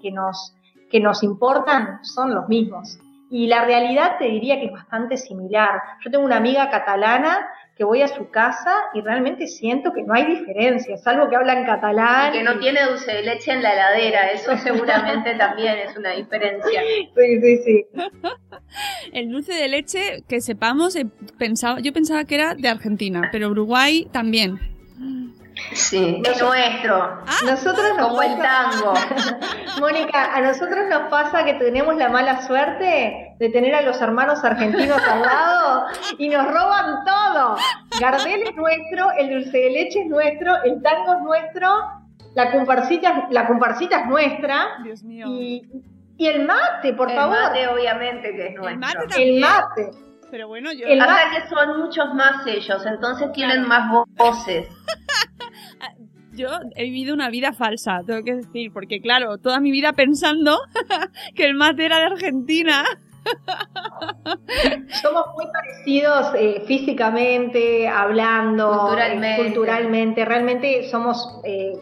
que, 0.00 0.10
nos, 0.10 0.54
que 0.90 1.00
nos 1.00 1.22
importan 1.22 2.02
son 2.02 2.34
los 2.34 2.48
mismos. 2.48 2.98
Y 3.34 3.48
la 3.48 3.64
realidad 3.64 4.16
te 4.16 4.26
diría 4.26 4.60
que 4.60 4.66
es 4.66 4.70
bastante 4.70 5.16
similar. 5.16 5.82
Yo 6.04 6.08
tengo 6.12 6.24
una 6.24 6.36
amiga 6.36 6.70
catalana 6.70 7.44
que 7.76 7.82
voy 7.82 8.00
a 8.00 8.06
su 8.06 8.30
casa 8.30 8.72
y 8.94 9.00
realmente 9.00 9.48
siento 9.48 9.92
que 9.92 10.04
no 10.04 10.14
hay 10.14 10.24
diferencia, 10.24 10.96
salvo 10.98 11.28
que 11.28 11.34
hablan 11.34 11.64
catalán. 11.64 12.32
Y 12.32 12.38
que 12.38 12.44
no 12.44 12.60
tiene 12.60 12.84
dulce 12.84 13.12
de 13.12 13.22
leche 13.24 13.50
en 13.50 13.60
la 13.64 13.72
heladera, 13.72 14.30
eso 14.30 14.56
seguramente 14.62 15.34
también 15.34 15.78
es 15.78 15.96
una 15.96 16.12
diferencia. 16.12 16.80
Sí, 17.16 17.40
sí, 17.40 17.58
sí. 17.64 17.86
El 19.12 19.32
dulce 19.32 19.52
de 19.52 19.66
leche, 19.66 20.22
que 20.28 20.40
sepamos, 20.40 20.96
pensaba, 21.36 21.80
yo 21.80 21.92
pensaba 21.92 22.22
que 22.26 22.36
era 22.36 22.54
de 22.54 22.68
Argentina, 22.68 23.30
pero 23.32 23.48
Uruguay 23.48 24.06
también. 24.12 24.73
Sí, 25.72 26.22
es 26.24 26.42
nuestro. 26.42 26.96
Ah. 26.96 27.24
nosotros 27.44 27.86
como 27.98 28.22
el 28.22 28.36
tango. 28.38 28.94
Mónica, 29.80 30.34
a 30.34 30.40
nosotros 30.40 30.86
nos 30.88 31.08
pasa 31.10 31.44
que 31.44 31.54
tenemos 31.54 31.96
la 31.96 32.08
mala 32.08 32.42
suerte 32.42 33.34
de 33.38 33.48
tener 33.50 33.74
a 33.74 33.82
los 33.82 34.00
hermanos 34.00 34.44
argentinos 34.44 35.00
al 35.02 35.22
lado 35.22 35.86
y 36.18 36.28
nos 36.28 36.46
roban 36.46 37.04
todo. 37.04 37.56
Gardel 38.00 38.42
es 38.42 38.56
nuestro, 38.56 39.10
el 39.12 39.30
dulce 39.30 39.58
de 39.58 39.70
leche 39.70 40.00
es 40.02 40.06
nuestro, 40.06 40.62
el 40.64 40.82
tango 40.82 41.14
es 41.14 41.22
nuestro, 41.22 41.68
la 42.34 42.50
comparsita, 42.50 43.28
la 43.30 43.46
comparsita 43.46 44.00
es 44.00 44.06
nuestra. 44.06 44.82
Dios 44.82 45.02
mío. 45.02 45.26
Y, 45.28 45.62
el 46.18 46.46
mate, 46.46 46.92
por 46.94 47.12
favor. 47.12 47.36
El 47.36 47.42
mate, 47.42 47.68
obviamente, 47.68 48.34
que 48.34 48.46
es 48.48 48.54
nuestro. 48.54 48.70
El 48.70 48.78
mate 48.78 49.06
también. 49.08 49.34
El 49.34 49.40
mate. 49.40 49.90
Pero 50.30 50.48
bueno, 50.48 50.72
yo... 50.72 50.86
El 50.86 50.98
mate 50.98 51.42
que 51.42 51.48
son 51.48 51.78
muchos 51.78 52.12
más 52.14 52.44
ellos, 52.46 52.84
entonces 52.86 53.30
tienen 53.32 53.68
más 53.68 53.88
voces. 54.16 54.68
Yo 56.34 56.48
he 56.76 56.84
vivido 56.84 57.14
una 57.14 57.30
vida 57.30 57.52
falsa, 57.52 58.00
tengo 58.06 58.22
que 58.22 58.34
decir, 58.36 58.72
porque 58.72 59.00
claro, 59.00 59.38
toda 59.38 59.60
mi 59.60 59.70
vida 59.70 59.92
pensando 59.92 60.58
que 61.34 61.44
el 61.44 61.54
mate 61.54 61.86
era 61.86 61.98
de 61.98 62.04
Argentina. 62.04 62.84
Somos 65.02 65.26
muy 65.34 65.46
parecidos 65.50 66.34
eh, 66.36 66.62
físicamente, 66.66 67.88
hablando, 67.88 68.80
culturalmente. 68.80 69.42
culturalmente. 69.44 70.24
Realmente 70.26 70.88
somos. 70.90 71.40
Eh, 71.44 71.72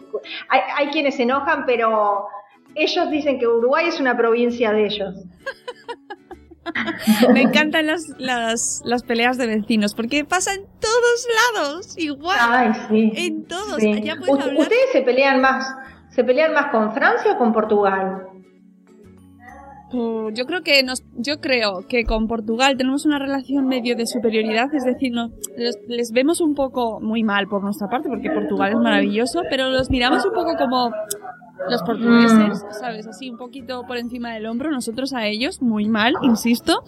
hay, 0.47 0.61
hay, 0.77 0.87
quienes 0.87 1.15
se 1.15 1.23
enojan, 1.23 1.65
pero 1.65 2.27
ellos 2.75 3.09
dicen 3.11 3.39
que 3.39 3.47
Uruguay 3.47 3.87
es 3.87 3.99
una 3.99 4.15
provincia 4.15 4.71
de 4.71 4.85
ellos. 4.85 5.15
Me 7.33 7.41
encantan 7.41 7.87
las, 7.87 8.07
las, 8.17 8.81
las, 8.85 9.03
peleas 9.03 9.37
de 9.37 9.47
vecinos 9.47 9.93
porque 9.93 10.25
pasa 10.25 10.53
en 10.53 10.65
todos 10.79 11.27
lados, 11.55 11.97
igual. 11.97 12.37
Ay, 12.39 12.71
sí. 12.89 13.11
En 13.15 13.45
todos. 13.45 13.75
¿Ustedes 13.75 14.91
se 14.91 15.01
pelean 15.01 15.41
más, 15.41 15.75
se 16.09 16.23
pelean 16.23 16.53
más 16.53 16.71
con 16.71 16.93
Francia 16.93 17.33
o 17.33 17.37
con 17.37 17.53
Portugal? 17.53 18.27
Uh, 19.91 20.31
yo 20.31 20.45
creo 20.47 20.63
que 20.63 20.81
nos, 20.81 21.03
yo 21.15 21.39
creo 21.39 21.85
que 21.87 22.03
con 22.03 22.27
Portugal 22.27 22.77
tenemos 22.77 23.05
una 23.05 23.19
relación 23.19 23.67
medio 23.67 23.95
de 23.95 24.07
superioridad, 24.07 24.73
es 24.73 24.85
decir, 24.85 25.11
no, 25.13 25.29
les 25.87 26.11
vemos 26.11 26.41
un 26.41 26.55
poco 26.55 26.99
muy 26.99 27.23
mal 27.23 27.47
por 27.47 27.63
nuestra 27.63 27.87
parte, 27.89 28.09
porque 28.09 28.31
Portugal 28.31 28.71
es 28.71 28.79
maravilloso, 28.79 29.43
pero 29.51 29.69
los 29.69 29.91
miramos 29.91 30.25
un 30.25 30.33
poco 30.33 30.55
como 30.57 30.91
los 31.69 31.81
portugueses, 31.83 32.65
¿sabes? 32.79 33.07
Así 33.07 33.29
un 33.29 33.37
poquito 33.37 33.85
por 33.87 33.97
encima 33.97 34.33
del 34.33 34.45
hombro, 34.45 34.71
nosotros 34.71 35.13
a 35.13 35.27
ellos 35.27 35.61
muy 35.61 35.87
mal, 35.87 36.13
insisto. 36.23 36.83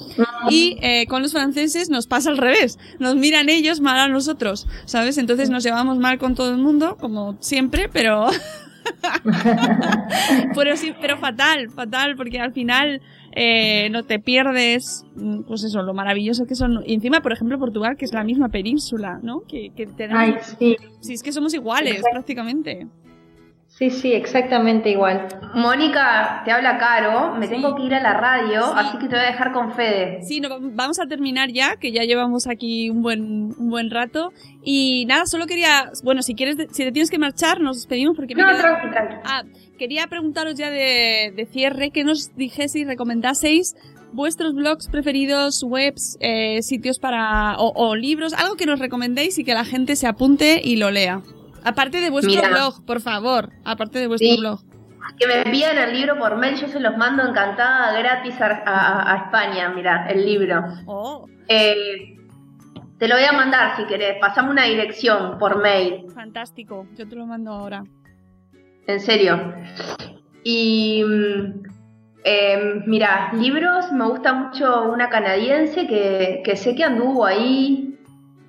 Y 0.50 0.78
eh, 0.82 1.06
con 1.08 1.22
los 1.22 1.32
franceses 1.32 1.90
nos 1.90 2.08
pasa 2.08 2.30
al 2.30 2.38
revés, 2.38 2.78
nos 3.00 3.16
miran 3.16 3.50
ellos 3.50 3.80
mal 3.80 4.00
a 4.00 4.08
nosotros, 4.08 4.68
¿sabes? 4.86 5.18
Entonces 5.18 5.50
nos 5.50 5.64
llevamos 5.64 5.98
mal 5.98 6.18
con 6.18 6.36
todo 6.36 6.52
el 6.52 6.58
mundo, 6.58 6.98
como 7.00 7.38
siempre, 7.40 7.90
pero... 7.92 8.28
pero 10.56 10.78
sí, 10.78 10.94
pero 11.02 11.18
fatal, 11.18 11.70
fatal, 11.70 12.16
porque 12.16 12.40
al 12.40 12.54
final 12.54 13.02
eh, 13.32 13.90
no 13.90 14.04
te 14.04 14.20
pierdes, 14.20 15.06
mm, 15.16 15.42
pues 15.42 15.64
eso, 15.64 15.82
lo 15.82 15.96
maravilloso 15.96 16.46
que 16.46 16.54
son. 16.54 16.84
Y 16.86 16.94
encima, 16.94 17.22
por 17.22 17.34
ejemplo, 17.34 17.58
Portugal, 17.58 17.98
que 17.98 18.06
es 18.06 18.14
la 18.14 18.24
misma 18.24 18.50
península, 18.50 19.20
¿no? 19.24 19.42
Que, 19.42 19.72
que 19.76 19.88
tenemos. 19.88 20.24
Ay, 20.24 20.36
sí. 20.60 20.78
sí, 21.00 21.14
es 21.14 21.24
que 21.24 21.32
somos 21.32 21.56
iguales, 21.56 22.04
prácticamente. 22.12 22.88
Sí, 23.78 23.90
sí, 23.90 24.14
exactamente 24.14 24.90
igual. 24.90 25.28
Mónica, 25.54 26.44
te 26.46 26.52
habla 26.52 26.78
Caro, 26.78 27.36
me 27.36 27.50
tengo 27.50 27.76
que 27.76 27.84
ir 27.84 27.94
a 27.94 28.00
la 28.00 28.14
radio, 28.14 28.64
así 28.74 28.98
que 29.00 29.10
te 29.10 29.18
voy 29.18 29.26
a 29.26 29.28
dejar 29.28 29.52
con 29.52 29.74
Fede. 29.74 30.22
Sí, 30.22 30.40
no, 30.40 30.48
vamos 30.62 30.98
a 30.98 31.08
terminar 31.08 31.52
ya, 31.52 31.76
que 31.76 31.92
ya 31.92 32.04
llevamos 32.04 32.48
aquí 32.48 32.90
un 32.90 33.02
buen, 33.02 33.54
un 33.58 33.70
buen 33.70 33.92
rato. 33.92 34.32
Y 34.64 35.04
nada, 35.08 35.26
solo 35.26 35.46
quería, 35.46 35.92
bueno, 36.06 36.22
si 36.22 36.36
quieres, 36.36 36.56
si 36.72 36.86
te 36.86 36.94
tienes 36.94 37.12
que 37.12 37.18
marchar, 37.18 37.60
nos 37.60 37.76
despedimos 37.76 38.16
porque 38.16 38.34
no, 38.34 38.48
me 38.48 38.56
tranqui, 38.56 38.90
tranqui. 38.92 39.16
Ah, 39.26 39.44
quería 39.78 40.08
preguntaros 40.08 40.56
ya 40.56 40.70
de, 40.70 41.34
de 41.36 41.46
cierre 41.46 41.92
que 41.92 42.06
nos 42.06 42.34
dijeseis, 42.34 42.88
recomendaseis 42.88 43.76
vuestros 44.14 44.54
blogs 44.54 44.88
preferidos, 44.88 45.62
webs, 45.64 46.18
eh, 46.22 46.62
sitios 46.62 46.98
para, 46.98 47.58
o, 47.58 47.74
o 47.76 47.94
libros, 47.98 48.32
algo 48.36 48.56
que 48.56 48.66
nos 48.66 48.80
recomendéis 48.80 49.38
y 49.38 49.44
que 49.44 49.54
la 49.54 49.66
gente 49.66 49.98
se 49.98 50.08
apunte 50.08 50.62
y 50.64 50.78
lo 50.78 50.92
lea. 50.92 51.22
Aparte 51.66 52.00
de 52.00 52.12
vuestro 52.12 52.42
blog, 52.48 52.86
por 52.86 53.02
favor. 53.02 53.50
Aparte 53.66 54.00
de 54.00 54.08
vuestro 54.08 54.38
blog. 54.38 54.60
Que 55.20 55.28
me 55.28 55.42
envían 55.42 55.78
el 55.78 55.94
libro 55.94 56.18
por 56.18 56.38
mail, 56.38 56.56
yo 56.56 56.68
se 56.68 56.80
los 56.80 56.96
mando 56.98 57.24
encantada, 57.24 57.98
gratis 57.98 58.36
a, 58.40 59.24
España, 59.26 59.70
mira, 59.70 60.08
el 60.10 60.26
libro. 60.26 60.64
Oh. 60.86 61.28
Eh, 61.48 62.18
te 63.00 63.08
lo 63.08 63.16
voy 63.16 63.24
a 63.24 63.32
mandar 63.32 63.76
si 63.78 63.86
querés, 63.86 64.18
pasame 64.20 64.52
una 64.52 64.66
dirección 64.66 65.38
por 65.38 65.62
mail. 65.62 66.06
Fantástico, 66.14 66.88
yo 66.96 67.08
te 67.08 67.16
lo 67.16 67.26
mando 67.26 67.52
ahora. 67.52 67.84
En 68.88 69.00
serio. 69.00 69.54
Y 70.44 71.04
em, 72.24 72.84
mira, 72.86 73.32
libros, 73.34 73.92
me 73.92 74.08
gusta 74.08 74.34
mucho 74.34 74.84
una 74.92 75.10
canadiense 75.10 75.88
que, 75.88 76.42
que 76.44 76.56
sé 76.56 76.76
que 76.76 76.84
anduvo 76.84 77.26
ahí, 77.26 77.85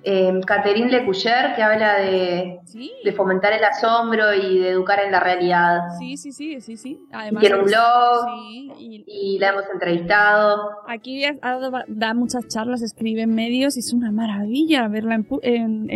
eh, 0.09 0.39
Catherine 0.45 0.89
Lecuyer, 0.89 1.53
que 1.53 1.61
habla 1.61 1.99
de, 1.99 2.61
de, 3.03 3.11
fomentar 3.11 3.51
el 3.51 3.61
asombro 3.61 4.33
y 4.33 4.59
de 4.59 4.69
educar 4.69 5.01
en 5.01 5.11
la 5.11 5.19
realidad. 5.19 5.81
Sí, 5.99 6.15
sí, 6.15 6.31
sí, 6.31 6.61
sí, 6.61 6.77
sí. 6.77 6.97
Además, 7.11 7.41
tiene 7.41 7.57
un 7.57 7.65
blog 7.65 8.25
y, 8.79 9.37
la 9.37 9.49
hemos 9.49 9.65
entrevistado. 9.69 10.69
Aquí 10.87 11.23
da 11.89 12.13
muchas 12.13 12.47
charlas, 12.47 12.81
escribe 12.81 13.23
en 13.23 13.35
medios 13.35 13.75
y 13.75 13.81
es 13.81 13.91
una 13.91 14.13
maravilla 14.13 14.87
verla 14.87 15.21
en, 15.41 15.89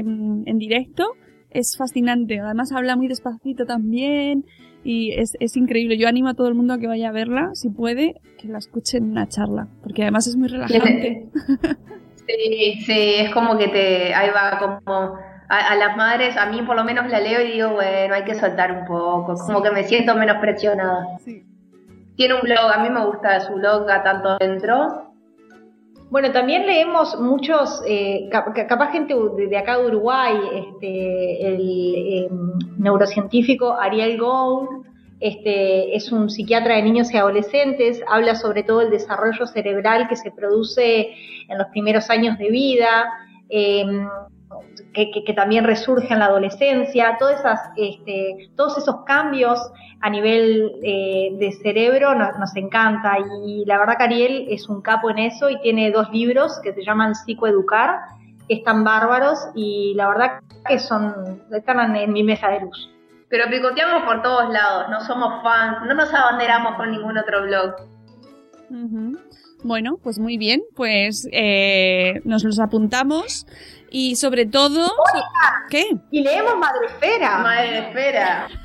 en, 0.46 0.58
directo. 0.58 1.14
Es 1.50 1.78
fascinante. 1.78 2.42
Además 2.42 2.74
habla 2.74 2.98
muy 2.98 3.08
despacito 3.08 3.66
también 3.66 4.44
y 4.84 5.14
es, 5.14 5.38
es, 5.40 5.56
increíble. 5.56 5.98
Yo 5.98 6.10
animo 6.10 6.28
a 6.28 6.34
todo 6.34 6.50
el 6.50 6.56
mundo 6.56 6.74
a 6.74 6.80
que 6.80 6.88
vaya 6.88 7.08
a 7.08 7.14
verla, 7.14 7.52
si 7.54 7.70
puede, 7.70 8.20
que 8.38 8.50
la 8.50 8.58
escuchen 8.58 9.06
en 9.06 9.12
una 9.12 9.30
charla, 9.30 9.70
porque 9.82 10.02
además 10.02 10.28
es 10.28 10.36
muy 10.36 10.48
relajante. 10.50 11.30
Sí, 12.38 12.82
sí, 12.86 13.16
es 13.18 13.34
como 13.34 13.58
que 13.58 13.68
te, 13.68 14.14
ahí 14.14 14.30
va 14.30 14.58
como 14.60 15.18
a, 15.50 15.76
las 15.76 15.98
madres, 15.98 16.38
a 16.38 16.46
mí 16.46 16.62
por 16.62 16.76
lo 16.76 16.84
menos 16.84 17.10
la 17.10 17.20
leo 17.20 17.42
y 17.42 17.52
digo, 17.52 17.74
bueno, 17.74 18.14
hay 18.14 18.24
que 18.24 18.36
soltar 18.36 18.72
un 18.72 18.86
poco, 18.86 19.36
como 19.46 19.62
que 19.62 19.72
me 19.72 19.84
siento 19.84 20.16
menos 20.16 20.38
presionada. 20.38 21.06
Tiene 22.16 22.36
un 22.36 22.42
blog, 22.42 22.72
a 22.74 22.78
mí 22.78 22.90
me 22.90 23.06
gusta 23.06 23.42
su 23.42 23.54
blog 23.54 23.90
a 23.90 24.04
tanto 24.04 24.38
dentro. 24.38 25.12
Bueno, 26.10 26.32
también 26.32 26.66
leemos 26.66 27.20
muchos, 27.20 27.82
eh, 27.88 28.30
capaz 28.30 28.92
gente 28.92 29.14
de 29.48 29.58
acá 29.58 29.78
de 29.78 29.88
Uruguay, 29.88 30.38
este, 30.54 31.48
el 31.48 32.26
em, 32.26 32.54
neurocientífico 32.78 33.74
Ariel 33.74 34.20
Gould, 34.20 34.86
este, 35.22 35.96
es 35.96 36.12
un 36.12 36.32
psiquiatra 36.32 36.76
de 36.76 36.82
niños 36.82 37.14
y 37.14 37.18
adolescentes, 37.18 38.02
habla 38.08 38.36
sobre 38.36 38.64
todo 38.64 38.82
el 38.82 38.90
desarrollo 38.90 39.46
cerebral 39.46 40.08
que 40.10 40.16
se 40.16 40.32
produce 40.32 41.12
en 41.48 41.58
los 41.60 41.68
primeros 41.68 42.10
años 42.10 42.40
de 42.40 42.50
vida, 42.50 43.08
em, 43.50 44.10
que, 44.94 45.34
también 45.34 45.64
resurge 45.64 46.12
en 46.12 46.20
la 46.20 46.26
adolescencia, 46.26 47.18
todas 47.20 47.40
esas, 47.40 47.60
este, 47.78 48.50
todos 48.56 48.80
esos 48.80 49.06
cambios 49.06 49.60
a 50.02 50.10
nivel 50.10 50.74
eh, 50.84 51.30
de 51.34 51.52
cerebro 51.52 52.16
nos, 52.16 52.56
encanta 52.56 53.18
y 53.46 53.64
la 53.66 53.78
verdad 53.78 53.98
que 53.98 54.04
Ariel 54.04 54.48
es 54.50 54.68
un 54.68 54.82
capo 54.82 55.10
en 55.12 55.20
eso 55.20 55.50
y 55.50 55.62
tiene 55.62 55.92
dos 55.92 56.12
libros 56.12 56.60
que 56.64 56.74
se 56.74 56.84
llaman 56.84 57.14
Psicoeducar, 57.14 58.00
que 58.48 58.56
están 58.56 58.84
bárbaros 58.84 59.40
y 59.54 59.94
la 59.96 60.10
verdad 60.10 60.40
que 60.68 60.80
son, 60.80 61.44
están 61.52 61.96
en 61.96 62.12
mi 62.12 62.24
mesa 62.24 62.50
de 62.50 62.62
luz. 62.62 62.91
Pero 63.32 63.50
picoteamos 63.50 64.04
por 64.04 64.22
todos 64.22 64.50
lados, 64.50 64.90
no 64.90 65.00
somos 65.02 65.42
fans, 65.42 65.78
no 65.88 65.94
nos 65.94 66.14
abanderamos 66.14 66.76
con 66.76 66.92
ningún 66.92 67.18
otro 67.18 67.44
blog. 67.44 67.76
Bueno, 69.64 69.98
pues 70.04 70.20
muy 70.20 70.38
bien, 70.38 70.62
pues 70.76 71.28
eh, 71.32 72.20
nos 72.26 72.44
los 72.44 72.60
apuntamos 72.60 73.48
y 73.90 74.18
sobre 74.18 74.46
todo... 74.46 74.92
¿Qué? 75.70 75.86
Y 76.12 76.22
leemos 76.22 76.58
Madresfera. 76.58 77.38
Madre 77.38 77.88
espera. 77.88 78.48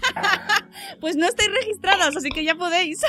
Pues 1.00 1.16
no 1.16 1.26
estáis 1.26 1.50
registradas, 1.52 2.16
así 2.16 2.28
que 2.30 2.44
ya 2.44 2.54
podéis. 2.54 3.00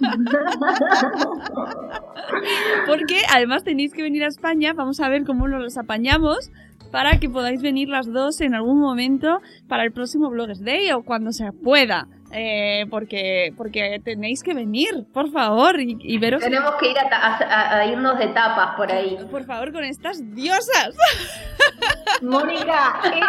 Porque 2.86 3.22
además 3.30 3.64
tenéis 3.64 3.92
que 3.92 4.02
venir 4.02 4.24
a 4.24 4.28
España, 4.28 4.72
vamos 4.72 5.00
a 5.00 5.08
ver 5.08 5.24
cómo 5.24 5.48
nos 5.48 5.60
los 5.60 5.76
apañamos 5.76 6.50
para 6.92 7.18
que 7.18 7.28
podáis 7.28 7.60
venir 7.62 7.88
las 7.88 8.06
dos 8.06 8.40
en 8.40 8.54
algún 8.54 8.78
momento 8.78 9.40
para 9.66 9.82
el 9.82 9.92
próximo 9.92 10.30
Bloggers 10.30 10.62
Day 10.62 10.92
o 10.92 11.02
cuando 11.02 11.32
se 11.32 11.50
pueda. 11.50 12.06
Eh, 12.34 12.86
porque, 12.90 13.52
porque 13.56 14.00
tenéis 14.04 14.42
que 14.42 14.54
venir, 14.54 15.04
por 15.12 15.30
favor, 15.30 15.78
y, 15.80 15.96
y 16.00 16.18
veros, 16.18 16.42
Tenemos 16.42 16.74
que 16.76 16.90
ir 16.90 16.98
a, 16.98 17.08
ta- 17.08 17.18
a- 17.18 17.76
a 17.78 17.86
irnos 17.86 18.18
de 18.18 18.28
tapas 18.28 18.74
por 18.76 18.90
ahí. 18.90 19.18
por 19.30 19.44
favor, 19.44 19.72
con 19.72 19.84
estas 19.84 20.18
diosas. 20.34 20.96
Mónica, 22.22 23.00
eh, 23.04 23.20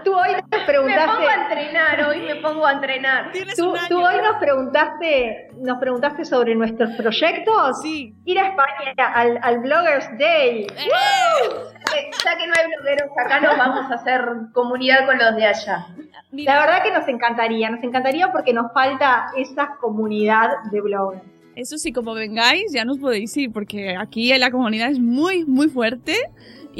tú 0.04 0.14
hoy 0.14 0.32
nos 0.32 0.42
Me 0.42 0.48
pongo 0.50 0.62
a 0.62 0.66
preguntaste. 0.66 1.24
entrenar, 1.34 2.04
hoy 2.08 2.20
me 2.20 2.34
pongo 2.36 2.66
a 2.66 2.72
entrenar. 2.72 3.32
Tienes 3.32 3.56
Tú, 3.56 3.74
tú 3.88 3.98
hoy 4.04 4.16
nos 4.22 4.36
preguntaste, 4.36 5.50
nos 5.58 5.78
preguntaste 5.78 6.24
sobre 6.24 6.54
nuestros 6.54 6.90
proyectos. 6.96 7.80
Sí. 7.82 8.14
Ir 8.24 8.38
a 8.38 8.48
España 8.48 8.92
al, 9.14 9.38
al 9.42 9.58
Bloggers 9.60 10.08
Day. 10.18 10.66
¡Eh! 10.66 10.90
Eh, 11.96 12.10
Ya 12.24 12.36
que 12.36 12.46
no 12.46 12.52
hay 12.58 12.66
blogueros 12.76 13.08
acá, 13.16 13.40
nos 13.40 13.56
vamos 13.56 13.90
a 13.90 13.94
hacer 13.94 14.20
comunidad 14.52 15.06
con 15.06 15.18
los 15.18 15.34
de 15.36 15.46
allá. 15.46 15.86
Mira, 16.30 16.54
La 16.54 16.60
verdad 16.60 16.82
que 16.82 16.92
nos 16.92 17.08
encantaría, 17.08 17.70
nos 17.70 17.78
encantaría 17.78 17.87
porque 18.32 18.52
nos 18.52 18.72
falta 18.72 19.26
esa 19.36 19.76
comunidad 19.80 20.48
de 20.70 20.80
bloggers. 20.80 21.22
Eso 21.54 21.76
sí, 21.76 21.92
como 21.92 22.14
vengáis, 22.14 22.72
ya 22.72 22.84
nos 22.84 22.98
podéis 22.98 23.36
ir, 23.36 23.52
porque 23.52 23.96
aquí 23.96 24.32
la 24.38 24.50
comunidad 24.50 24.90
es 24.90 25.00
muy, 25.00 25.44
muy 25.44 25.68
fuerte. 25.68 26.14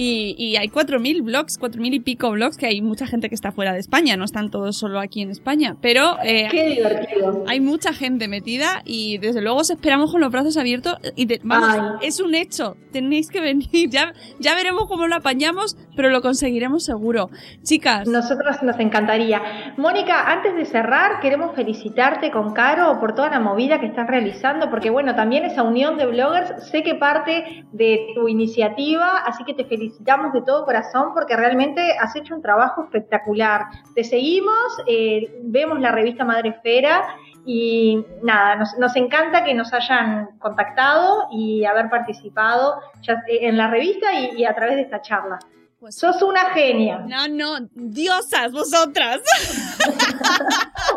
Y, 0.00 0.36
y 0.38 0.54
hay 0.56 0.68
4.000 0.68 1.24
blogs, 1.24 1.58
4.000 1.58 1.94
y 1.94 1.98
pico 1.98 2.30
blogs, 2.30 2.56
que 2.56 2.66
hay 2.66 2.80
mucha 2.80 3.04
gente 3.04 3.28
que 3.28 3.34
está 3.34 3.50
fuera 3.50 3.72
de 3.72 3.80
España, 3.80 4.16
no 4.16 4.24
están 4.24 4.48
todos 4.48 4.76
solo 4.76 5.00
aquí 5.00 5.22
en 5.22 5.30
España. 5.30 5.76
Pero 5.82 6.16
eh, 6.22 6.46
Qué 6.52 6.68
divertido. 6.68 7.42
hay 7.48 7.58
mucha 7.60 7.92
gente 7.92 8.28
metida 8.28 8.82
y 8.84 9.18
desde 9.18 9.42
luego 9.42 9.58
os 9.58 9.70
esperamos 9.70 10.12
con 10.12 10.20
los 10.20 10.30
brazos 10.30 10.56
abiertos. 10.56 10.94
Y 11.16 11.26
de- 11.26 11.40
vamos, 11.42 11.68
Ay. 12.00 12.06
es 12.08 12.20
un 12.20 12.36
hecho, 12.36 12.76
tenéis 12.92 13.28
que 13.28 13.40
venir. 13.40 13.68
Ya, 13.90 14.12
ya 14.38 14.54
veremos 14.54 14.84
cómo 14.86 15.08
lo 15.08 15.16
apañamos, 15.16 15.76
pero 15.96 16.10
lo 16.10 16.22
conseguiremos 16.22 16.84
seguro. 16.84 17.28
Chicas, 17.64 18.06
Nosotros 18.06 18.62
nos 18.62 18.78
encantaría. 18.78 19.74
Mónica, 19.76 20.30
antes 20.30 20.54
de 20.54 20.64
cerrar, 20.64 21.18
queremos 21.20 21.56
felicitarte 21.56 22.30
con 22.30 22.52
Caro 22.54 23.00
por 23.00 23.14
toda 23.16 23.30
la 23.30 23.40
movida 23.40 23.80
que 23.80 23.86
estás 23.86 24.06
realizando, 24.06 24.70
porque 24.70 24.90
bueno, 24.90 25.16
también 25.16 25.44
esa 25.44 25.64
unión 25.64 25.96
de 25.96 26.06
bloggers, 26.06 26.68
sé 26.70 26.84
que 26.84 26.94
parte 26.94 27.64
de 27.72 28.12
tu 28.14 28.28
iniciativa, 28.28 29.18
así 29.26 29.42
que 29.44 29.54
te 29.54 29.64
felicitamos 29.88 30.32
de 30.32 30.42
todo 30.42 30.64
corazón 30.64 31.12
porque 31.14 31.36
realmente 31.36 31.96
has 31.98 32.14
hecho 32.16 32.34
un 32.34 32.42
trabajo 32.42 32.84
espectacular. 32.84 33.62
Te 33.94 34.04
seguimos, 34.04 34.54
eh, 34.86 35.40
vemos 35.44 35.80
la 35.80 35.92
revista 35.92 36.24
Madresfera 36.24 37.04
y 37.46 38.04
nada, 38.22 38.56
nos, 38.56 38.76
nos 38.78 38.94
encanta 38.96 39.44
que 39.44 39.54
nos 39.54 39.72
hayan 39.72 40.28
contactado 40.38 41.28
y 41.32 41.64
haber 41.64 41.88
participado 41.88 42.80
ya 43.02 43.22
en 43.28 43.56
la 43.56 43.68
revista 43.68 44.12
y- 44.12 44.42
y 44.42 44.44
a 44.44 44.54
través 44.54 44.76
de 44.76 44.82
esta 44.82 45.00
charla. 45.00 45.38
pues 45.80 45.96
Sos 45.96 46.20
una 46.22 46.50
genia. 46.50 46.98
No, 47.06 47.28
no, 47.28 47.68
diosas 47.72 48.52
vosotras. 48.52 49.20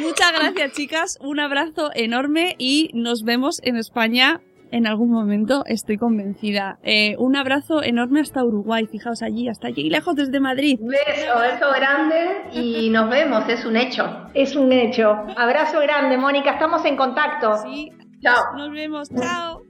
Muchas 0.00 0.32
gracias, 0.32 0.72
chicas. 0.72 1.18
Un 1.20 1.40
abrazo 1.40 1.90
enorme 1.94 2.54
y 2.58 2.90
nos 2.94 3.22
vemos 3.24 3.60
en 3.64 3.76
España 3.76 4.40
en 4.72 4.86
algún 4.86 5.10
momento, 5.10 5.64
estoy 5.66 5.96
convencida. 5.96 6.78
Eh, 6.82 7.16
un 7.18 7.36
abrazo 7.36 7.82
enorme 7.82 8.20
hasta 8.20 8.44
Uruguay, 8.44 8.86
fijaos 8.86 9.22
allí, 9.22 9.48
hasta 9.48 9.68
allí, 9.68 9.90
lejos 9.90 10.14
desde 10.14 10.40
Madrid. 10.40 10.78
Beso, 10.80 11.38
beso 11.40 11.66
grande 11.74 12.50
y 12.52 12.90
nos 12.90 13.10
vemos, 13.10 13.48
es 13.48 13.64
un 13.64 13.76
hecho. 13.76 14.04
Es 14.34 14.56
un 14.56 14.72
hecho. 14.72 15.10
Abrazo 15.36 15.80
grande, 15.80 16.16
Mónica. 16.16 16.52
Estamos 16.52 16.84
en 16.84 16.96
contacto. 16.96 17.58
Sí, 17.64 17.90
Chao. 18.22 18.56
nos 18.56 18.70
vemos, 18.72 19.08
chao. 19.08 19.62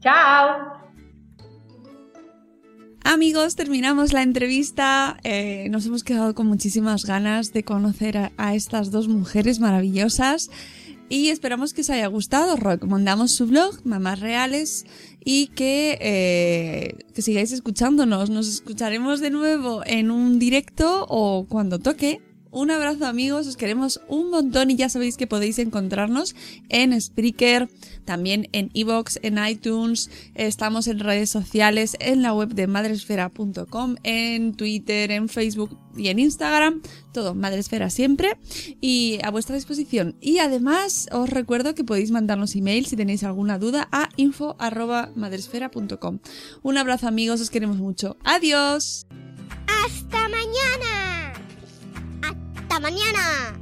Chao. 0.00 0.82
Amigos, 3.04 3.56
terminamos 3.56 4.12
la 4.12 4.22
entrevista. 4.22 5.16
Eh, 5.24 5.68
nos 5.70 5.86
hemos 5.86 6.04
quedado 6.04 6.34
con 6.34 6.46
muchísimas 6.46 7.04
ganas 7.04 7.52
de 7.52 7.64
conocer 7.64 8.16
a, 8.16 8.32
a 8.36 8.54
estas 8.54 8.90
dos 8.90 9.08
mujeres 9.08 9.58
maravillosas 9.58 10.50
y 11.12 11.28
esperamos 11.28 11.74
que 11.74 11.82
os 11.82 11.90
haya 11.90 12.06
gustado. 12.06 12.54
Os 12.54 12.60
recomendamos 12.60 13.32
su 13.32 13.46
blog, 13.46 13.84
Mamás 13.84 14.18
Reales, 14.18 14.86
y 15.22 15.48
que, 15.48 15.98
eh, 16.00 17.04
que 17.14 17.20
sigáis 17.20 17.52
escuchándonos. 17.52 18.30
Nos 18.30 18.48
escucharemos 18.48 19.20
de 19.20 19.28
nuevo 19.28 19.82
en 19.84 20.10
un 20.10 20.38
directo 20.38 21.04
o 21.10 21.44
cuando 21.46 21.78
toque. 21.78 22.22
Un 22.52 22.70
abrazo 22.70 23.06
amigos, 23.06 23.46
os 23.46 23.56
queremos 23.56 24.02
un 24.08 24.30
montón 24.30 24.70
y 24.70 24.76
ya 24.76 24.90
sabéis 24.90 25.16
que 25.16 25.26
podéis 25.26 25.58
encontrarnos 25.58 26.36
en 26.68 27.00
Spreaker, 27.00 27.70
también 28.04 28.50
en 28.52 28.68
iVoox, 28.74 29.16
en 29.22 29.42
iTunes, 29.42 30.10
estamos 30.34 30.86
en 30.86 30.98
redes 30.98 31.30
sociales, 31.30 31.96
en 31.98 32.20
la 32.20 32.34
web 32.34 32.50
de 32.50 32.66
madresfera.com, 32.66 33.96
en 34.02 34.52
Twitter, 34.52 35.12
en 35.12 35.30
Facebook 35.30 35.78
y 35.96 36.08
en 36.08 36.18
Instagram, 36.18 36.82
todo 37.14 37.34
Madresfera 37.34 37.88
siempre 37.88 38.36
y 38.82 39.18
a 39.22 39.30
vuestra 39.30 39.56
disposición. 39.56 40.16
Y 40.20 40.36
además 40.38 41.08
os 41.10 41.30
recuerdo 41.30 41.74
que 41.74 41.84
podéis 41.84 42.10
mandarnos 42.10 42.54
email 42.54 42.84
si 42.84 42.96
tenéis 42.96 43.24
alguna 43.24 43.58
duda 43.58 43.88
a 43.92 44.10
info@madresfera.com. 44.16 46.18
Un 46.62 46.76
abrazo 46.76 47.08
amigos, 47.08 47.40
os 47.40 47.48
queremos 47.48 47.78
mucho. 47.78 48.18
Adiós. 48.24 49.06
¡Hasta 49.86 50.28
mañana! 50.28 50.41
¡Hasta 52.82 52.90
mañana! 52.90 53.61